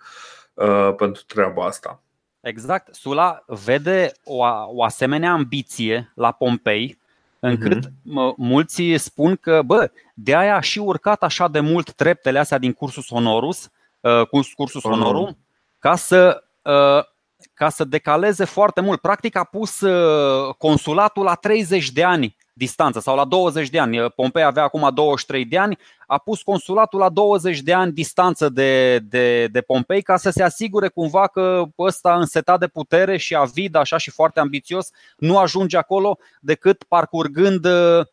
uh, 0.55 0.95
pentru 0.97 1.22
treaba 1.26 1.64
asta. 1.64 2.03
Exact. 2.41 2.95
Sula 2.95 3.45
vede 3.64 4.12
o, 4.24 4.45
o 4.66 4.82
asemenea 4.82 5.32
ambiție 5.32 6.12
la 6.14 6.32
Pompei, 6.32 6.99
încât 7.41 7.86
uh-huh. 7.86 8.34
mulți 8.36 8.95
spun 8.97 9.36
că, 9.36 9.62
bă, 9.62 9.91
de 10.14 10.36
aia 10.36 10.57
a 10.57 10.61
și 10.61 10.78
urcat 10.78 11.22
așa 11.22 11.49
de 11.49 11.61
mult 11.61 11.93
treptele 11.93 12.38
astea 12.38 12.59
din 12.59 12.72
cursul 12.72 13.03
Sonorus, 13.03 13.70
uh, 14.01 14.26
cursul 14.57 14.80
Sonorum, 14.80 15.38
ca 15.78 15.97
să 15.97 16.45
uh, 16.62 17.05
ca 17.61 17.68
să 17.68 17.84
decaleze 17.84 18.44
foarte 18.44 18.80
mult. 18.80 19.00
Practic 19.00 19.36
a 19.36 19.44
pus 19.44 19.80
uh, 19.80 20.54
consulatul 20.54 21.24
la 21.24 21.34
30 21.34 21.90
de 21.90 22.04
ani 22.04 22.36
distanță 22.52 23.00
sau 23.00 23.16
la 23.16 23.24
20 23.24 23.68
de 23.68 23.78
ani. 23.78 24.00
Uh, 24.00 24.12
Pompei 24.12 24.42
avea 24.42 24.62
acum 24.62 24.90
23 24.94 25.44
de 25.44 25.58
ani, 25.58 25.78
a 26.06 26.18
pus 26.18 26.42
consulatul 26.42 26.98
la 26.98 27.08
20 27.08 27.61
de 27.61 27.72
ani 27.72 27.92
distanță 27.92 28.48
de, 28.48 28.98
de, 28.98 29.46
de 29.46 29.61
Pompei 29.61 30.02
ca 30.02 30.16
să 30.16 30.30
se 30.30 30.42
asigure 30.42 30.88
cumva 30.88 31.26
că 31.26 31.64
ăsta 31.78 32.14
însetat 32.14 32.58
de 32.58 32.66
putere 32.66 33.16
și 33.16 33.34
avid 33.34 33.74
așa 33.74 33.96
și 33.96 34.11
foarte 34.11 34.40
ambițios 34.40 34.90
nu 35.16 35.38
ajunge 35.38 35.76
acolo 35.76 36.18
decât 36.40 36.82
parcurgând 36.82 37.64
uh, 37.64 38.06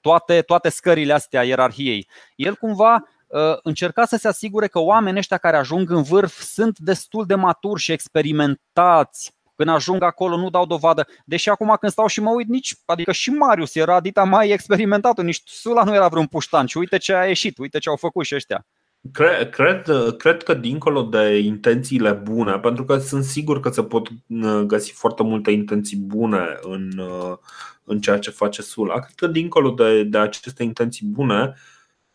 toate, 0.00 0.40
toate 0.40 0.68
scările 0.68 1.12
astea 1.12 1.42
ierarhiei. 1.42 2.08
El 2.36 2.54
cumva 2.54 2.94
Uh, 2.94 3.14
încerca 3.62 4.04
să 4.04 4.16
se 4.16 4.28
asigure 4.28 4.66
că 4.66 4.78
oamenii 4.78 5.18
ăștia 5.18 5.36
care 5.36 5.56
ajung 5.56 5.90
în 5.90 6.02
vârf 6.02 6.40
sunt 6.40 6.78
destul 6.78 7.26
de 7.26 7.34
maturi 7.34 7.80
și 7.80 7.92
experimentați. 7.92 9.36
Când 9.56 9.70
ajung 9.70 10.02
acolo 10.02 10.36
nu 10.36 10.50
dau 10.50 10.66
dovadă. 10.66 11.06
Deși 11.24 11.48
acum 11.48 11.76
când 11.80 11.92
stau 11.92 12.06
și 12.06 12.20
mă 12.20 12.30
uit, 12.30 12.48
nici, 12.48 12.74
adică 12.84 13.12
și 13.12 13.30
Marius 13.30 13.74
era 13.74 14.00
dita 14.00 14.24
mai 14.24 14.48
experimentat, 14.48 15.22
nici 15.22 15.42
Sula 15.44 15.84
nu 15.84 15.94
era 15.94 16.08
vreun 16.08 16.26
puștan 16.26 16.66
și 16.66 16.78
uite 16.78 16.96
ce 16.96 17.14
a 17.14 17.26
ieșit, 17.26 17.58
uite 17.58 17.78
ce 17.78 17.88
au 17.88 17.96
făcut 17.96 18.24
și 18.24 18.34
ăștia. 18.34 18.66
Cred, 19.12 19.50
cred, 19.50 19.86
cred 20.16 20.42
că 20.42 20.54
dincolo 20.54 21.02
de 21.02 21.38
intențiile 21.38 22.12
bune, 22.12 22.58
pentru 22.58 22.84
că 22.84 22.98
sunt 22.98 23.24
sigur 23.24 23.60
că 23.60 23.70
se 23.70 23.82
pot 23.82 24.08
uh, 24.08 24.60
găsi 24.66 24.92
foarte 24.92 25.22
multe 25.22 25.50
intenții 25.50 25.96
bune 25.96 26.58
în, 26.62 26.98
uh, 26.98 27.36
în 27.84 28.00
ceea 28.00 28.18
ce 28.18 28.30
face 28.30 28.62
Sula, 28.62 28.98
cred 28.98 29.14
că 29.14 29.26
dincolo 29.26 29.70
de, 29.70 30.04
de 30.04 30.18
aceste 30.18 30.62
intenții 30.62 31.06
bune, 31.06 31.54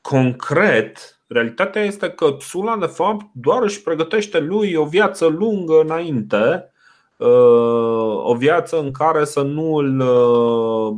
concret, 0.04 1.20
realitatea 1.28 1.82
este 1.82 2.10
că 2.10 2.36
Sula, 2.40 2.78
de 2.78 2.86
fapt, 2.86 3.26
doar 3.34 3.64
își 3.64 3.82
pregătește 3.82 4.40
lui 4.40 4.74
o 4.74 4.86
viață 4.86 5.26
lungă 5.26 5.82
înainte, 5.82 6.72
uh, 7.18 8.24
o 8.24 8.36
viață 8.38 8.80
în 8.80 8.92
care 8.92 9.26
să 9.26 9.42
nu, 9.42 9.76
îl, 9.76 10.00
uh, 10.00 10.96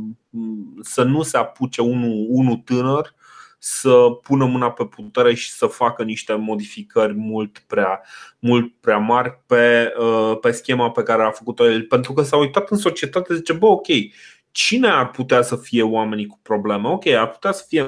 să 0.80 1.02
nu 1.02 1.22
se 1.22 1.36
apuce 1.36 1.82
unul, 1.82 2.26
unul 2.28 2.56
tânăr 2.56 3.14
să 3.58 4.08
pună 4.22 4.44
mâna 4.44 4.70
pe 4.70 4.84
putere 4.84 5.34
și 5.34 5.50
să 5.50 5.66
facă 5.66 6.02
niște 6.02 6.34
modificări 6.34 7.14
mult 7.14 7.58
prea, 7.66 8.02
mult 8.38 8.72
prea 8.80 8.98
mari 8.98 9.40
pe, 9.46 9.92
uh, 9.98 10.38
pe 10.40 10.50
schema 10.50 10.90
pe 10.90 11.02
care 11.02 11.22
a 11.22 11.30
făcut-o 11.30 11.70
el. 11.70 11.82
Pentru 11.82 12.12
că 12.12 12.22
s-a 12.22 12.36
uitat 12.36 12.70
în 12.70 12.76
societate, 12.76 13.34
zice, 13.34 13.52
bă, 13.52 13.66
ok, 13.66 13.86
cine 14.50 14.88
ar 14.88 15.10
putea 15.10 15.42
să 15.42 15.56
fie 15.56 15.82
oamenii 15.82 16.26
cu 16.26 16.38
probleme? 16.42 16.88
Ok, 16.88 17.06
ar 17.06 17.30
putea 17.30 17.52
să 17.52 17.64
fie 17.68 17.84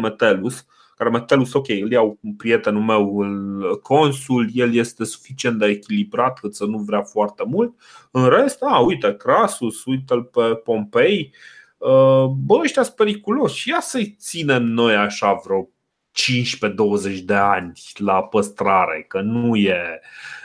Metelus, 0.00 0.66
care 0.96 1.10
Metelus, 1.10 1.52
ok, 1.52 1.68
îl 1.68 1.90
iau 1.90 2.18
un 2.20 2.34
prietenul 2.34 2.82
meu, 2.82 3.18
îl 3.18 3.80
consul, 3.80 4.48
el 4.52 4.74
este 4.74 5.04
suficient 5.04 5.58
de 5.58 5.66
echilibrat 5.66 6.38
cât 6.38 6.54
să 6.54 6.64
nu 6.64 6.78
vrea 6.78 7.02
foarte 7.02 7.42
mult. 7.46 7.74
În 8.10 8.28
rest, 8.28 8.62
a, 8.62 8.78
uite, 8.78 9.16
Crasus, 9.16 9.84
uite-l 9.84 10.22
pe 10.22 10.54
Pompei, 10.54 11.34
uh, 11.78 12.24
bă, 12.44 12.58
ăștia 12.62 12.82
sunt 12.82 12.96
periculoși. 12.96 13.68
Ia 13.68 13.80
să-i 13.80 14.16
ținem 14.18 14.62
noi 14.62 14.94
așa 14.94 15.40
vreo 15.44 15.68
15-20 16.12 17.18
de 17.24 17.34
ani 17.34 17.72
la 17.94 18.22
păstrare, 18.22 19.04
că 19.08 19.20
nu 19.20 19.56
e, 19.56 20.00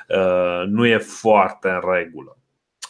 uh, 0.08 0.64
nu 0.68 0.86
e 0.86 0.98
foarte 0.98 1.70
în 1.70 1.82
regulă. 1.94 2.39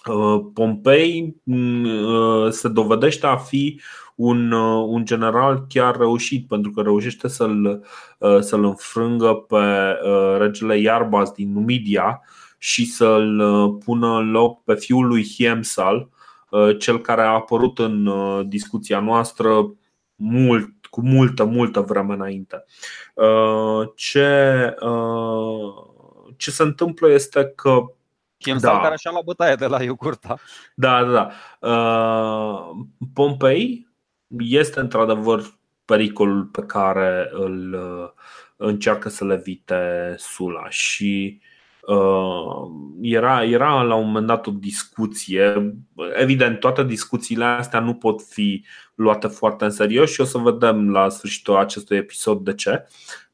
Uh, 0.10 0.46
Pompei 0.54 1.36
mm, 1.44 2.50
se 2.50 2.68
dovedește 2.68 3.26
a 3.26 3.36
fi 3.36 3.80
un, 4.20 4.52
uh, 4.52 4.86
un 4.88 5.06
general 5.06 5.66
chiar 5.68 5.98
reușit, 5.98 6.48
pentru 6.48 6.72
că 6.72 6.82
reușește 6.82 7.28
să-l, 7.28 7.86
uh, 8.18 8.40
să-l 8.40 8.64
înfrângă 8.64 9.34
pe 9.34 9.56
uh, 9.56 10.38
regele 10.38 10.78
Iarbas 10.80 11.32
din 11.32 11.54
Numidia 11.54 12.22
și 12.58 12.86
să-l 12.86 13.42
pună 13.86 14.18
în 14.18 14.32
loc 14.32 14.64
pe 14.64 14.76
fiul 14.76 15.08
lui 15.08 15.26
Hiemsal, 15.36 16.10
cel 16.80 17.00
care 17.02 17.22
a 17.22 17.30
apărut 17.30 17.80
în 17.80 18.10
discuția 18.48 19.00
noastră 19.00 19.74
mult, 20.16 20.86
cu 20.90 21.02
multă, 21.02 21.44
multă 21.44 21.80
vreme 21.80 22.14
înainte. 22.14 22.66
Ce, 23.96 24.76
ce 26.38 26.52
se 26.52 26.64
întâmplă 26.64 27.12
este 27.12 27.54
că 27.56 27.86
Hiemsal 28.40 28.76
da. 28.76 28.82
care 28.82 28.94
așa 28.94 29.10
la 29.10 29.22
bătaie 29.26 29.56
de 29.56 29.66
la 29.66 29.84
Iugurta. 29.84 30.38
Da, 30.76 31.04
da, 31.04 31.12
da. 31.12 31.30
Pompei 33.14 33.88
este 34.38 34.80
într-adevăr 34.80 35.60
pericolul 35.86 36.44
pe 36.44 36.62
care 36.62 37.30
îl 37.32 37.74
uh, 37.74 38.10
încearcă 38.56 39.10
să 39.10 39.26
le 39.26 39.34
evite 39.34 40.16
Sula 40.18 40.70
și 40.70 41.42
uh, 41.88 42.70
era, 43.02 43.44
era 43.44 43.82
la 43.82 43.96
un 43.96 44.06
moment 44.06 44.26
dat 44.26 44.48
o 44.48 44.52
discuție. 44.52 45.76
Evident, 46.14 46.60
toate 46.60 46.84
discuțiile 46.84 47.46
astea 47.46 47.80
nu 47.80 47.94
pot 47.94 48.22
fi 48.22 48.66
luate 48.96 49.28
foarte 49.28 49.64
în 49.64 49.72
serios 49.72 50.12
și 50.12 50.22
o 50.22 50.24
să 50.24 50.38
vedem 50.38 50.92
la 50.92 51.10
sfârșitul 51.10 51.56
acestui 51.56 51.98
episod 51.98 52.40
de 52.44 52.54
ce. 52.54 52.88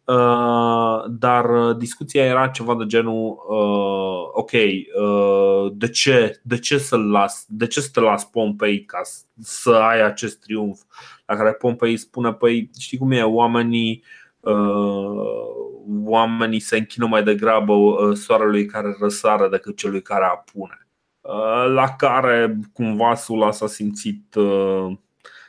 Uh, 0.06 1.04
dar 1.10 1.50
uh, 1.50 1.78
discuția 1.78 2.24
era 2.24 2.48
ceva 2.48 2.76
de 2.76 2.86
genul 2.86 3.46
uh, 3.50 4.30
ok, 4.34 4.52
uh, 4.52 5.72
de 5.74 5.90
ce, 5.90 6.40
de 6.44 6.60
ce 6.60 6.78
să 6.78 6.98
las, 6.98 7.46
de 7.48 7.68
ce 7.68 7.82
să 7.82 7.90
te 7.94 8.00
las 8.00 8.24
Pompei 8.24 8.86
ca 8.86 9.02
să 9.42 9.72
ai 9.72 10.02
acest 10.02 10.40
triumf 10.40 10.82
la 11.26 11.36
care 11.36 11.52
Pompei 11.54 11.98
spune 11.98 12.34
păi 12.34 12.70
știi 12.80 12.98
cum 12.98 13.12
e, 13.12 13.24
oamenii 13.24 14.04
uh, 14.40 15.66
oamenii 16.04 16.60
se 16.60 16.78
închină 16.78 17.06
mai 17.06 17.24
degrabă 17.24 17.74
uh, 17.74 18.16
soarelui 18.16 18.66
care 18.66 18.96
răsare 19.00 19.48
decât 19.48 19.78
celui 19.78 20.02
care 20.02 20.26
apune. 20.26 20.88
Uh, 21.22 21.72
la 21.74 21.96
care 21.98 22.60
cumva 22.74 23.16
Sula 23.16 23.52
s-a 23.52 23.68
simțit 23.68 24.36
uh, 24.36 24.98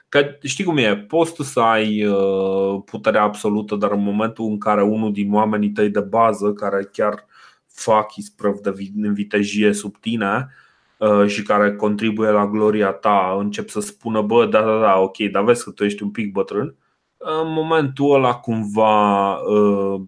Că 0.09 0.37
știi 0.43 0.65
cum 0.65 0.77
e, 0.77 0.97
poți 0.97 1.35
tu 1.35 1.43
să 1.43 1.61
ai 1.61 2.05
uh, 2.05 2.83
puterea 2.85 3.23
absolută, 3.23 3.75
dar 3.75 3.91
în 3.91 4.03
momentul 4.03 4.45
în 4.45 4.59
care 4.59 4.83
unul 4.83 5.13
din 5.13 5.33
oamenii 5.33 5.71
tăi 5.71 5.89
de 5.89 6.01
bază, 6.01 6.53
care 6.53 6.89
chiar 6.93 7.27
fac 7.67 8.17
isprăv 8.17 8.59
de 8.59 8.73
vitejie 9.13 9.73
sub 9.73 9.97
tine 9.97 10.49
uh, 10.99 11.27
și 11.27 11.43
care 11.43 11.77
contribuie 11.77 12.31
la 12.31 12.47
gloria 12.47 12.93
ta, 12.93 13.37
încep 13.39 13.69
să 13.69 13.81
spună, 13.81 14.23
bă, 14.23 14.47
da, 14.47 14.63
da, 14.63 14.81
da, 14.81 14.99
ok, 14.99 15.17
dar 15.17 15.45
vezi 15.45 15.65
că 15.65 15.71
tu 15.71 15.85
ești 15.85 16.03
un 16.03 16.11
pic 16.11 16.33
bătrân, 16.33 16.77
în 17.17 17.53
momentul 17.53 18.15
ăla 18.15 18.35
cumva 18.35 19.35
uh, 19.35 20.01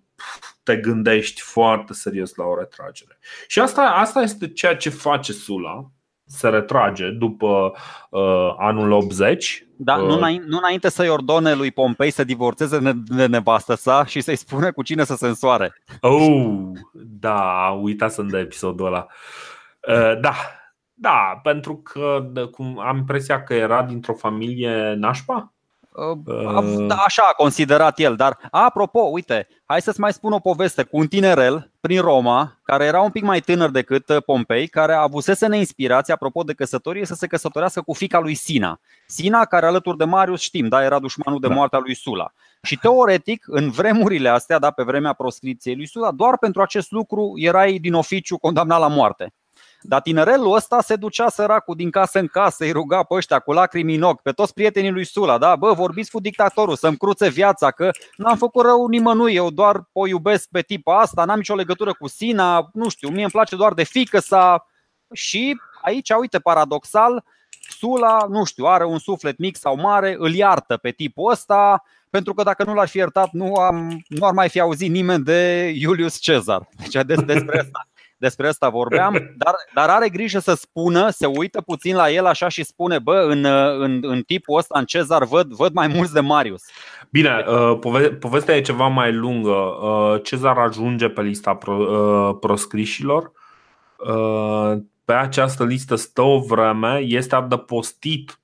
te 0.63 0.77
gândești 0.77 1.41
foarte 1.41 1.93
serios 1.93 2.35
la 2.35 2.45
o 2.45 2.59
retragere. 2.59 3.19
Și 3.47 3.61
asta, 3.61 3.83
asta 3.83 4.21
este 4.21 4.49
ceea 4.49 4.77
ce 4.77 4.91
face 4.91 5.33
Sula 5.33 5.91
se 6.29 6.49
retrage 6.49 7.11
după 7.11 7.73
uh, 8.11 8.55
anul 8.59 8.91
80. 8.91 9.67
Da, 9.77 9.97
uh, 9.97 10.07
nu, 10.07 10.17
înainte, 10.17 10.47
nu 10.49 10.57
înainte 10.57 10.89
să-i 10.89 11.09
ordone 11.09 11.55
lui 11.55 11.71
Pompei 11.71 12.11
să 12.11 12.25
divorțeze 12.25 12.79
de 13.07 13.27
nevastă 13.27 13.75
sa 13.75 14.05
și 14.05 14.21
să-i 14.21 14.37
spune 14.37 14.71
cu 14.71 14.83
cine 14.83 15.05
să 15.05 15.15
se 15.15 15.27
însoare. 15.27 15.83
Oh, 16.01 16.59
da, 16.93 17.69
uita 17.83 18.09
să-mi 18.09 18.31
dă 18.31 18.39
episodul 18.39 18.87
ăla. 18.87 19.07
Uh, 19.89 20.21
da, 20.21 20.35
da, 20.95 21.41
pentru 21.43 21.77
că 21.77 22.29
de, 22.33 22.41
cum, 22.41 22.79
am 22.79 22.97
impresia 22.97 23.43
că 23.43 23.55
era 23.55 23.83
dintr-o 23.83 24.15
familie 24.15 24.95
nașpa. 24.99 25.53
Uh, 25.99 26.87
da, 26.87 26.95
așa 26.95 27.23
a 27.31 27.35
considerat 27.35 27.99
el, 27.99 28.17
dar 28.17 28.39
apropo, 28.51 29.01
uite, 29.01 29.49
hai 29.65 29.83
să-ți 29.83 30.01
mai 30.01 30.13
spun 30.13 30.33
o 30.33 30.39
poveste 30.39 30.83
cu 30.83 30.97
un 30.97 31.07
tinerel 31.07 31.71
prin 31.81 32.01
Roma, 32.01 32.59
care 32.63 32.85
era 32.85 33.01
un 33.01 33.11
pic 33.11 33.23
mai 33.23 33.41
tânăr 33.41 33.71
decât 33.71 34.09
uh, 34.09 34.23
Pompei, 34.25 34.67
care 34.67 34.93
a 34.93 35.01
avusese 35.01 35.47
neinspirație, 35.47 36.15
apropo 36.15 36.43
de 36.43 36.53
căsătorie, 36.53 37.07
să 37.07 37.15
se 37.15 37.27
căsătorească 37.27 37.81
cu 37.81 37.93
fica 37.93 38.19
lui 38.19 38.35
Sina. 38.35 38.81
Sina, 39.07 39.45
care 39.45 39.67
alături 39.67 39.97
de 39.97 40.05
Marius 40.05 40.41
știm, 40.41 40.69
da, 40.69 40.85
era 40.85 40.99
dușmanul 40.99 41.41
de 41.41 41.49
da. 41.49 41.55
moartea 41.55 41.79
lui 41.79 41.95
Sula. 41.95 42.33
Și 42.63 42.77
teoretic, 42.77 43.45
în 43.47 43.71
vremurile 43.71 44.29
astea, 44.29 44.59
da, 44.59 44.71
pe 44.71 44.83
vremea 44.83 45.13
proscripției 45.13 45.77
lui 45.77 45.87
Sula, 45.87 46.11
doar 46.11 46.39
pentru 46.39 46.63
acest 46.63 46.91
lucru 46.91 47.33
erai 47.37 47.79
din 47.79 47.95
oficiu 47.95 48.39
condamnat 48.39 48.81
la 48.81 48.89
moarte. 48.89 49.33
Dar 49.81 50.01
tinerelul 50.01 50.55
ăsta 50.55 50.81
se 50.81 50.97
ducea 50.97 51.29
săracul 51.29 51.75
din 51.75 51.91
casă 51.91 52.19
în 52.19 52.27
casă, 52.27 52.65
îi 52.65 52.71
ruga 52.71 53.03
pe 53.03 53.15
ăștia 53.15 53.39
cu 53.39 53.53
lacrimi 53.53 53.95
în 53.95 54.03
ochi, 54.03 54.23
pe 54.23 54.33
toți 54.33 54.55
prietenii 54.55 54.91
lui 54.91 55.05
Sula, 55.05 55.39
da? 55.39 55.57
Bă, 55.57 55.73
vorbiți 55.73 56.11
cu 56.11 56.21
dictatorul, 56.21 56.77
să-mi 56.77 56.97
cruțe 56.97 57.29
viața, 57.29 57.71
că 57.71 57.91
n-am 58.17 58.37
făcut 58.37 58.65
rău 58.65 58.87
nimănui, 58.87 59.35
eu 59.35 59.51
doar 59.51 59.89
o 59.93 60.07
iubesc 60.07 60.49
pe 60.51 60.61
tipa 60.61 61.01
asta, 61.01 61.25
n-am 61.25 61.37
nicio 61.37 61.55
legătură 61.55 61.93
cu 61.93 62.09
Sina, 62.09 62.69
nu 62.73 62.89
știu, 62.89 63.09
mie 63.09 63.23
îmi 63.23 63.31
place 63.31 63.57
doar 63.57 63.73
de 63.75 63.83
fică 63.83 64.19
sa. 64.19 64.67
Și 65.13 65.61
aici, 65.83 66.11
uite, 66.11 66.39
paradoxal, 66.39 67.25
Sula, 67.79 68.27
nu 68.29 68.45
știu, 68.45 68.65
are 68.65 68.85
un 68.85 68.99
suflet 68.99 69.39
mic 69.39 69.57
sau 69.57 69.77
mare, 69.77 70.17
îl 70.19 70.35
iartă 70.35 70.77
pe 70.77 70.91
tipul 70.91 71.31
ăsta, 71.31 71.83
pentru 72.11 72.35
că 72.35 72.43
dacă 72.43 72.65
nu 72.65 72.75
l-ar 72.75 72.89
fi 72.89 72.97
iertat, 72.97 73.31
nu, 73.33 73.55
am, 73.55 74.05
nu 74.07 74.27
ar 74.27 74.33
mai 74.33 74.49
fi 74.49 74.61
auzit 74.61 74.91
nimeni 74.91 75.25
de 75.25 75.73
Iulius 75.77 76.19
Cezar. 76.19 76.69
Deci 76.77 77.05
des, 77.05 77.21
despre 77.23 77.59
asta 77.59 77.87
despre 78.19 78.49
asta 78.49 78.69
vorbeam, 78.69 79.13
dar, 79.45 79.55
dar 79.75 79.89
are 79.89 80.09
grijă 80.09 80.39
să 80.39 80.55
spună, 80.55 81.11
se 81.11 81.27
uită 81.27 81.61
puțin 81.61 81.97
la 81.97 82.11
el 82.11 82.27
așa 82.27 82.49
și 82.49 82.65
spune, 82.65 82.99
bă, 82.99 83.27
în, 83.29 83.45
în, 83.79 83.99
în 84.03 84.23
tipul 84.23 84.59
ăsta, 84.59 84.79
în 84.79 84.85
Cezar, 84.85 85.25
văd, 85.25 85.53
văd 85.53 85.73
mai 85.73 85.87
mulți 85.87 86.13
de 86.13 86.21
Marius. 86.21 86.63
Bine, 87.11 87.45
uh, 87.49 87.79
pove- 87.81 88.11
povestea 88.11 88.57
e 88.57 88.61
ceva 88.61 88.87
mai 88.87 89.13
lungă. 89.13 89.51
Uh, 89.51 90.23
Cezar 90.23 90.59
ajunge 90.59 91.09
pe 91.09 91.23
lista 91.23 91.55
pro, 91.55 91.77
uh, 91.77 92.37
proscrișilor. 92.41 93.33
Pe 95.05 95.13
această 95.13 95.65
listă 95.65 95.95
stă 95.95 96.23
o 96.23 96.39
vreme, 96.39 96.99
este 96.99 97.35
adăpostit 97.35 98.39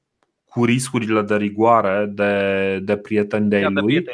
cu 0.55 0.65
riscurile 0.65 1.23
de 1.23 1.37
rigoare 1.37 2.11
de, 2.13 2.79
de 2.83 2.97
prieteni 2.97 3.49
de 3.49 3.67
lui. 3.73 4.05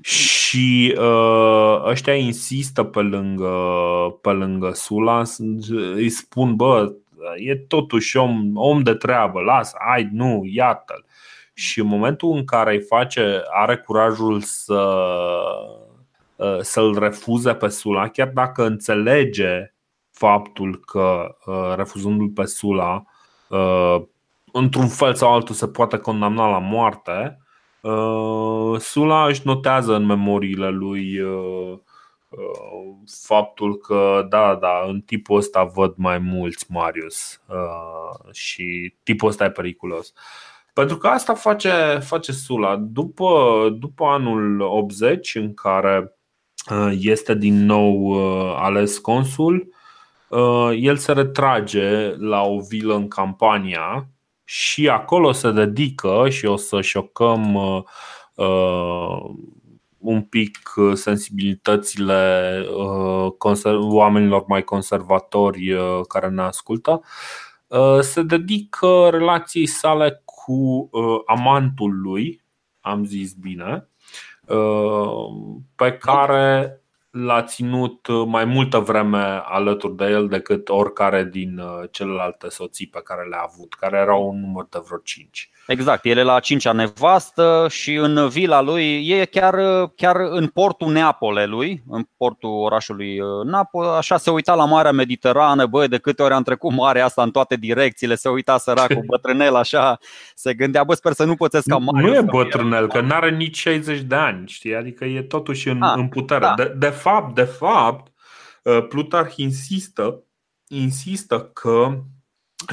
Și 0.00 0.94
uh, 0.98 1.82
ăștia 1.84 2.14
insistă 2.14 2.82
pe 2.82 3.00
lângă, 3.00 3.52
pe 4.22 4.30
lângă 4.30 4.70
Sula, 4.74 5.22
îi 5.94 6.08
spun, 6.08 6.56
bă, 6.56 6.92
e 7.36 7.56
totuși 7.56 8.16
om, 8.16 8.50
om 8.54 8.82
de 8.82 8.94
treabă, 8.94 9.40
lasă, 9.40 9.76
hai, 9.88 10.08
nu, 10.12 10.42
iată-l. 10.44 11.04
Și 11.54 11.80
în 11.80 11.86
momentul 11.86 12.36
în 12.36 12.44
care 12.44 12.72
îi 12.72 12.82
face, 12.82 13.42
are 13.50 13.76
curajul 13.76 14.40
să, 14.40 15.02
uh, 16.36 16.58
să-l 16.60 16.98
refuze 16.98 17.54
pe 17.54 17.68
Sula, 17.68 18.08
chiar 18.08 18.28
dacă 18.28 18.66
înțelege 18.66 19.74
faptul 20.10 20.80
că 20.86 21.36
uh, 21.46 21.72
refuzându-l 21.76 22.28
pe 22.28 22.44
Sula, 22.44 23.04
uh, 23.48 24.02
într-un 24.52 24.88
fel 24.88 25.14
sau 25.14 25.32
altul 25.32 25.54
se 25.54 25.68
poate 25.68 25.98
condamna 25.98 26.50
la 26.50 26.58
moarte, 26.58 27.38
uh, 27.80 28.78
Sula 28.78 29.26
își 29.26 29.40
notează 29.44 29.94
în 29.94 30.04
memoriile 30.04 30.68
lui 30.68 31.20
uh, 31.20 31.78
uh, 32.28 32.94
faptul 33.22 33.76
că, 33.76 34.26
da, 34.28 34.54
da, 34.60 34.84
în 34.86 35.00
tipul 35.00 35.36
ăsta 35.36 35.64
văd 35.64 35.94
mai 35.96 36.18
mulți 36.18 36.66
Marius 36.68 37.40
și 38.32 38.94
tipul 39.02 39.28
ăsta 39.28 39.44
e 39.44 39.50
periculos. 39.50 40.12
Pentru 40.72 40.96
că 40.96 41.06
asta 41.06 41.34
face, 41.34 41.98
face 42.02 42.32
Sula. 42.32 42.76
După, 42.76 43.68
după 43.78 44.04
anul 44.04 44.60
80, 44.60 45.34
în 45.34 45.54
care 45.54 46.12
este 46.90 47.34
din 47.34 47.64
nou 47.64 48.14
ales 48.56 48.98
consul, 48.98 49.74
el 50.76 50.96
se 50.96 51.12
retrage 51.12 52.14
la 52.16 52.42
o 52.42 52.60
vilă 52.60 52.94
în 52.94 53.08
Campania 53.08 54.08
și 54.50 54.88
acolo 54.88 55.32
se 55.32 55.50
dedică 55.50 56.28
și 56.28 56.46
o 56.46 56.56
să 56.56 56.80
șocăm 56.80 57.54
uh, 57.54 57.82
uh 58.34 59.30
un 59.98 60.22
pic 60.22 60.58
sensibilitățile 60.94 62.62
uh, 62.76 63.32
oamenilor 63.78 64.44
mai 64.46 64.62
conservatori 64.62 65.72
uh, 65.72 66.00
care 66.08 66.28
ne 66.28 66.42
ascultă. 66.42 67.02
Uh, 67.66 67.98
se 68.00 68.22
dedică 68.22 69.08
relației 69.10 69.66
sale 69.66 70.22
cu 70.24 70.88
uh, 70.92 71.20
amantul 71.26 72.00
lui, 72.00 72.44
am 72.80 73.04
zis 73.04 73.32
bine, 73.32 73.88
pe 75.76 75.92
care 75.92 76.77
l-a 77.10 77.42
ținut 77.42 78.06
uh, 78.06 78.26
mai 78.26 78.44
multă 78.44 78.78
vreme 78.78 79.42
alături 79.44 79.96
de 79.96 80.04
el 80.04 80.28
decât 80.28 80.68
oricare 80.68 81.24
din 81.24 81.58
uh, 81.58 81.88
celelalte 81.90 82.48
soții 82.48 82.86
pe 82.86 83.00
care 83.02 83.28
le-a 83.28 83.48
avut, 83.52 83.74
care 83.74 83.98
erau 83.98 84.28
un 84.28 84.40
număr 84.40 84.66
de 84.70 84.78
vreo 84.86 84.98
5. 84.98 85.50
Exact, 85.68 86.04
el 86.04 86.16
e 86.16 86.22
la 86.22 86.40
cincea 86.40 86.72
nevastă 86.72 87.66
și 87.70 87.94
în 87.94 88.28
vila 88.28 88.60
lui 88.60 89.08
e 89.08 89.24
chiar, 89.24 89.54
chiar 89.96 90.16
în 90.16 90.46
portul 90.46 90.92
Neapolelui, 90.92 91.82
în 91.88 92.06
portul 92.16 92.50
orașului 92.50 93.20
uh, 93.20 93.44
Napoli, 93.44 93.88
așa 93.88 94.16
se 94.16 94.30
uita 94.30 94.54
la 94.54 94.64
Marea 94.64 94.92
Mediterană, 94.92 95.66
băi, 95.66 95.88
de 95.88 95.98
câte 95.98 96.22
ori 96.22 96.34
am 96.34 96.42
trecut 96.42 96.72
marea 96.72 97.04
asta 97.04 97.22
în 97.22 97.30
toate 97.30 97.56
direcțiile, 97.56 98.14
se 98.14 98.28
uita 98.28 98.58
săracul 98.58 99.04
bătrânel 99.10 99.54
așa, 99.54 99.98
se 100.34 100.54
gândea, 100.54 100.84
bă, 100.84 100.94
sper 100.94 101.12
să 101.12 101.24
nu 101.24 101.34
pățesc 101.34 101.68
ca 101.68 101.76
mare. 101.76 102.06
Nu 102.06 102.14
e 102.14 102.20
bătrânel, 102.20 102.88
că 102.88 103.00
nu 103.00 103.14
are 103.14 103.30
nici 103.30 103.58
60 103.58 104.00
de 104.00 104.14
ani, 104.14 104.48
știi, 104.48 104.74
adică 104.74 105.04
e 105.04 105.22
totuși 105.22 105.68
în, 105.68 105.82
A, 105.82 105.90
ah, 105.90 105.98
în 105.98 106.08
putere. 106.08 106.40
Da. 106.40 106.54
De, 106.56 106.74
de 106.78 106.88
fapt, 106.88 107.34
de 107.34 107.44
fapt, 107.44 108.12
uh, 108.62 108.86
Plutarh 108.88 109.32
insistă, 109.36 110.22
insistă 110.68 111.40
că 111.40 112.02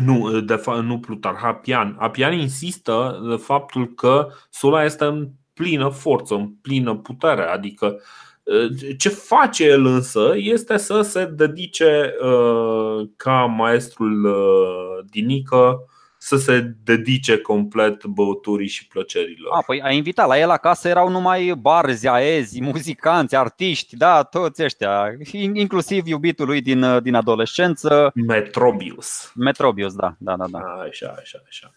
nu, 0.04 0.40
de 0.40 0.56
fapt, 0.56 0.84
nu 0.84 1.00
Plutar, 1.00 1.40
Apian. 1.44 1.96
Apian 2.00 2.34
insistă 2.34 3.26
de 3.30 3.36
faptul 3.36 3.94
că 3.94 4.28
Sula 4.50 4.84
este 4.84 5.06
în 5.06 5.30
plină 5.54 5.90
forță, 5.90 6.34
în 6.34 6.48
plină 6.62 6.96
putere. 6.96 7.42
Adică 7.42 8.02
ce 8.98 9.10
face 9.10 9.64
el 9.64 9.86
însă 9.86 10.34
este 10.36 10.78
să 10.78 11.02
se 11.02 11.26
dedice 11.26 12.14
ca 13.16 13.46
maestrul 13.46 14.36
Dinică 15.10 15.86
să 16.26 16.38
se 16.38 16.76
dedice 16.84 17.38
complet 17.38 18.06
băuturii 18.06 18.68
și 18.68 18.88
plăcerilor. 18.88 19.52
A, 19.54 19.64
păi 19.66 19.82
a 19.82 19.92
invitat, 19.92 20.28
la 20.28 20.40
el 20.40 20.50
acasă 20.50 20.88
erau 20.88 21.10
numai 21.10 21.54
barzi, 21.60 22.08
aezi, 22.08 22.62
muzicanți, 22.62 23.36
artiști, 23.36 23.98
da, 23.98 24.24
toți 24.24 24.64
ăștia, 24.64 25.18
inclusiv 25.54 26.08
iubitul 26.08 26.46
lui 26.46 26.62
din, 26.62 26.86
din 27.02 27.14
adolescență. 27.14 28.12
Metrobius. 28.28 29.32
Metrobius, 29.36 29.96
da, 29.96 30.16
da, 30.20 30.36
da. 30.38 30.46
da. 30.52 30.60
Așa, 30.60 31.16
așa, 31.20 31.40
așa. 31.48 31.72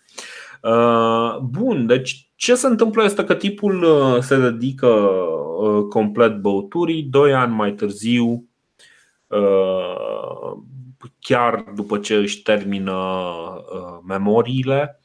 Uh, 0.63 1.39
bun, 1.39 1.87
deci 1.87 2.31
ce 2.37 2.55
se 2.55 2.67
întâmplă 2.67 3.05
este 3.05 3.25
că 3.25 3.35
tipul 3.35 3.83
uh, 3.83 4.23
se 4.23 4.39
dedică 4.39 4.87
uh, 4.87 5.85
complet 5.89 6.37
băuturii, 6.37 7.03
doi 7.03 7.35
ani 7.35 7.55
mai 7.55 7.73
târziu 7.73 8.48
chiar 11.21 11.65
după 11.75 11.99
ce 11.99 12.15
își 12.15 12.43
termină 12.43 12.93
uh, 12.93 13.99
memoriile, 14.07 15.01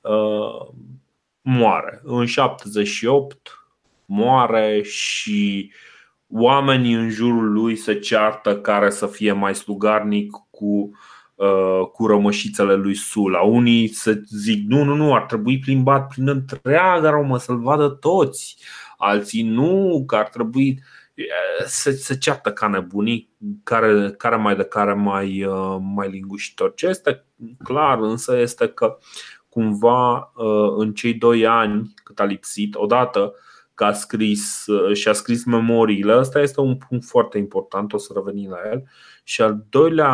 uh, 0.00 0.68
moare. 1.40 2.00
În 2.04 2.26
78 2.26 3.66
moare 4.04 4.82
și 4.82 5.72
oamenii 6.28 6.92
în 6.92 7.10
jurul 7.10 7.52
lui 7.52 7.76
se 7.76 7.98
ceartă 7.98 8.60
care 8.60 8.90
să 8.90 9.06
fie 9.06 9.32
mai 9.32 9.54
slugarnic 9.54 10.30
cu, 10.50 10.90
uh, 11.34 11.80
cu 11.92 12.06
rămășițele 12.06 12.74
lui 12.74 12.94
Sula. 12.94 13.40
Unii 13.40 13.88
se 13.88 14.22
zic, 14.26 14.66
nu, 14.68 14.84
nu, 14.84 14.94
nu, 14.94 15.14
ar 15.14 15.22
trebui 15.22 15.58
plimbat 15.58 16.06
prin 16.06 16.28
întreaga 16.28 17.10
Romă 17.10 17.38
să-l 17.38 17.58
vadă 17.58 17.88
toți. 17.88 18.56
Alții 18.96 19.42
nu, 19.42 20.04
că 20.06 20.16
ar 20.16 20.28
trebui 20.28 20.82
se, 21.66 21.90
se 21.90 22.18
ceartă 22.18 22.52
ca 22.52 22.66
nebunii, 22.66 23.30
care, 23.62 24.10
care 24.10 24.36
mai 24.36 24.56
de 24.56 24.64
care 24.64 24.94
mai, 24.94 25.44
uh, 25.44 25.76
mai 25.80 26.10
lingușitor. 26.10 26.74
Ce 26.74 26.86
este 26.86 27.24
clar 27.64 27.98
însă 27.98 28.36
este 28.36 28.68
că 28.68 28.98
cumva 29.48 30.32
uh, 30.36 30.74
în 30.76 30.92
cei 30.94 31.14
doi 31.14 31.46
ani 31.46 31.94
cât 32.04 32.20
a 32.20 32.24
lipsit, 32.24 32.74
odată 32.74 33.34
că 33.74 33.84
a 33.84 33.92
scris 33.92 34.64
și 34.92 35.08
a 35.08 35.12
scris 35.12 35.44
memoriile. 35.44 36.12
Asta 36.12 36.40
este 36.40 36.60
un 36.60 36.76
punct 36.76 37.04
foarte 37.04 37.38
important, 37.38 37.92
o 37.92 37.98
să 37.98 38.12
revenim 38.14 38.50
la 38.50 38.58
el. 38.70 38.84
Și 39.24 39.42
al 39.42 39.64
doilea, 39.70 40.12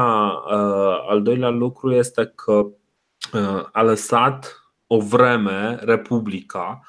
al 1.09 1.22
doilea 1.22 1.48
lucru 1.48 1.92
este 1.92 2.32
că 2.34 2.66
a 3.72 3.82
lăsat 3.82 4.62
o 4.86 4.98
vreme 4.98 5.78
Republica 5.80 6.80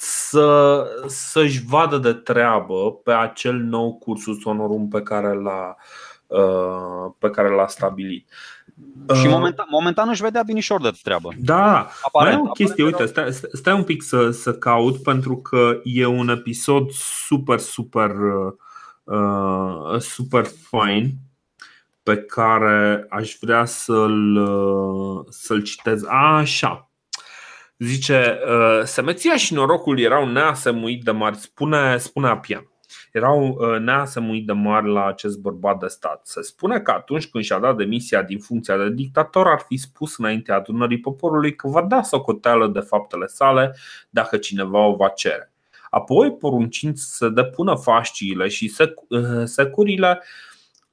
să, 0.00 0.86
să-și 1.06 1.64
vadă 1.64 1.98
de 1.98 2.12
treabă 2.12 2.92
pe 2.92 3.12
acel 3.12 3.54
nou 3.54 3.94
cursus 3.94 4.42
honorum 4.42 4.88
pe 4.88 5.02
care 5.02 5.34
l-a, 5.34 5.76
uh, 6.26 7.12
pe 7.18 7.30
care 7.30 7.48
l-a 7.48 7.66
stabilit. 7.66 8.30
Și 9.14 9.26
uh, 9.26 9.32
momentan, 9.32 9.66
momentan 9.70 10.08
își 10.08 10.22
vedea 10.22 10.42
binișor 10.42 10.80
de 10.80 10.90
treabă. 11.02 11.30
Da, 11.38 11.88
aparent, 12.02 12.40
mai 12.40 12.48
o 12.48 12.52
chestie, 12.52 12.84
uite, 12.84 13.06
stai, 13.06 13.32
stai 13.32 13.74
un 13.74 13.84
pic 13.84 14.02
să, 14.02 14.30
să 14.30 14.54
caut 14.54 15.02
pentru 15.02 15.36
că 15.36 15.80
e 15.84 16.06
un 16.06 16.28
episod 16.28 16.90
super, 16.90 17.58
super, 17.58 18.10
uh, 19.04 19.98
super 19.98 20.44
fain 20.68 21.14
pe 22.02 22.16
care 22.16 23.06
aș 23.08 23.36
vrea 23.40 23.64
să-l, 23.64 24.36
uh, 24.36 25.24
să-l 25.28 25.62
citez. 25.62 26.04
Așa, 26.06 26.87
Zice, 27.78 28.38
uh, 28.48 28.84
semeția 28.84 29.36
și 29.36 29.54
norocul 29.54 30.00
erau 30.00 30.28
neasemuit 30.28 31.04
de 31.04 31.10
mari, 31.10 31.36
spune, 31.36 31.96
spune 31.98 32.28
Apian. 32.28 32.70
Erau 33.12 33.48
uh, 33.48 33.78
neasemuit 33.78 34.46
de 34.46 34.52
mari 34.52 34.88
la 34.88 35.06
acest 35.06 35.38
bărbat 35.38 35.78
de 35.78 35.86
stat. 35.86 36.26
Se 36.26 36.42
spune 36.42 36.80
că 36.80 36.90
atunci 36.90 37.26
când 37.26 37.44
și-a 37.44 37.58
dat 37.58 37.76
demisia 37.76 38.22
din 38.22 38.38
funcția 38.38 38.76
de 38.76 38.90
dictator, 38.90 39.46
ar 39.46 39.64
fi 39.66 39.76
spus 39.76 40.18
înaintea 40.18 40.56
adunării 40.56 41.00
poporului 41.00 41.54
că 41.54 41.68
va 41.68 41.82
da 41.82 42.02
socoteală 42.02 42.66
de 42.66 42.80
faptele 42.80 43.26
sale 43.26 43.76
dacă 44.10 44.36
cineva 44.36 44.86
o 44.86 44.96
va 44.96 45.08
cere. 45.08 45.52
Apoi, 45.90 46.32
poruncind 46.32 46.96
să 46.96 47.28
depună 47.28 47.74
fasciile 47.74 48.48
și 48.48 48.72
uh, 49.08 49.20
securile, 49.44 50.22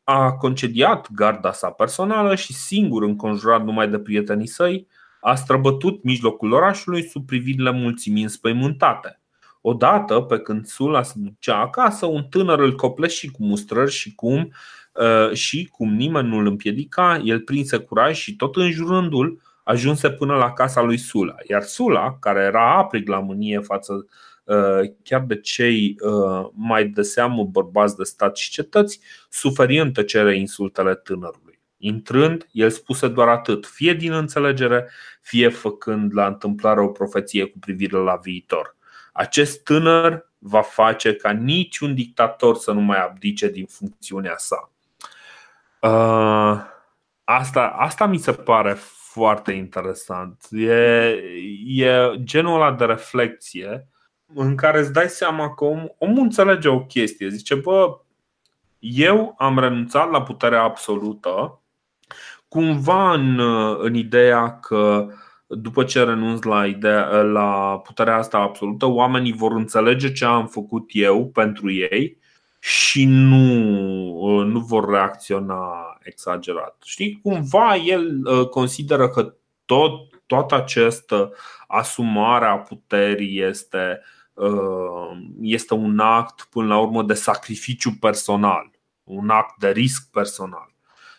a 0.03 0.31
concediat 0.31 1.11
garda 1.11 1.51
sa 1.51 1.69
personală 1.69 2.35
și 2.35 2.53
singur 2.53 3.03
înconjurat 3.03 3.63
numai 3.63 3.89
de 3.89 3.99
prietenii 3.99 4.47
săi, 4.47 4.87
a 5.25 5.35
străbătut 5.35 6.03
mijlocul 6.03 6.51
orașului 6.51 7.03
sub 7.03 7.25
privirile 7.25 7.71
mulțimii 7.71 8.23
înspăimântate. 8.23 9.21
Odată, 9.61 10.19
pe 10.19 10.39
când 10.39 10.65
Sula 10.65 11.03
se 11.03 11.13
ducea 11.17 11.57
acasă, 11.57 12.05
un 12.05 12.23
tânăr 12.23 12.59
îl 12.59 12.75
copleși 12.75 13.31
cu 13.31 13.43
mustrări 13.43 13.91
și 13.91 14.15
cum, 14.15 14.51
uh, 14.93 15.33
și 15.33 15.69
cum 15.71 15.93
nimeni 15.93 16.27
nu 16.27 16.37
îl 16.37 16.45
împiedica, 16.45 17.21
el 17.23 17.39
prinse 17.39 17.77
curaj 17.77 18.17
și 18.17 18.35
tot 18.35 18.55
înjurându-l 18.55 19.41
ajunse 19.63 20.09
până 20.11 20.35
la 20.35 20.53
casa 20.53 20.81
lui 20.81 20.97
Sula. 20.97 21.35
Iar 21.49 21.61
Sula, 21.61 22.17
care 22.19 22.43
era 22.43 22.77
aprig 22.77 23.07
la 23.07 23.19
mânie 23.19 23.59
față 23.59 24.05
uh, 24.43 24.89
chiar 25.03 25.21
de 25.21 25.39
cei 25.39 25.95
uh, 25.99 26.49
mai 26.53 26.87
de 26.87 27.01
seamă 27.01 27.43
bărbați 27.43 27.97
de 27.97 28.03
stat 28.03 28.37
și 28.37 28.51
cetăți, 28.51 28.99
suferi 29.29 29.79
în 29.79 29.91
tăcere 29.91 30.37
insultele 30.37 30.95
tânărului. 30.95 31.59
Intrând, 31.85 32.47
el 32.51 32.69
spuse 32.69 33.07
doar 33.07 33.27
atât, 33.27 33.65
fie 33.65 33.93
din 33.93 34.11
înțelegere, 34.11 34.89
fie 35.21 35.49
făcând 35.49 36.13
la 36.13 36.27
întâmplare 36.27 36.81
o 36.81 36.87
profeție 36.87 37.45
cu 37.45 37.59
privire 37.59 37.97
la 37.97 38.15
viitor. 38.15 38.75
Acest 39.13 39.63
tânăr 39.63 40.31
va 40.37 40.61
face 40.61 41.15
ca 41.15 41.31
niciun 41.31 41.95
dictator 41.95 42.55
să 42.55 42.71
nu 42.71 42.81
mai 42.81 43.03
abdice 43.03 43.49
din 43.49 43.65
funcțiunea 43.65 44.35
sa. 44.37 44.71
Uh, 45.81 46.61
asta, 47.23 47.75
asta 47.77 48.05
mi 48.05 48.17
se 48.17 48.31
pare 48.31 48.73
foarte 49.11 49.51
interesant. 49.51 50.47
E, 50.51 50.73
e 51.65 52.15
genul 52.23 52.55
ăla 52.55 52.71
de 52.71 52.85
reflexie 52.85 53.87
în 54.33 54.55
care 54.55 54.79
îți 54.79 54.93
dai 54.93 55.09
seama 55.09 55.53
că 55.53 55.63
om, 55.63 55.87
omul 55.97 56.23
înțelege 56.23 56.67
o 56.67 56.85
chestie. 56.85 57.29
Zice, 57.29 57.55
bă, 57.55 57.99
eu 58.79 59.35
am 59.37 59.59
renunțat 59.59 60.11
la 60.11 60.21
puterea 60.21 60.61
absolută 60.61 61.59
cumva 62.47 63.13
în, 63.13 63.39
în 63.79 63.93
ideea 63.93 64.59
că 64.59 65.07
după 65.47 65.83
ce 65.83 66.03
renunț 66.03 66.43
la, 66.43 66.65
ideea, 66.65 67.21
la 67.21 67.79
puterea 67.83 68.15
asta 68.15 68.37
absolută, 68.37 68.85
oamenii 68.85 69.33
vor 69.33 69.51
înțelege 69.51 70.11
ce 70.11 70.25
am 70.25 70.47
făcut 70.47 70.89
eu 70.93 71.27
pentru 71.27 71.71
ei 71.71 72.17
și 72.59 73.05
nu, 73.05 74.41
nu 74.43 74.59
vor 74.59 74.89
reacționa 74.89 75.97
exagerat. 76.03 76.75
Știi, 76.85 77.19
cumva 77.23 77.75
el 77.75 78.21
uh, 78.23 78.47
consideră 78.47 79.09
că 79.09 79.35
tot, 79.65 80.25
toată 80.25 80.55
această 80.55 81.33
asumare 81.67 82.45
a 82.45 82.57
puterii 82.57 83.41
este, 83.41 84.01
uh, 84.33 85.17
este 85.41 85.73
un 85.73 85.99
act, 85.99 86.47
până 86.49 86.67
la 86.67 86.79
urmă, 86.79 87.03
de 87.03 87.13
sacrificiu 87.13 87.91
personal, 87.99 88.71
un 89.03 89.29
act 89.29 89.59
de 89.59 89.69
risc 89.69 90.09
personal. 90.11 90.74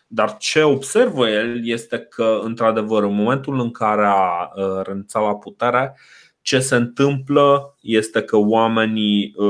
Dar 0.06 0.36
ce 0.36 0.62
observă 0.62 1.28
el 1.28 1.66
este 1.66 1.98
că, 1.98 2.40
într-adevăr, 2.42 3.02
în 3.02 3.14
momentul 3.14 3.60
în 3.60 3.70
care 3.70 4.06
a 4.06 4.50
uh, 4.54 4.82
renunțat 4.82 5.22
la 5.22 5.34
putere, 5.34 5.96
ce 6.40 6.58
se 6.58 6.76
întâmplă 6.76 7.76
este 7.80 8.22
că 8.22 8.36
oamenii 8.36 9.34
uh, 9.36 9.46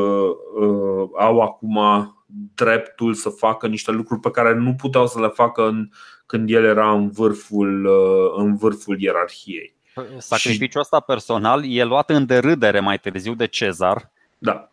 uh, 0.60 1.08
au 1.18 1.40
acum 1.40 1.78
dreptul 2.54 3.14
să 3.14 3.28
facă 3.28 3.66
niște 3.66 3.90
lucruri 3.90 4.20
pe 4.20 4.30
care 4.30 4.54
nu 4.54 4.74
puteau 4.74 5.06
să 5.06 5.20
le 5.20 5.28
facă 5.28 5.66
în, 5.66 5.88
când 6.26 6.50
el 6.50 6.64
era 6.64 6.92
în 6.92 7.10
vârful, 7.10 7.88
în 8.36 8.56
vârful 8.56 9.00
ierarhiei. 9.00 9.74
Sacrificiul 10.18 10.80
ăsta 10.80 11.00
personal 11.00 11.62
e 11.64 11.84
luat 11.84 12.10
în 12.10 12.26
derâdere 12.26 12.80
mai 12.80 12.98
târziu 12.98 13.34
de 13.34 13.46
Cezar, 13.46 14.12
da. 14.46 14.70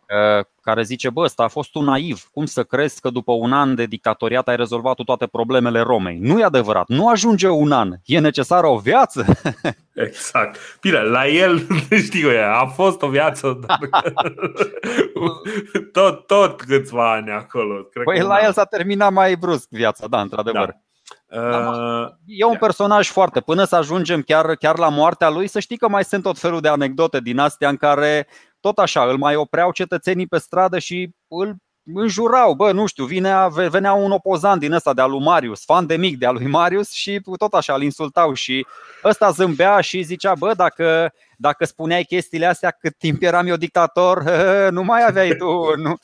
care 0.60 0.82
zice, 0.82 1.10
bă, 1.10 1.20
ăsta 1.20 1.42
a 1.42 1.48
fost 1.48 1.74
un 1.74 1.84
naiv. 1.84 2.28
Cum 2.32 2.44
să 2.44 2.62
crezi 2.64 3.00
că 3.00 3.10
după 3.10 3.32
un 3.32 3.52
an 3.52 3.74
de 3.74 3.86
dictatoriat 3.86 4.48
ai 4.48 4.56
rezolvat 4.56 4.96
toate 5.04 5.26
problemele 5.26 5.80
Romei? 5.80 6.18
Nu 6.18 6.38
e 6.38 6.44
adevărat, 6.44 6.88
nu 6.88 7.08
ajunge 7.08 7.48
un 7.48 7.72
an, 7.72 7.92
e 8.04 8.18
necesară 8.18 8.66
o 8.66 8.78
viață. 8.78 9.24
Exact. 10.06 10.78
Bine, 10.80 11.00
la 11.00 11.26
el, 11.26 11.66
știu 12.06 12.30
eu, 12.30 12.52
a 12.52 12.66
fost 12.66 13.02
o 13.02 13.08
viață, 13.08 13.58
dar 13.66 13.78
tot, 15.92 16.26
tot 16.26 16.62
câțiva 16.62 17.12
ani 17.12 17.30
acolo. 17.30 17.82
Cred 17.82 18.04
păi 18.04 18.20
la 18.20 18.38
el 18.44 18.52
s-a 18.52 18.64
terminat 18.64 19.12
mai 19.12 19.36
brusc 19.36 19.68
viața, 19.70 20.06
da, 20.06 20.20
într-adevăr. 20.20 20.66
Da. 20.66 20.78
Uh, 21.28 22.08
e 22.26 22.44
un 22.44 22.56
personaj 22.56 23.08
foarte. 23.08 23.40
Până 23.40 23.64
să 23.64 23.76
ajungem 23.76 24.22
chiar, 24.22 24.54
chiar 24.54 24.78
la 24.78 24.88
moartea 24.88 25.30
lui, 25.30 25.46
să 25.46 25.60
știi 25.60 25.76
că 25.76 25.88
mai 25.88 26.04
sunt 26.04 26.22
tot 26.22 26.38
felul 26.38 26.60
de 26.60 26.68
anecdote 26.68 27.20
din 27.20 27.38
astea 27.38 27.68
în 27.68 27.76
care 27.76 28.26
tot 28.64 28.78
așa, 28.78 29.04
îl 29.04 29.16
mai 29.16 29.36
opreau 29.36 29.72
cetățenii 29.72 30.26
pe 30.26 30.38
stradă 30.38 30.78
și 30.78 31.10
îl 31.28 31.56
înjurau, 31.94 32.54
bă, 32.54 32.72
nu 32.72 32.86
știu, 32.86 33.04
vinea, 33.04 33.48
venea 33.48 33.92
un 33.92 34.10
opozant 34.10 34.60
din 34.60 34.72
ăsta 34.72 34.94
de 34.94 35.00
al 35.00 35.10
lui 35.10 35.20
Marius, 35.20 35.64
fan 35.64 35.86
de 35.86 35.96
mic 35.96 36.18
de 36.18 36.26
al 36.26 36.34
lui 36.34 36.46
Marius 36.46 36.90
și 36.90 37.20
tot 37.38 37.52
așa 37.52 37.74
îl 37.74 37.82
insultau 37.82 38.32
și 38.32 38.66
ăsta 39.04 39.30
zâmbea 39.30 39.80
și 39.80 40.02
zicea, 40.02 40.34
bă, 40.34 40.54
dacă, 40.54 41.12
dacă 41.36 41.64
spuneai 41.64 42.02
chestiile 42.02 42.46
astea 42.46 42.70
cât 42.70 42.98
timp 42.98 43.22
eram 43.22 43.46
eu 43.46 43.56
dictator, 43.56 44.22
nu 44.76 44.82
mai 44.82 45.06
aveai 45.06 45.36
tu. 45.36 45.76
Nu. 45.76 45.96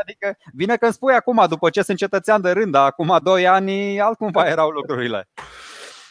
Adică 0.00 0.36
vine 0.52 0.76
când 0.76 0.92
spui 0.92 1.14
acum, 1.14 1.44
după 1.48 1.70
ce 1.70 1.82
sunt 1.82 1.98
cetățean 1.98 2.40
de 2.40 2.50
rând, 2.50 2.72
dar 2.72 2.86
acum 2.86 3.18
doi 3.22 3.46
ani 3.46 4.00
altcumva 4.00 4.46
erau 4.46 4.68
lucrurile. 4.68 5.28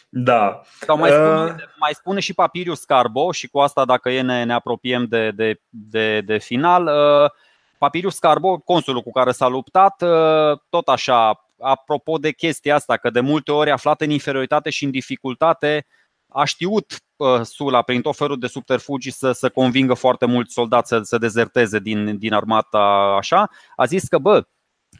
Da. 0.09 0.61
Sau 0.79 0.97
mai 0.97 1.09
spune, 1.09 1.43
uh... 1.43 1.55
mai 1.79 1.93
spune 1.93 2.19
și 2.19 2.33
Papirius 2.33 2.83
Carbo 2.83 3.31
și 3.31 3.47
cu 3.47 3.59
asta 3.59 3.85
dacă 3.85 4.09
e 4.09 4.21
ne, 4.21 4.43
ne 4.43 4.53
apropiem 4.53 5.05
de, 5.05 5.31
de, 5.31 5.61
de, 5.69 6.21
de 6.21 6.37
final. 6.37 6.85
Uh, 6.85 7.31
Papirius 7.77 8.19
Carbo, 8.19 8.57
consulul 8.57 9.01
cu 9.01 9.11
care 9.11 9.31
s-a 9.31 9.47
luptat, 9.47 10.01
uh, 10.01 10.59
tot 10.69 10.87
așa, 10.87 11.45
apropo 11.59 12.17
de 12.17 12.31
chestia 12.31 12.75
asta, 12.75 12.97
că 12.97 13.09
de 13.09 13.19
multe 13.19 13.51
ori 13.51 13.71
aflat 13.71 14.01
în 14.01 14.09
inferioritate 14.09 14.69
și 14.69 14.83
în 14.83 14.91
dificultate, 14.91 15.85
a 16.29 16.43
știut 16.43 16.93
uh, 17.15 17.41
Sula 17.41 17.81
prin 17.81 18.01
tot 18.01 18.15
felul 18.15 18.39
de 18.39 18.47
subterfugii 18.47 19.11
să, 19.11 19.31
să 19.31 19.49
convingă 19.49 19.93
foarte 19.93 20.25
mulți 20.25 20.53
soldați 20.53 20.89
să, 20.89 20.99
să 21.01 21.17
dezerteze 21.17 21.79
din, 21.79 22.17
din 22.17 22.33
armata 22.33 22.79
așa. 23.17 23.49
A 23.75 23.85
zis 23.85 24.07
că, 24.07 24.17
bă, 24.17 24.47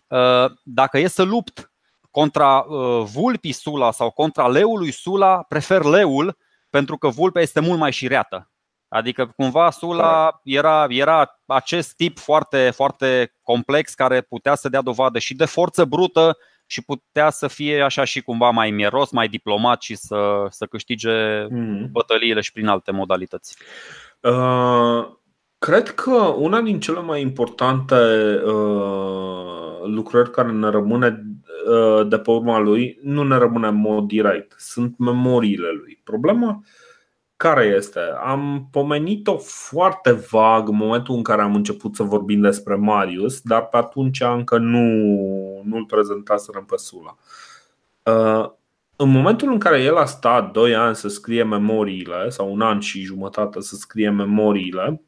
uh, 0.07 0.51
dacă 0.64 0.97
e 0.97 1.07
să 1.07 1.24
lupt 1.24 1.72
contra 2.12 2.57
uh, 2.57 3.03
vulpii 3.14 3.51
Sula 3.51 3.91
sau 3.91 4.12
contra 4.12 4.47
leului 4.47 4.91
Sula, 4.91 5.43
prefer 5.47 5.84
leul 5.84 6.38
pentru 6.70 6.97
că 6.97 7.07
vulpea 7.07 7.41
este 7.41 7.60
mult 7.60 7.80
mai 7.80 7.91
șireată. 7.91 8.51
Adică 8.88 9.34
cumva 9.36 9.70
Sula 9.70 10.39
era, 10.43 10.86
era 10.89 11.39
acest 11.45 11.95
tip 11.95 12.18
foarte, 12.20 12.72
foarte 12.76 13.34
complex 13.41 13.93
care 13.93 14.22
putea 14.22 14.55
să 14.55 14.70
dea 14.70 14.82
dovadă 14.82 15.20
și 15.20 15.36
de 15.36 15.45
forță 15.45 15.86
brută 15.86 16.38
și 16.66 16.82
putea 16.82 17.30
să 17.30 17.47
fie 17.47 17.82
așa 17.82 18.03
și 18.03 18.22
cumva 18.22 18.49
mai 18.49 18.72
mieros, 18.72 19.12
mai 19.12 19.28
diplomat 19.28 19.82
și 19.82 19.95
să, 19.95 20.45
să 20.49 20.66
câștige 20.66 21.45
mm. 21.49 21.88
bătăliile 21.91 22.41
și 22.41 22.51
prin 22.51 22.68
alte 22.68 22.91
modalități. 22.91 23.57
Uh, 24.22 25.07
cred 25.57 25.89
că 25.93 26.14
una 26.16 26.62
din 26.62 26.80
cele 26.80 26.99
mai 26.99 27.22
importante 27.22 27.95
uh, 28.45 29.82
lucrări 29.84 30.32
care 30.32 30.51
ne 30.51 30.70
rămâne 30.70 31.07
uh, 31.07 31.24
de 32.07 32.18
pe 32.18 32.32
urma 32.32 32.60
lui 32.60 32.99
nu 33.01 33.24
ne 33.24 33.38
rămâne 33.38 33.68
în 33.68 33.76
mod 33.76 34.07
direct, 34.07 34.55
sunt 34.57 34.97
memoriile 34.97 35.72
lui. 35.72 36.01
Problema 36.03 36.64
care 37.39 37.66
este? 37.66 37.99
Am 38.24 38.68
pomenit-o 38.72 39.38
foarte 39.38 40.12
vag 40.12 40.68
în 40.68 40.76
momentul 40.76 41.16
în 41.16 41.24
care 41.24 41.41
am 41.41 41.55
început 41.55 41.95
să 41.95 42.03
vorbim 42.03 42.41
despre 42.41 42.76
Marius, 42.76 43.41
dar 43.41 43.68
pe 43.68 43.78
atunci 43.78 44.22
încă 44.22 44.57
nu, 44.57 44.80
nu-l 45.64 45.86
prezentaserăm 45.86 46.66
pe 46.66 46.78
Sula. 46.78 47.18
Uh, 48.03 48.51
în 48.95 49.10
momentul 49.10 49.51
în 49.51 49.60
care 49.60 49.82
el 49.82 49.97
a 49.97 50.05
stat 50.05 50.51
2 50.51 50.76
ani 50.76 50.95
să 50.95 51.07
scrie 51.07 51.43
memoriile, 51.43 52.30
sau 52.30 52.51
un 52.51 52.62
an 52.62 52.80
și 52.80 53.01
jumătate 53.01 53.62
să 53.62 53.76
scrie 53.76 54.10
memoriile, 54.10 55.01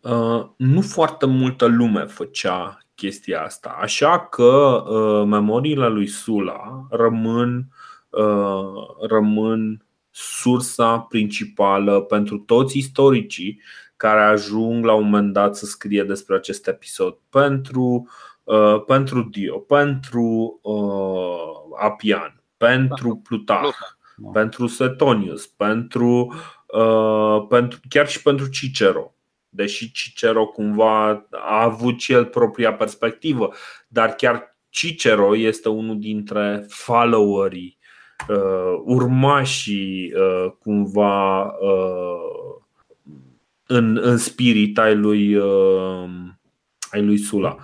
uh, 0.00 0.46
nu 0.56 0.80
foarte 0.80 1.26
multă 1.26 1.66
lume 1.66 2.04
făcea 2.04 2.78
chestia 2.96 3.42
asta. 3.42 3.76
Așa 3.80 4.20
că 4.20 4.84
uh, 4.88 5.26
memoriile 5.26 5.88
lui 5.88 6.06
Sula 6.06 6.86
rămân, 6.90 7.68
rămân 9.08 9.86
sursa 10.10 10.98
principală 10.98 12.00
pentru 12.00 12.38
toți 12.38 12.78
istoricii 12.78 13.60
care 13.96 14.20
ajung 14.20 14.84
la 14.84 14.92
un 14.94 15.04
moment 15.04 15.32
dat 15.32 15.56
să 15.56 15.66
scrie 15.66 16.02
despre 16.02 16.34
acest 16.36 16.68
episod. 16.68 17.18
Pentru, 17.30 18.08
uh, 18.44 18.82
pentru 18.86 19.22
Dio, 19.22 19.58
pentru 19.58 20.58
uh, 20.62 21.80
Apian, 21.80 22.42
pentru 22.56 23.08
da. 23.08 23.20
Plutarh, 23.28 23.76
da. 24.16 24.30
pentru 24.32 24.66
Setonius, 24.66 25.46
pentru, 25.46 26.34
uh, 26.66 27.46
pentru, 27.48 27.80
chiar 27.88 28.08
și 28.08 28.22
pentru 28.22 28.48
Cicero. 28.48 29.15
Deși 29.56 29.92
Cicero 29.92 30.46
cumva 30.46 31.26
a 31.30 31.62
avut 31.62 32.00
și 32.00 32.12
el 32.12 32.24
propria 32.24 32.74
perspectivă, 32.74 33.52
dar 33.88 34.10
chiar 34.14 34.56
Cicero 34.68 35.36
este 35.36 35.68
unul 35.68 35.98
dintre 35.98 36.66
followerii 36.68 37.78
uh, 38.28 38.80
urmașii 38.84 40.12
uh, 40.14 40.52
cumva 40.58 41.42
uh, 41.42 42.62
în, 43.66 43.98
în 44.02 44.16
spirit 44.16 44.78
ai 44.78 44.94
lui, 44.94 45.34
uh, 45.34 46.08
ai 46.90 47.02
lui 47.02 47.18
Sula. 47.18 47.56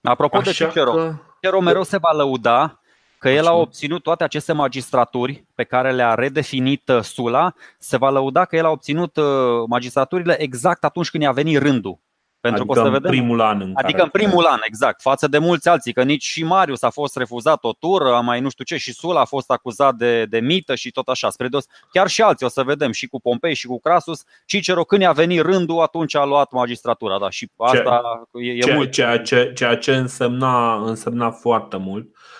Apropo 0.00 0.36
Așa 0.36 0.50
de 0.50 0.52
Cicero, 0.52 0.92
că... 0.92 1.14
Cicero 1.34 1.60
mereu 1.60 1.82
se 1.82 1.96
va 1.96 2.12
lăuda 2.12 2.80
că 3.18 3.28
el 3.28 3.46
a 3.46 3.52
obținut 3.52 4.02
toate 4.02 4.24
aceste 4.24 4.52
magistraturi 4.52 5.44
pe 5.54 5.64
care 5.64 5.92
le-a 5.92 6.14
redefinit 6.14 6.88
uh, 6.88 7.02
Sula, 7.02 7.54
se 7.78 7.96
va 7.96 8.10
lăuda 8.10 8.44
că 8.44 8.56
el 8.56 8.64
a 8.64 8.70
obținut 8.70 9.16
uh, 9.16 9.24
magistraturile 9.66 10.42
exact 10.42 10.84
atunci 10.84 11.10
când 11.10 11.22
i-a 11.22 11.32
venit 11.32 11.58
rândul. 11.58 11.98
Pentru 12.40 12.62
adică 12.62 12.74
că 12.74 12.80
o 12.80 12.84
să 12.84 12.90
vedem. 12.90 13.10
primul 13.10 13.40
an 13.40 13.60
în 13.60 13.72
Adică 13.74 14.02
în 14.02 14.08
primul 14.08 14.44
an, 14.44 14.58
exact, 14.62 15.00
față 15.00 15.28
de 15.28 15.38
mulți 15.38 15.68
alții, 15.68 15.92
că 15.92 16.02
nici 16.02 16.24
și 16.24 16.44
Marius 16.44 16.82
a 16.82 16.90
fost 16.90 17.16
refuzat 17.16 17.64
o 17.64 17.72
tură, 17.72 18.20
mai 18.24 18.40
nu 18.40 18.48
știu 18.48 18.64
ce, 18.64 18.76
și 18.76 18.92
Sula 18.92 19.20
a 19.20 19.24
fost 19.24 19.50
acuzat 19.50 19.94
de, 19.94 20.24
de 20.24 20.40
mită 20.40 20.74
și 20.74 20.90
tot 20.90 21.08
așa. 21.08 21.30
Spre 21.30 21.48
dos, 21.48 21.66
chiar 21.92 22.08
și 22.08 22.22
alții 22.22 22.46
o 22.46 22.48
să 22.48 22.62
vedem, 22.62 22.92
și 22.92 23.06
cu 23.06 23.20
Pompei 23.20 23.54
și 23.54 23.66
cu 23.66 23.80
Crasus. 23.80 24.24
Cicero, 24.46 24.84
când 24.84 25.02
i-a 25.02 25.12
venit 25.12 25.40
rândul, 25.40 25.80
atunci 25.80 26.14
a 26.14 26.24
luat 26.24 26.52
magistratura, 26.52 27.18
da, 27.18 27.30
și 27.30 27.50
asta 27.56 28.26
ce, 28.32 28.44
e, 28.44 28.52
e 28.52 28.58
ceea, 28.58 28.74
mult. 28.74 28.90
Ceea 28.90 29.18
ce, 29.18 29.52
ceea 29.54 29.76
ce 29.76 29.94
însemna, 29.94 30.74
însemna 30.74 31.30
foarte 31.30 31.76
mult. 31.76 32.06
Uh, 32.06 32.38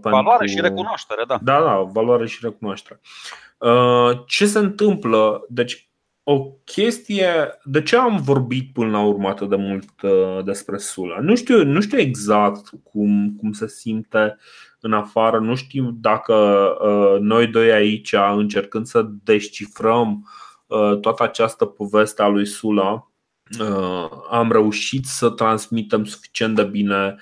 valoare 0.00 0.38
pentru... 0.38 0.46
și 0.46 0.60
recunoaștere, 0.60 1.24
da. 1.26 1.38
Da, 1.42 1.60
da, 1.60 1.88
valoare 1.92 2.26
și 2.26 2.38
recunoaștere. 2.42 3.00
Uh, 3.58 4.18
ce 4.26 4.46
se 4.46 4.58
întâmplă? 4.58 5.44
Deci, 5.48 5.92
o 6.22 6.46
chestie. 6.64 7.58
De 7.64 7.82
ce 7.82 7.96
am 7.96 8.16
vorbit 8.16 8.72
până 8.72 8.90
la 8.90 9.02
urmă 9.02 9.28
atât 9.28 9.48
de 9.48 9.56
mult 9.56 10.02
uh, 10.02 10.44
despre 10.44 10.76
Sula? 10.76 11.20
Nu 11.20 11.34
știu, 11.34 11.64
nu 11.64 11.80
știu 11.80 11.98
exact 11.98 12.68
cum, 12.82 13.36
cum 13.38 13.52
se 13.52 13.68
simte 13.68 14.36
în 14.80 14.92
afară. 14.92 15.38
Nu 15.38 15.54
știu 15.54 15.90
dacă 16.00 16.34
uh, 16.34 17.20
noi 17.20 17.46
doi 17.46 17.72
aici, 17.72 18.14
încercând 18.36 18.86
să 18.86 19.06
descifrăm 19.24 20.28
uh, 20.66 20.98
toată 21.00 21.22
această 21.22 21.64
poveste 21.64 22.22
a 22.22 22.28
lui 22.28 22.46
Sula, 22.46 23.11
am 24.30 24.52
reușit 24.52 25.04
să 25.04 25.28
transmitem 25.30 26.04
suficient 26.04 26.54
de 26.54 26.64
bine 26.64 27.16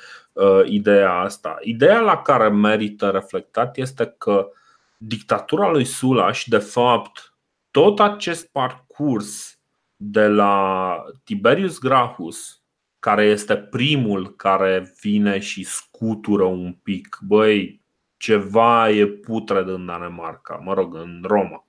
ideea 0.65 1.13
asta. 1.13 1.57
Ideea 1.61 2.01
la 2.01 2.23
care 2.23 2.49
merită 2.49 3.11
reflectat 3.11 3.77
este 3.77 4.15
că 4.19 4.49
dictatura 4.97 5.71
lui 5.71 5.85
Sula 5.85 6.33
și, 6.33 6.49
de 6.49 6.59
fapt, 6.59 7.35
tot 7.71 8.01
acest 8.01 8.49
parcurs 8.53 9.59
de 9.97 10.27
la 10.27 10.95
Tiberius 11.25 11.79
Gracchus, 11.79 12.63
care 12.99 13.25
este 13.25 13.57
primul 13.57 14.37
care 14.37 14.95
vine 15.01 15.39
și 15.39 15.65
scutură 15.65 16.45
un 16.45 16.73
pic, 16.73 17.19
băi, 17.21 17.81
ceva 18.17 18.91
e 18.91 19.07
putred 19.07 19.69
în 19.69 19.87
Danemarca, 19.87 20.55
mă 20.55 20.75
rog, 20.75 20.95
în 20.95 21.25
Roma. 21.27 21.65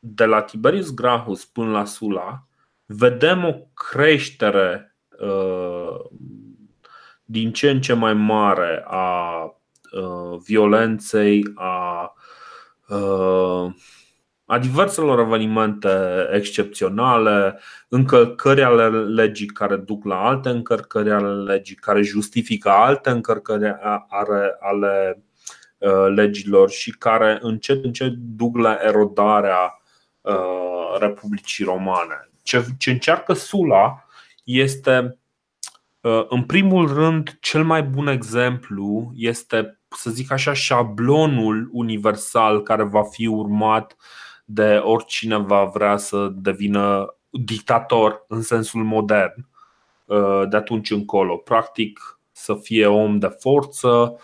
Uh, 0.00 0.08
de 0.14 0.24
la 0.24 0.42
Tiberius 0.42 0.94
Gracchus 0.94 1.44
până 1.44 1.70
la 1.70 1.84
Sula, 1.84 2.46
vedem 2.86 3.44
o 3.44 3.54
creștere 3.74 4.96
uh, 5.18 6.00
din 7.24 7.52
ce 7.52 7.70
în 7.70 7.80
ce 7.80 7.92
mai 7.92 8.14
mare 8.14 8.84
a 8.86 9.42
uh, 9.44 10.40
violenței, 10.44 11.42
a 11.54 12.12
a 14.50 14.58
diverselor 14.58 15.18
evenimente 15.18 15.88
excepționale, 16.32 17.58
încălcări 17.88 18.62
ale 18.62 18.88
legii 18.88 19.46
care 19.46 19.76
duc 19.76 20.04
la 20.04 20.24
alte 20.24 20.48
încărcări 20.48 21.10
ale 21.10 21.42
legii, 21.42 21.74
care 21.74 22.02
justifică 22.02 22.70
alte 22.70 23.10
încărcări 23.10 23.76
ale, 24.08 24.56
ale 24.60 25.22
uh, 25.78 26.14
legilor 26.14 26.70
și 26.70 26.90
care 26.90 27.38
încet 27.40 27.84
încet 27.84 28.12
duc 28.12 28.56
la 28.56 28.78
erodarea 28.82 29.58
uh, 29.62 29.87
Republicii 30.98 31.64
Romane. 31.64 32.30
Ce, 32.42 32.64
ce 32.78 32.90
încearcă 32.90 33.32
Sula 33.32 34.04
este, 34.44 35.18
uh, 36.00 36.26
în 36.28 36.44
primul 36.44 36.92
rând, 36.92 37.36
cel 37.40 37.64
mai 37.64 37.82
bun 37.82 38.06
exemplu 38.06 39.12
este, 39.16 39.80
să 39.88 40.10
zic 40.10 40.32
așa, 40.32 40.52
șablonul 40.52 41.68
universal 41.72 42.62
care 42.62 42.82
va 42.82 43.02
fi 43.02 43.26
urmat 43.26 43.92
uh, 43.92 44.28
de 44.50 44.76
oricine 44.76 45.36
va 45.36 45.64
vrea 45.64 45.96
să 45.96 46.28
devină 46.34 47.14
dictator 47.30 48.24
în 48.28 48.42
sensul 48.42 48.84
modern 48.84 49.48
uh, 50.04 50.42
de 50.48 50.56
atunci 50.56 50.90
încolo. 50.90 51.36
Practic 51.36 52.20
să 52.32 52.54
fie 52.54 52.86
om 52.86 53.18
de 53.18 53.36
forță, 53.38 53.88
uh, 53.88 54.18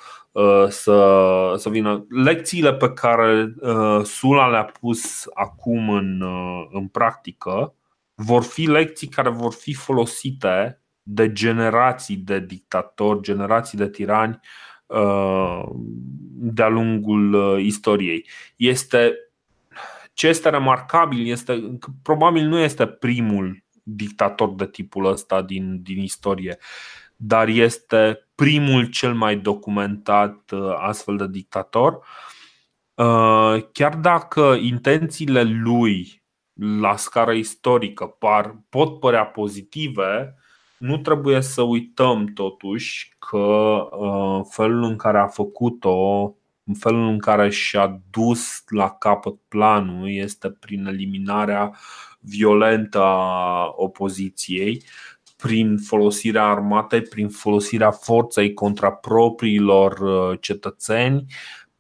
să, 0.68 1.55
să 1.57 1.68
vină. 1.68 2.07
Lecțiile 2.09 2.74
pe 2.74 2.93
care 2.93 3.55
uh, 3.61 4.05
Sula 4.05 4.49
le-a 4.49 4.64
pus 4.64 5.26
acum 5.35 5.91
în, 5.91 6.24
în 6.70 6.89
practică 6.89 7.74
vor 8.14 8.43
fi 8.43 8.66
lecții 8.66 9.09
care 9.09 9.28
vor 9.28 9.53
fi 9.53 9.74
folosite 9.74 10.82
de 11.03 11.32
generații 11.32 12.16
de 12.16 12.41
dictatori, 12.41 13.22
generații 13.22 13.78
de 13.78 13.89
tirani 13.89 14.41
de-a 16.37 16.68
lungul 16.68 17.59
istoriei. 17.61 18.28
Este 18.57 19.14
ce 20.14 20.28
este 20.28 20.49
remarcabil 20.49 21.30
este 21.30 21.76
că 21.78 21.91
probabil 22.03 22.47
nu 22.47 22.59
este 22.59 22.87
primul 22.87 23.62
dictator 23.82 24.55
de 24.55 24.66
tipul 24.66 25.05
ăsta 25.05 25.43
din, 25.43 25.82
din 25.82 25.99
istorie, 25.99 26.59
dar 27.17 27.49
este 27.49 28.29
primul 28.35 28.85
cel 28.85 29.15
mai 29.15 29.37
documentat 29.37 30.51
uh, 30.51 30.75
astfel 30.77 31.17
de 31.17 31.29
dictator. 31.29 32.07
Uh, 32.95 33.62
chiar 33.73 33.97
dacă 33.97 34.57
intențiile 34.61 35.43
lui 35.43 36.23
la 36.55 36.97
scară 36.97 37.33
istorică 37.33 38.07
par, 38.07 38.57
pot 38.69 39.01
părea 39.01 39.25
pozitive, 39.25 40.35
nu 40.79 40.99
trebuie 40.99 41.41
să 41.41 41.62
uităm 41.62 42.27
totuși 42.27 43.17
că 43.19 43.37
uh, 43.37 44.47
felul 44.51 44.83
în 44.83 44.97
care 44.97 45.19
a 45.19 45.27
făcut-o 45.27 46.35
în 46.67 46.75
felul 46.75 47.09
în 47.09 47.19
care 47.19 47.51
și-a 47.51 48.01
dus 48.11 48.62
la 48.69 48.91
capăt 48.91 49.35
planul 49.49 50.11
este 50.11 50.51
prin 50.51 50.87
eliminarea 50.87 51.77
violentă 52.21 53.01
a 53.03 53.73
opoziției, 53.77 54.83
prin 55.45 55.78
folosirea 55.78 56.45
armatei, 56.45 57.03
prin 57.03 57.28
folosirea 57.28 57.90
forței 57.90 58.53
contra 58.53 58.92
propriilor 58.92 59.99
uh, 59.99 60.38
cetățeni, 60.40 61.24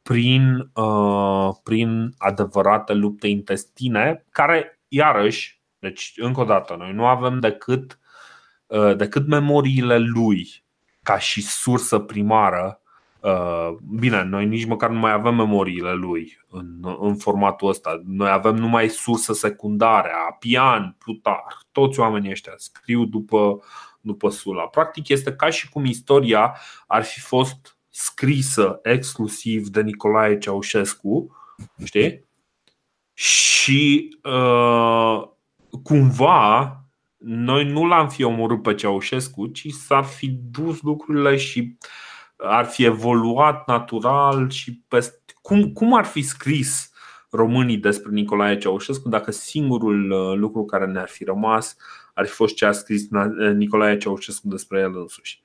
prin, 0.02 0.70
uh, 0.74 1.48
prin 1.62 2.14
adevărate 2.18 2.92
lupte 2.92 3.28
intestine, 3.28 4.24
care, 4.30 4.80
iarăși, 4.88 5.60
deci, 5.78 6.12
încă 6.16 6.40
o 6.40 6.44
dată, 6.44 6.74
noi 6.78 6.92
nu 6.92 7.06
avem 7.06 7.40
decât, 7.40 7.98
uh, 8.66 8.96
decât 8.96 9.26
memoriile 9.26 9.98
lui 9.98 10.64
ca 11.02 11.18
și 11.18 11.42
sursă 11.42 11.98
primară 11.98 12.78
Uh, 12.78 12.83
bine, 13.82 14.22
noi 14.22 14.46
nici 14.46 14.64
măcar 14.64 14.90
nu 14.90 14.98
mai 14.98 15.12
avem 15.12 15.34
memoriile 15.34 15.92
lui 15.92 16.38
în, 16.48 16.96
în 17.00 17.16
formatul 17.16 17.68
ăsta. 17.68 18.02
Noi 18.06 18.30
avem 18.30 18.54
numai 18.54 18.88
sursă 18.88 19.32
secundare, 19.32 20.10
Apian, 20.28 20.96
Plutar, 20.98 21.58
toți 21.72 22.00
oamenii 22.00 22.30
ăștia 22.30 22.52
scriu 22.56 23.04
după, 23.04 23.58
după 24.00 24.28
Sula. 24.28 24.62
Practic 24.62 25.08
este 25.08 25.32
ca 25.32 25.50
și 25.50 25.68
cum 25.68 25.84
istoria 25.84 26.56
ar 26.86 27.04
fi 27.04 27.20
fost 27.20 27.78
scrisă 27.88 28.78
exclusiv 28.82 29.68
de 29.68 29.82
Nicolae 29.82 30.38
Ceaușescu 30.38 31.36
Știi? 31.84 32.24
Și 33.12 34.16
uh, 34.22 35.22
cumva 35.82 36.78
noi 37.16 37.64
nu 37.64 37.86
l-am 37.86 38.08
fi 38.08 38.22
omorât 38.22 38.62
pe 38.62 38.74
Ceaușescu, 38.74 39.46
ci 39.46 39.68
s-ar 39.68 40.04
fi 40.04 40.28
dus 40.28 40.82
lucrurile 40.82 41.36
și 41.36 41.76
ar 42.36 42.64
fi 42.64 42.84
evoluat 42.84 43.66
natural 43.66 44.50
și 44.50 44.82
pe, 44.88 45.14
cum, 45.42 45.72
cum 45.72 45.94
ar 45.94 46.04
fi 46.04 46.22
scris 46.22 46.92
românii 47.30 47.76
despre 47.76 48.10
Nicolae 48.12 48.58
Ceaușescu 48.58 49.08
dacă 49.08 49.30
singurul 49.30 50.10
uh, 50.10 50.36
lucru 50.36 50.64
care 50.64 50.86
ne-ar 50.86 51.08
fi 51.08 51.24
rămas 51.24 51.76
ar 52.14 52.26
fi 52.26 52.32
fost 52.32 52.54
ce 52.54 52.64
a 52.64 52.72
scris 52.72 53.08
Nicolae 53.54 53.96
Ceaușescu 53.96 54.48
despre 54.48 54.80
el 54.80 54.96
însuși. 54.96 55.42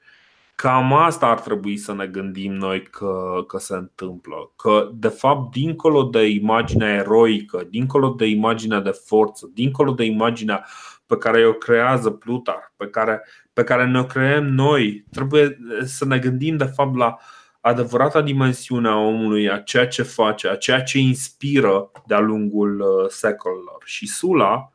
Cam 0.55 0.93
asta 0.93 1.27
ar 1.27 1.39
trebui 1.39 1.77
să 1.77 1.93
ne 1.93 2.07
gândim 2.07 2.53
noi 2.53 2.83
că, 2.83 3.43
că 3.47 3.57
se 3.57 3.75
întâmplă. 3.75 4.51
Că, 4.55 4.89
de 4.93 5.07
fapt, 5.07 5.51
dincolo 5.51 6.03
de 6.03 6.27
imaginea 6.27 6.93
eroică, 6.93 7.67
dincolo 7.69 8.09
de 8.09 8.25
imaginea 8.25 8.79
de 8.79 8.89
forță, 9.05 9.49
dincolo 9.53 9.91
de 9.91 10.03
imaginea 10.03 10.65
pe 11.05 11.17
care 11.17 11.47
o 11.47 11.53
creează 11.53 12.09
Plutar, 12.09 12.73
pe 12.77 12.87
care, 12.87 13.23
pe 13.59 13.65
care 13.65 13.85
ne-o 13.85 14.05
creăm 14.05 14.45
noi, 14.45 15.05
trebuie 15.11 15.57
să 15.83 16.05
ne 16.05 16.19
gândim, 16.19 16.57
de 16.57 16.63
fapt, 16.63 16.95
la 16.95 17.17
adevărata 17.61 18.21
dimensiune 18.21 18.87
a 18.87 18.95
omului, 18.95 19.49
a 19.49 19.57
ceea 19.57 19.87
ce 19.87 20.03
face, 20.03 20.49
a 20.49 20.55
ceea 20.55 20.83
ce 20.83 20.97
inspiră 20.97 21.91
de-a 22.07 22.19
lungul 22.19 22.79
uh, 22.79 23.09
secolelor. 23.09 23.81
Și 23.85 24.07
Sula, 24.07 24.71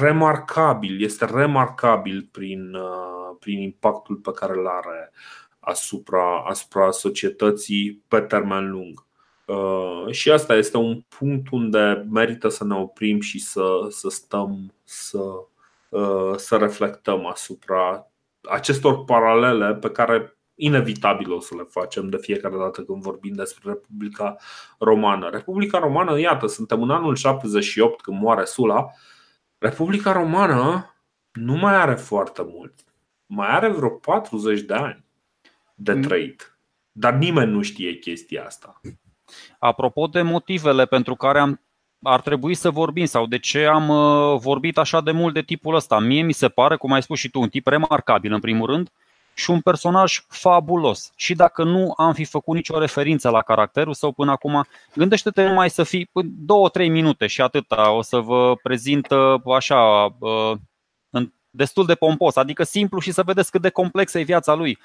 remarcabil, 0.00 1.02
este 1.02 1.24
remarcabil 1.24 2.28
prin, 2.32 2.74
uh, 2.74 3.36
prin 3.40 3.60
impactul 3.60 4.16
pe 4.16 4.30
care 4.30 4.52
îl 4.52 4.66
are 4.66 5.12
asupra, 5.60 6.44
asupra 6.48 6.90
societății 6.90 8.02
pe 8.08 8.20
termen 8.20 8.70
lung. 8.70 9.06
Uh, 9.46 10.12
și 10.12 10.30
asta 10.30 10.54
este 10.54 10.76
un 10.76 11.02
punct 11.18 11.46
unde 11.50 12.06
merită 12.10 12.48
să 12.48 12.64
ne 12.64 12.74
oprim 12.74 13.20
și 13.20 13.38
să, 13.38 13.86
să 13.88 14.08
stăm 14.08 14.72
să, 14.84 15.18
uh, 15.18 15.55
să 16.36 16.56
reflectăm 16.56 17.26
asupra 17.26 18.10
acestor 18.50 19.04
paralele 19.04 19.74
pe 19.74 19.90
care 19.90 20.38
inevitabil 20.54 21.32
o 21.32 21.40
să 21.40 21.54
le 21.54 21.62
facem 21.62 22.08
de 22.08 22.16
fiecare 22.16 22.56
dată 22.56 22.82
când 22.82 23.02
vorbim 23.02 23.34
despre 23.34 23.72
Republica 23.72 24.36
Romană. 24.78 25.28
Republica 25.28 25.78
Romană, 25.78 26.18
iată, 26.18 26.46
suntem 26.46 26.82
în 26.82 26.90
anul 26.90 27.14
78 27.14 28.00
când 28.00 28.20
moare 28.20 28.44
Sula, 28.44 28.86
Republica 29.58 30.12
Romană 30.12 30.94
nu 31.32 31.54
mai 31.54 31.74
are 31.74 31.94
foarte 31.94 32.42
mult. 32.42 32.74
Mai 33.26 33.48
are 33.48 33.68
vreo 33.68 33.90
40 33.90 34.60
de 34.60 34.74
ani 34.74 35.04
de 35.74 35.92
mm. 35.92 36.02
trăit. 36.02 36.58
Dar 36.92 37.12
nimeni 37.12 37.52
nu 37.52 37.62
știe 37.62 37.98
chestia 37.98 38.44
asta. 38.44 38.80
Apropo 39.58 40.06
de 40.06 40.22
motivele 40.22 40.86
pentru 40.86 41.14
care 41.14 41.38
am, 41.38 41.60
ar 42.06 42.20
trebui 42.20 42.54
să 42.54 42.70
vorbim 42.70 43.04
sau 43.04 43.26
de 43.26 43.38
ce 43.38 43.64
am 43.64 43.88
uh, 43.88 44.38
vorbit 44.40 44.78
așa 44.78 45.00
de 45.00 45.10
mult 45.10 45.34
de 45.34 45.42
tipul 45.42 45.74
ăsta, 45.74 45.98
mie 45.98 46.22
mi 46.22 46.32
se 46.32 46.48
pare, 46.48 46.76
cum 46.76 46.92
ai 46.92 47.02
spus 47.02 47.18
și 47.18 47.28
tu, 47.28 47.40
un 47.40 47.48
tip 47.48 47.66
remarcabil 47.66 48.32
în 48.32 48.40
primul 48.40 48.66
rând 48.66 48.90
și 49.34 49.50
un 49.50 49.60
personaj 49.60 50.24
fabulos. 50.28 51.12
Și 51.16 51.34
dacă 51.34 51.64
nu 51.64 51.94
am 51.96 52.12
fi 52.12 52.24
făcut 52.24 52.54
nicio 52.54 52.78
referință 52.78 53.30
la 53.30 53.42
caracterul 53.42 53.94
său 53.94 54.12
până 54.12 54.30
acum, 54.30 54.66
gândește-te 54.94 55.46
numai 55.46 55.70
să 55.70 55.82
fii 55.82 56.10
două, 56.38 56.68
trei 56.68 56.88
minute 56.88 57.26
și 57.26 57.40
atâta. 57.40 57.90
O 57.90 58.02
să 58.02 58.18
vă 58.18 58.54
prezint 58.62 59.10
uh, 59.10 59.54
așa 59.54 60.14
uh, 60.18 60.52
destul 61.50 61.86
de 61.86 61.94
pompos, 61.94 62.36
adică 62.36 62.62
simplu 62.62 63.00
și 63.00 63.12
să 63.12 63.22
vedeți 63.22 63.50
cât 63.50 63.60
de 63.60 63.70
complexă 63.70 64.18
e 64.18 64.22
viața 64.22 64.54
lui. 64.54 64.78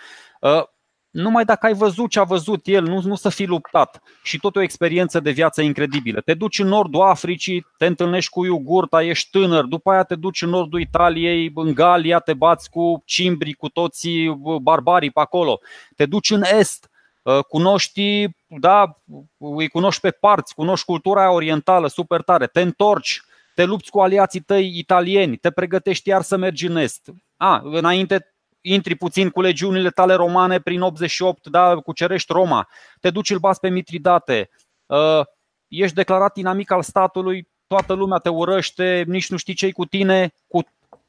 Uh, 1.14 1.22
numai 1.22 1.45
dacă 1.45 1.66
ai 1.66 1.74
văzut 1.74 2.09
ce 2.09 2.20
a 2.20 2.24
văzut 2.24 2.62
el, 2.64 2.84
nu, 2.84 3.01
nu 3.01 3.16
să 3.16 3.30
fi 3.30 3.45
luptat. 3.45 4.01
Și 4.24 4.39
tot 4.39 4.55
o 4.55 4.62
experiență 4.62 5.20
de 5.20 5.32
viață 5.32 5.62
incredibilă. 5.62 6.22
Te 6.22 6.34
duci 6.34 6.59
în 6.59 6.68
nordul 6.68 7.01
Africii, 7.01 7.66
te 7.78 7.86
întâlnești 7.86 8.30
cu 8.30 8.45
iugurta, 8.45 9.03
ești 9.03 9.30
tânăr, 9.30 9.66
după 9.66 9.91
aia 9.91 10.03
te 10.03 10.16
duci 10.16 10.41
în 10.41 10.49
nordul 10.49 10.80
Italiei, 10.80 11.51
în 11.55 11.74
Galia, 11.74 12.20
te 12.20 12.34
bați 12.34 12.70
cu 12.70 13.01
cimbrii, 13.05 13.53
cu 13.53 13.70
toții 13.70 14.41
barbarii 14.62 15.12
pe 15.12 15.20
acolo. 15.20 15.59
Te 15.95 16.05
duci 16.05 16.32
în 16.32 16.43
est, 16.59 16.89
uh, 17.22 17.39
cunoști, 17.39 18.28
da, 18.47 18.97
îi 19.38 19.68
cunoști 19.68 20.01
pe 20.01 20.12
parți, 20.12 20.53
cunoști 20.53 20.86
cultura 20.86 21.32
orientală 21.32 21.88
super 21.88 22.22
tare, 22.22 22.47
te 22.47 22.62
întorci, 22.62 23.22
te 23.55 23.64
lupți 23.66 23.89
cu 23.89 23.99
aliații 23.99 24.39
tăi 24.39 24.78
italieni, 24.78 25.38
te 25.38 25.51
pregătești 25.51 26.09
iar 26.09 26.22
să 26.22 26.38
mergi 26.38 26.66
în 26.66 26.76
est. 26.76 27.09
A, 27.38 27.62
înainte 27.64 28.34
intri 28.62 28.95
puțin 28.95 29.30
cu 29.30 29.41
legiunile 29.41 29.89
tale 29.89 30.14
romane 30.14 30.59
prin 30.59 30.82
88, 30.82 31.47
da, 31.47 31.76
cucerești 31.76 32.34
Roma, 32.34 32.68
te 32.99 33.09
duci 33.09 33.30
îl 33.30 33.39
bați 33.39 33.59
pe 33.59 33.70
Mitridate, 33.70 34.49
uh, 34.86 35.22
ești 35.68 35.95
declarat 35.95 36.38
inamic 36.38 36.72
al 36.72 36.82
statului, 36.82 37.47
toată 37.68 37.93
lumea 37.93 38.18
te 38.18 38.30
urăște, 38.30 39.03
nici 39.07 39.30
nu 39.30 39.38
știi 39.38 39.53
ce 39.53 39.72
cu 39.72 39.86
tine, 39.86 40.34
cu, 40.47 40.62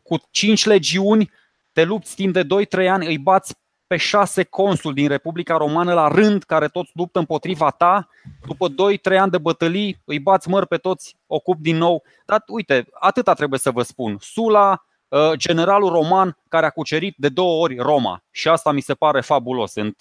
cu 0.02 0.18
5 0.30 0.64
legiuni, 0.64 1.30
te 1.72 1.84
lupți 1.84 2.14
timp 2.14 2.32
de 2.32 2.44
2-3 2.44 2.88
ani, 2.88 3.06
îi 3.06 3.18
bați 3.18 3.54
pe 3.86 3.96
șase 3.96 4.44
consuli 4.44 4.94
din 4.94 5.08
Republica 5.08 5.56
Romană 5.56 5.94
la 5.94 6.08
rând, 6.08 6.42
care 6.42 6.68
toți 6.68 6.90
luptă 6.94 7.18
împotriva 7.18 7.70
ta. 7.70 8.08
După 8.46 8.68
2-3 8.68 9.18
ani 9.18 9.30
de 9.30 9.38
bătălii, 9.38 10.02
îi 10.04 10.18
bați 10.18 10.48
măr 10.48 10.66
pe 10.66 10.76
toți, 10.76 11.16
ocup 11.26 11.58
din 11.60 11.76
nou. 11.76 12.02
Dar 12.26 12.44
uite, 12.46 12.86
atâta 12.92 13.34
trebuie 13.34 13.58
să 13.58 13.70
vă 13.70 13.82
spun. 13.82 14.16
Sula, 14.20 14.70
Uh, 14.70 14.91
generalul 15.36 15.88
roman 15.88 16.36
care 16.48 16.66
a 16.66 16.70
cucerit 16.70 17.14
de 17.18 17.28
două 17.28 17.62
ori 17.62 17.76
Roma. 17.76 18.24
Și 18.30 18.48
asta 18.48 18.72
mi 18.72 18.80
se 18.80 18.94
pare 18.94 19.20
fabulos. 19.20 19.74
În 19.74 19.92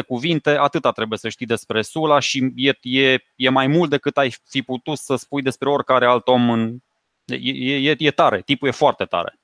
5-6 0.00 0.06
cuvinte, 0.06 0.50
atâta 0.50 0.90
trebuie 0.90 1.18
să 1.18 1.28
știi 1.28 1.46
despre 1.46 1.82
Sula 1.82 2.18
și 2.18 2.52
e, 2.56 2.72
e, 2.80 3.18
e 3.36 3.48
mai 3.48 3.66
mult 3.66 3.90
decât 3.90 4.16
ai 4.16 4.34
fi 4.48 4.62
putut 4.62 4.98
să 4.98 5.16
spui 5.16 5.42
despre 5.42 5.68
oricare 5.68 6.06
alt 6.06 6.28
om. 6.28 6.50
În... 6.50 6.76
E, 7.24 7.88
e, 7.90 7.96
e 7.98 8.10
tare, 8.10 8.42
tipul 8.44 8.68
e 8.68 8.70
foarte 8.70 9.04
tare. 9.04 9.38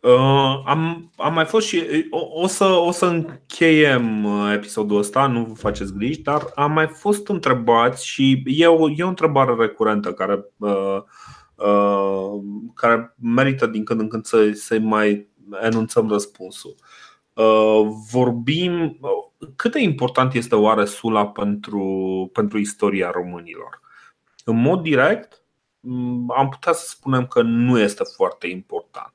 Uh, 0.00 0.62
am, 0.64 1.12
am 1.16 1.34
mai 1.34 1.44
fost 1.44 1.66
și 1.66 2.06
o, 2.10 2.42
o, 2.42 2.46
să, 2.46 2.64
o 2.64 2.90
să 2.90 3.06
încheiem 3.06 4.24
uh, 4.24 4.52
episodul 4.54 4.98
ăsta, 4.98 5.26
nu 5.26 5.44
vă 5.44 5.54
faceți 5.54 5.94
griji, 5.94 6.20
dar 6.20 6.42
am 6.54 6.72
mai 6.72 6.86
fost 6.86 7.28
întrebați 7.28 8.06
și 8.06 8.42
e 8.46 8.66
o, 8.66 8.90
e 8.90 9.02
o 9.02 9.08
întrebare 9.08 9.54
recurentă 9.58 10.12
care 10.12 10.44
uh, 10.56 10.98
Uh, 10.98 11.02
care 12.74 13.14
merită 13.18 13.66
din 13.66 13.84
când 13.84 14.00
în 14.00 14.08
când 14.08 14.24
să, 14.24 14.50
să 14.52 14.78
mai 14.78 15.28
enunțăm 15.60 16.08
răspunsul. 16.08 16.74
Uh, 17.32 17.88
vorbim 18.10 18.98
cât 19.56 19.72
de 19.72 19.80
important 19.80 20.34
este 20.34 20.54
oare 20.54 20.84
Sula 20.84 21.26
pentru, 21.26 22.30
pentru 22.32 22.58
istoria 22.58 23.10
românilor? 23.10 23.80
În 24.44 24.60
mod 24.60 24.82
direct, 24.82 25.42
mm, 25.80 26.32
am 26.36 26.48
putea 26.48 26.72
să 26.72 26.86
spunem 26.88 27.26
că 27.26 27.42
nu 27.42 27.78
este 27.78 28.02
foarte 28.16 28.46
important. 28.46 29.12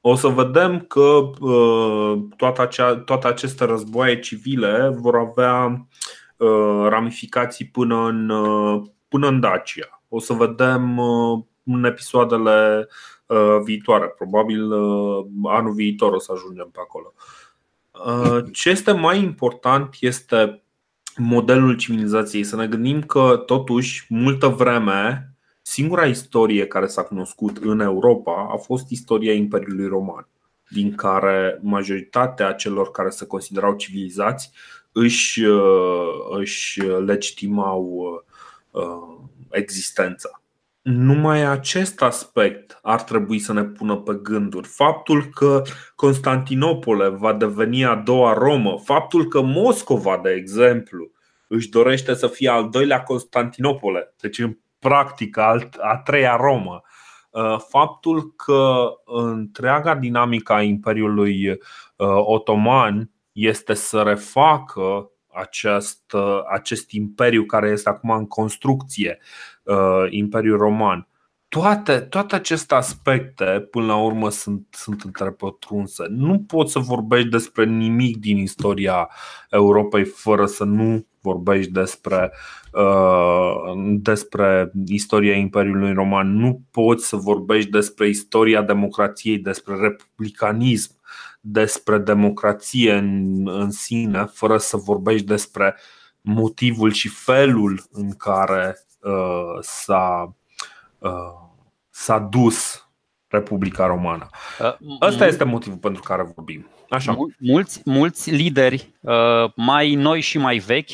O 0.00 0.14
să 0.14 0.28
vedem 0.28 0.80
că 0.80 1.30
uh, 1.40 2.22
toată, 2.36 2.62
acea, 2.62 2.96
toate 2.96 3.26
aceste 3.26 3.64
războaie 3.64 4.20
civile 4.20 4.88
vor 4.96 5.16
avea 5.16 5.86
ramificații 6.88 7.66
până 7.66 8.06
în, 8.06 8.32
până 9.08 9.28
în 9.28 9.40
Dacia. 9.40 10.02
O 10.08 10.20
să 10.20 10.32
vedem 10.32 11.00
în 11.66 11.84
episoadele 11.84 12.88
uh, 13.26 13.58
viitoare. 13.64 14.06
Probabil 14.06 14.72
uh, 14.72 15.26
anul 15.44 15.72
viitor 15.72 16.12
o 16.12 16.18
să 16.18 16.32
ajungem 16.34 16.68
pe 16.72 16.78
acolo. 16.80 17.12
Uh, 18.06 18.44
ce 18.52 18.70
este 18.70 18.92
mai 18.92 19.22
important 19.22 19.96
este 20.00 20.62
modelul 21.16 21.76
civilizației. 21.76 22.44
Să 22.44 22.56
ne 22.56 22.66
gândim 22.66 23.02
că, 23.02 23.42
totuși, 23.46 24.06
multă 24.08 24.48
vreme, 24.48 25.30
singura 25.62 26.04
istorie 26.06 26.66
care 26.66 26.86
s-a 26.86 27.02
cunoscut 27.02 27.56
în 27.56 27.80
Europa 27.80 28.48
a 28.52 28.56
fost 28.56 28.90
istoria 28.90 29.32
Imperiului 29.32 29.86
Roman, 29.86 30.28
din 30.68 30.94
care 30.94 31.58
majoritatea 31.62 32.52
celor 32.52 32.90
care 32.90 33.08
se 33.10 33.26
considerau 33.26 33.74
civilizați 33.74 34.50
își, 34.92 35.42
își 36.38 36.80
legitimau 36.80 38.24
existența 39.50 40.40
numai 40.86 41.42
acest 41.44 42.02
aspect 42.02 42.78
ar 42.82 43.02
trebui 43.02 43.38
să 43.38 43.52
ne 43.52 43.64
pună 43.64 43.96
pe 43.96 44.18
gânduri. 44.22 44.68
Faptul 44.68 45.24
că 45.24 45.62
Constantinopole 45.94 47.08
va 47.08 47.32
deveni 47.32 47.84
a 47.84 47.94
doua 47.94 48.32
Romă, 48.32 48.78
faptul 48.84 49.28
că 49.28 49.40
Moscova, 49.40 50.20
de 50.22 50.30
exemplu, 50.30 51.10
își 51.48 51.68
dorește 51.68 52.14
să 52.14 52.26
fie 52.26 52.48
al 52.48 52.68
doilea 52.68 53.02
Constantinopole, 53.02 54.14
deci 54.20 54.38
în 54.38 54.58
practică 54.78 55.68
a 55.80 55.96
treia 55.96 56.36
Romă, 56.36 56.82
uh, 57.30 57.56
faptul 57.68 58.32
că 58.36 58.88
întreaga 59.04 59.94
dinamică 59.94 60.52
a 60.52 60.62
Imperiului 60.62 61.50
uh, 61.50 61.58
Otoman 62.24 63.10
este 63.32 63.74
să 63.74 64.02
refacă 64.02 65.10
acest, 65.36 66.14
acest 66.52 66.90
imperiu 66.90 67.44
care 67.44 67.68
este 67.68 67.88
acum 67.88 68.10
în 68.10 68.26
construcție, 68.26 69.18
uh, 69.62 70.06
Imperiul 70.10 70.58
Roman. 70.58 71.08
Toate, 71.48 71.98
toate 72.00 72.34
aceste 72.34 72.74
aspecte, 72.74 73.44
până 73.70 73.86
la 73.86 73.96
urmă, 73.96 74.30
sunt, 74.30 74.66
sunt 74.70 75.02
întrepătrunse. 75.02 76.04
Nu 76.08 76.38
poți 76.38 76.72
să 76.72 76.78
vorbești 76.78 77.28
despre 77.28 77.64
nimic 77.64 78.16
din 78.16 78.36
istoria 78.36 79.10
Europei 79.50 80.04
fără 80.04 80.46
să 80.46 80.64
nu 80.64 81.06
vorbești 81.20 81.72
despre, 81.72 82.32
despre 83.82 84.70
istoria 84.86 85.36
Imperiului 85.36 85.92
Roman, 85.92 86.36
nu 86.36 86.60
poți 86.70 87.06
să 87.06 87.16
vorbești 87.16 87.70
despre 87.70 88.08
istoria 88.08 88.62
democrației, 88.62 89.38
despre 89.38 89.74
republicanism, 89.76 90.95
despre 91.48 91.98
democrație 91.98 92.92
în, 92.92 93.48
în 93.48 93.70
sine, 93.70 94.24
fără 94.24 94.58
să 94.58 94.76
vorbești 94.76 95.26
despre 95.26 95.76
motivul 96.20 96.92
și 96.92 97.08
felul 97.08 97.86
în 97.92 98.16
care 98.16 98.78
uh, 99.00 99.58
s-a, 99.60 100.34
uh, 100.98 101.10
s-a 101.90 102.18
dus 102.18 102.88
Republica 103.28 103.86
Romană. 103.86 104.28
Ăsta 105.00 105.24
uh, 105.24 105.30
este 105.30 105.44
motivul 105.44 105.78
pentru 105.78 106.02
care 106.02 106.32
vorbim. 106.34 106.66
Așa. 106.88 107.16
Mulți, 107.38 107.80
mulți 107.84 108.30
lideri 108.30 108.94
uh, 109.00 109.52
mai 109.54 109.94
noi 109.94 110.20
și 110.20 110.38
mai 110.38 110.58
vechi 110.58 110.90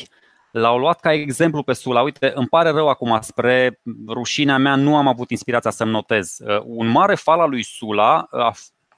L-au 0.53 0.77
luat 0.77 0.99
ca 0.99 1.13
exemplu 1.13 1.63
pe 1.63 1.73
Sula. 1.73 2.01
Uite, 2.01 2.31
îmi 2.35 2.47
pare 2.47 2.69
rău 2.69 2.87
acum, 2.89 3.17
spre 3.21 3.81
rușinea 4.07 4.57
mea, 4.57 4.75
nu 4.75 4.95
am 4.97 5.07
avut 5.07 5.29
inspirația 5.29 5.71
să-mi 5.71 5.91
notez. 5.91 6.37
Uh, 6.39 6.61
un 6.65 6.87
mare 6.87 7.15
fal 7.15 7.39
al 7.39 7.49
lui 7.49 7.63
Sula 7.63 8.27
a, 8.31 8.53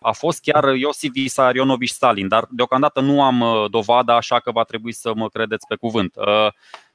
a 0.06 0.12
fost 0.12 0.41
chiar 0.41 0.76
Iosif 0.76 1.12
Vissarionovici 1.12 1.89
Stalin, 1.89 2.28
dar 2.28 2.47
deocamdată 2.49 2.99
nu 2.99 3.24
am 3.24 3.41
uh, 3.41 3.70
dovada, 3.70 4.16
așa 4.16 4.39
că 4.39 4.51
va 4.51 4.64
trebui 4.64 4.91
să 4.91 5.12
mă 5.16 5.30
credeți 5.30 5.68
pe 5.68 5.76
cuvânt. 5.76 6.16
Uh, 6.16 6.47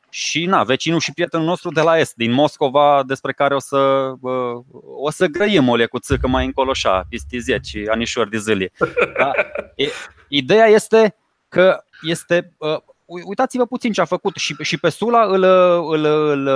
și 0.09 0.47
na, 0.47 0.63
vecinul 0.63 1.01
și 1.01 1.13
prietenul 1.13 1.47
nostru 1.47 1.71
de 1.71 1.81
la 1.81 1.99
Est, 1.99 2.15
din 2.15 2.33
Moscova, 2.33 3.03
despre 3.07 3.33
care 3.33 3.55
o 3.55 3.59
să, 3.59 4.13
o 4.97 5.11
să 5.11 5.27
grăim 5.27 5.69
o 5.69 5.77
lecuță 5.77 6.19
mai 6.27 6.45
încolo 6.45 6.71
așa, 6.71 7.07
peste 7.09 7.39
10 7.39 7.85
anișori 7.91 8.31
de 8.31 8.39
zile. 8.39 8.73
Da? 9.19 9.31
Ideea 10.29 10.67
este 10.67 11.17
că 11.49 11.85
este 12.03 12.57
uitați-vă 13.05 13.67
puțin 13.67 13.93
ce 13.93 14.01
a 14.01 14.05
făcut 14.05 14.37
și, 14.37 14.57
și 14.61 14.79
pe 14.79 14.89
Sula 14.89 15.25
îl, 15.25 15.43
îl, 15.93 16.05
îl, 16.05 16.49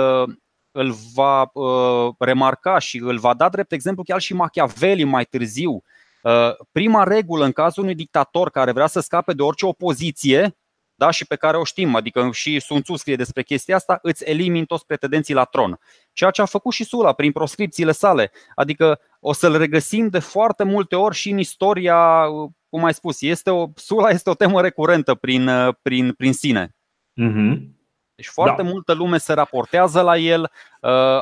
îl 0.71 0.95
va 1.13 1.49
uh, 1.53 2.13
remarca 2.19 2.79
și 2.79 2.97
îl 2.97 3.17
va 3.17 3.33
da 3.33 3.49
drept 3.49 3.71
exemplu 3.71 4.03
chiar 4.03 4.21
și 4.21 4.33
Machiavelli 4.33 5.03
mai 5.03 5.25
târziu. 5.25 5.83
Uh, 6.25 6.55
prima 6.71 7.03
regulă 7.03 7.45
în 7.45 7.51
cazul 7.51 7.83
unui 7.83 7.95
dictator 7.95 8.49
care 8.49 8.71
vrea 8.71 8.87
să 8.87 8.99
scape 8.99 9.33
de 9.33 9.41
orice 9.41 9.65
opoziție 9.65 10.57
da, 10.95 11.11
și 11.11 11.25
pe 11.25 11.35
care 11.35 11.57
o 11.57 11.63
știm, 11.63 11.95
adică 11.95 12.29
și 12.31 12.59
Sun 12.59 12.81
Tzu 12.81 12.95
scrie 12.95 13.15
despre 13.15 13.43
chestia 13.43 13.75
asta, 13.75 13.99
îți 14.01 14.23
elimini 14.29 14.65
toți 14.65 14.85
pretendenții 14.85 15.33
la 15.33 15.43
tron. 15.43 15.79
Ceea 16.13 16.29
ce 16.29 16.41
a 16.41 16.45
făcut 16.45 16.73
și 16.73 16.83
Sula 16.83 17.13
prin 17.13 17.31
proscripțiile 17.31 17.91
sale. 17.91 18.31
Adică 18.55 18.99
o 19.19 19.33
să-l 19.33 19.57
regăsim 19.57 20.07
de 20.07 20.19
foarte 20.19 20.63
multe 20.63 20.95
ori 20.95 21.15
și 21.15 21.29
în 21.29 21.37
istoria 21.37 22.25
cum 22.69 22.83
ai 22.83 22.93
spus, 22.93 23.21
este 23.21 23.49
o, 23.49 23.67
Sula 23.75 24.09
este 24.09 24.29
o 24.29 24.33
temă 24.33 24.61
recurentă 24.61 25.15
prin, 25.15 25.47
uh, 25.47 25.75
prin, 25.81 26.13
prin 26.13 26.33
sine. 26.33 26.75
Mm-hmm. 27.21 27.73
Deci 28.15 28.27
foarte 28.27 28.61
da. 28.61 28.69
multă 28.69 28.93
lume 28.93 29.17
se 29.17 29.33
raportează 29.33 30.01
la 30.01 30.17
el, 30.17 30.41
uh, 30.41 30.49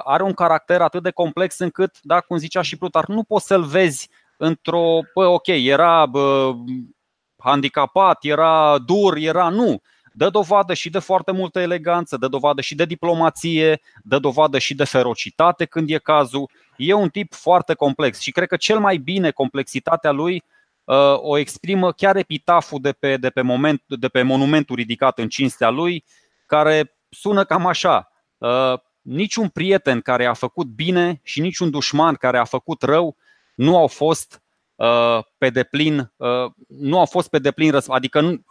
are 0.03 0.23
un 0.23 0.33
caracter 0.33 0.81
atât 0.81 1.03
de 1.03 1.11
complex 1.11 1.57
încât, 1.57 1.95
da, 2.01 2.19
cum 2.19 2.37
zicea 2.37 2.61
și 2.61 2.77
Plutar, 2.77 3.07
nu 3.07 3.23
poți 3.23 3.45
să-l 3.45 3.63
vezi 3.63 4.09
într-o, 4.45 4.99
bă, 5.13 5.25
ok, 5.25 5.47
era 5.47 6.05
bă, 6.05 6.53
handicapat, 7.37 8.17
era 8.23 8.77
dur, 8.77 9.17
era 9.17 9.49
nu. 9.49 9.81
Dă 10.13 10.29
dovadă 10.29 10.73
și 10.73 10.89
de 10.89 10.99
foarte 10.99 11.31
multă 11.31 11.59
eleganță, 11.59 12.17
dă 12.17 12.27
dovadă 12.27 12.61
și 12.61 12.75
de 12.75 12.85
diplomație, 12.85 13.81
dă 14.03 14.19
dovadă 14.19 14.57
și 14.57 14.75
de 14.75 14.83
ferocitate 14.83 15.65
când 15.65 15.89
e 15.89 15.97
cazul. 15.97 16.49
E 16.77 16.93
un 16.93 17.09
tip 17.09 17.33
foarte 17.33 17.73
complex 17.73 18.19
și 18.19 18.31
cred 18.31 18.47
că 18.47 18.55
cel 18.55 18.79
mai 18.79 18.97
bine 18.97 19.31
complexitatea 19.31 20.11
lui 20.11 20.43
Uh, 20.85 21.15
o 21.17 21.37
exprimă 21.37 21.91
chiar 21.91 22.15
epitaful 22.15 22.81
de 22.81 22.91
pe, 22.91 23.17
de 23.17 23.29
pe, 23.29 23.41
moment, 23.41 23.83
de 23.87 24.07
pe 24.07 24.21
monumentul 24.21 24.75
ridicat 24.75 25.19
în 25.19 25.29
cinstea 25.29 25.69
lui, 25.69 26.03
care 26.45 26.95
sună 27.09 27.43
cam 27.43 27.65
așa. 27.65 28.11
Uh, 28.37 28.73
niciun 29.01 29.49
prieten 29.49 30.01
care 30.01 30.25
a 30.25 30.33
făcut 30.33 30.67
bine 30.67 31.19
și 31.23 31.41
niciun 31.41 31.69
dușman 31.69 32.15
care 32.15 32.37
a 32.37 32.43
făcut 32.43 32.81
rău 32.81 33.15
nu 33.55 33.77
au 33.77 33.87
fost 33.87 34.41
uh, 34.75 35.19
pe 35.37 35.49
deplin, 35.49 36.13
nu 36.67 36.99
au 36.99 37.05
fost 37.05 37.29
pe 37.29 37.39
deplin, 37.39 37.79
adică 37.87 38.43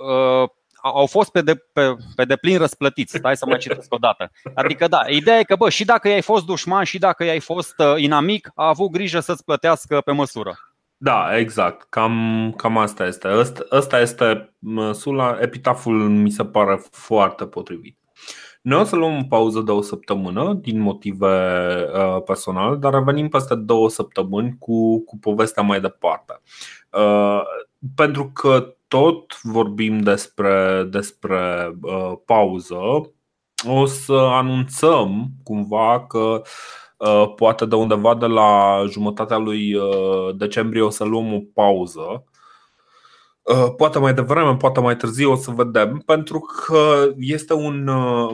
au 0.82 1.06
fost 1.06 1.30
pe, 1.30 1.42
de, 1.42 1.54
pe, 1.72 1.96
pe 2.16 2.24
deplin 2.24 2.58
răsplătiți. 2.58 3.16
Stai 3.16 3.36
să 3.36 3.46
mai 3.46 3.58
citesc 3.58 3.94
o 3.94 3.96
dată. 3.96 4.30
Adică 4.54 4.88
da, 4.88 5.00
ideea 5.08 5.38
e 5.38 5.42
că 5.42 5.56
bă, 5.56 5.68
și 5.68 5.84
dacă 5.84 6.08
i-ai 6.08 6.22
fost 6.22 6.44
dușman 6.44 6.84
și 6.84 6.98
dacă 6.98 7.24
i-ai 7.24 7.40
fost 7.40 7.74
inamic, 7.96 8.50
a 8.54 8.66
avut 8.66 8.90
grijă 8.90 9.20
să-ți 9.20 9.44
plătească 9.44 10.00
pe 10.00 10.12
măsură. 10.12 10.58
Da, 10.96 11.38
exact. 11.38 11.86
Cam, 11.88 12.54
cam 12.56 12.78
asta 12.78 13.06
este. 13.06 13.28
Asta, 13.28 13.66
asta 13.70 14.00
este 14.00 14.54
Sula. 14.92 15.38
Epitaful 15.40 16.08
mi 16.08 16.30
se 16.30 16.44
pare 16.44 16.82
foarte 16.90 17.46
potrivit. 17.46 17.98
Noi 18.62 18.80
o 18.80 18.84
să 18.84 18.96
luăm 18.96 19.18
o 19.18 19.26
pauză 19.28 19.60
de 19.60 19.70
o 19.70 19.80
săptămână 19.80 20.52
din 20.54 20.80
motive 20.80 21.26
uh, 21.94 22.22
personale, 22.24 22.76
dar 22.76 22.92
revenim 22.92 23.28
peste 23.28 23.54
două 23.54 23.88
săptămâni 23.88 24.56
cu, 24.58 25.04
cu 25.04 25.18
povestea 25.18 25.62
mai 25.62 25.80
departe. 25.80 26.40
Uh, 26.90 27.40
pentru 27.94 28.30
că 28.34 28.76
tot 28.88 29.40
vorbim 29.42 30.00
despre, 30.00 30.88
despre 30.90 31.72
uh, 31.82 32.12
pauză, 32.24 32.78
o 33.68 33.86
să 33.86 34.12
anunțăm 34.12 35.28
cumva 35.42 36.06
că 36.06 36.18
uh, 36.18 36.42
Uh, 37.02 37.32
poate 37.36 37.66
de 37.66 37.74
undeva 37.74 38.14
de 38.14 38.26
la 38.26 38.82
jumătatea 38.88 39.36
lui 39.36 39.74
uh, 39.74 40.36
decembrie 40.36 40.82
o 40.82 40.90
să 40.90 41.04
luăm 41.04 41.34
o 41.34 41.38
pauză. 41.54 42.24
Uh, 43.42 43.74
poate 43.76 43.98
mai 43.98 44.14
devreme, 44.14 44.56
poate 44.56 44.80
mai 44.80 44.96
târziu 44.96 45.30
o 45.30 45.36
să 45.36 45.50
vedem, 45.50 46.02
pentru 46.06 46.38
că 46.38 47.12
este 47.18 47.54
un, 47.54 47.90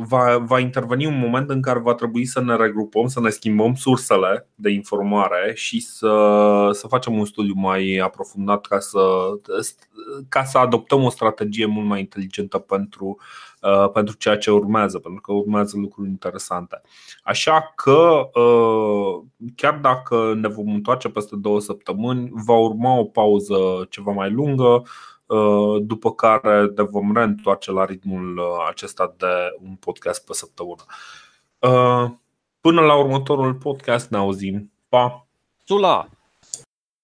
va, 0.07 0.39
va 0.39 0.59
interveni 0.59 1.07
un 1.07 1.19
moment 1.19 1.51
în 1.51 1.63
care 1.63 1.79
va 1.79 1.95
trebui 1.95 2.25
să 2.25 2.41
ne 2.41 2.57
regrupăm, 2.57 3.07
să 3.07 3.21
ne 3.21 3.31
schimbăm 3.31 3.75
sursele 3.75 4.49
de 4.55 4.71
informare 4.71 5.53
și 5.55 5.81
să, 5.81 6.09
să 6.73 6.87
facem 6.87 7.19
un 7.19 7.25
studiu 7.25 7.55
mai 7.57 7.97
aprofundat 7.97 8.67
ca 8.67 8.79
să, 8.79 9.01
ca 10.29 10.45
să 10.45 10.59
adoptăm 10.59 11.05
o 11.05 11.11
strategie 11.11 11.67
mult 11.67 11.87
mai 11.87 12.01
inteligentă 12.01 12.59
pentru 12.59 13.17
Uh, 13.19 13.48
pentru 13.93 14.17
ceea 14.17 14.39
ce 14.39 14.51
urmează, 14.51 14.99
pentru 14.99 15.21
că 15.21 15.33
urmează 15.33 15.77
lucruri 15.77 16.09
interesante. 16.09 16.81
Așa 17.23 17.73
că, 17.75 18.29
uh, 18.41 19.23
chiar 19.57 19.79
dacă 19.79 20.35
ne 20.35 20.49
vom 20.49 20.75
întoarce 20.75 21.09
peste 21.09 21.37
două 21.37 21.61
săptămâni, 21.61 22.31
va 22.33 22.55
urma 22.55 22.99
o 22.99 23.05
pauză 23.05 23.87
ceva 23.91 24.13
mai 24.13 24.31
lungă, 24.31 24.83
uh, 25.27 25.83
după 25.83 26.13
care 26.13 26.73
ne 26.77 26.83
vom 26.83 27.13
reîntoarce 27.15 27.73
la 27.73 27.85
ritmul 27.85 28.41
acesta 28.69 29.15
de 29.17 29.57
un 29.69 29.75
podcast 29.75 30.27
pe 30.27 30.33
săptămână. 30.33 30.85
Până 32.61 32.81
la 32.81 32.95
următorul 32.99 33.55
podcast 33.55 34.11
ne 34.11 34.17
auzim. 34.17 34.73
Pa! 34.89 35.27
Sula! 35.65 36.18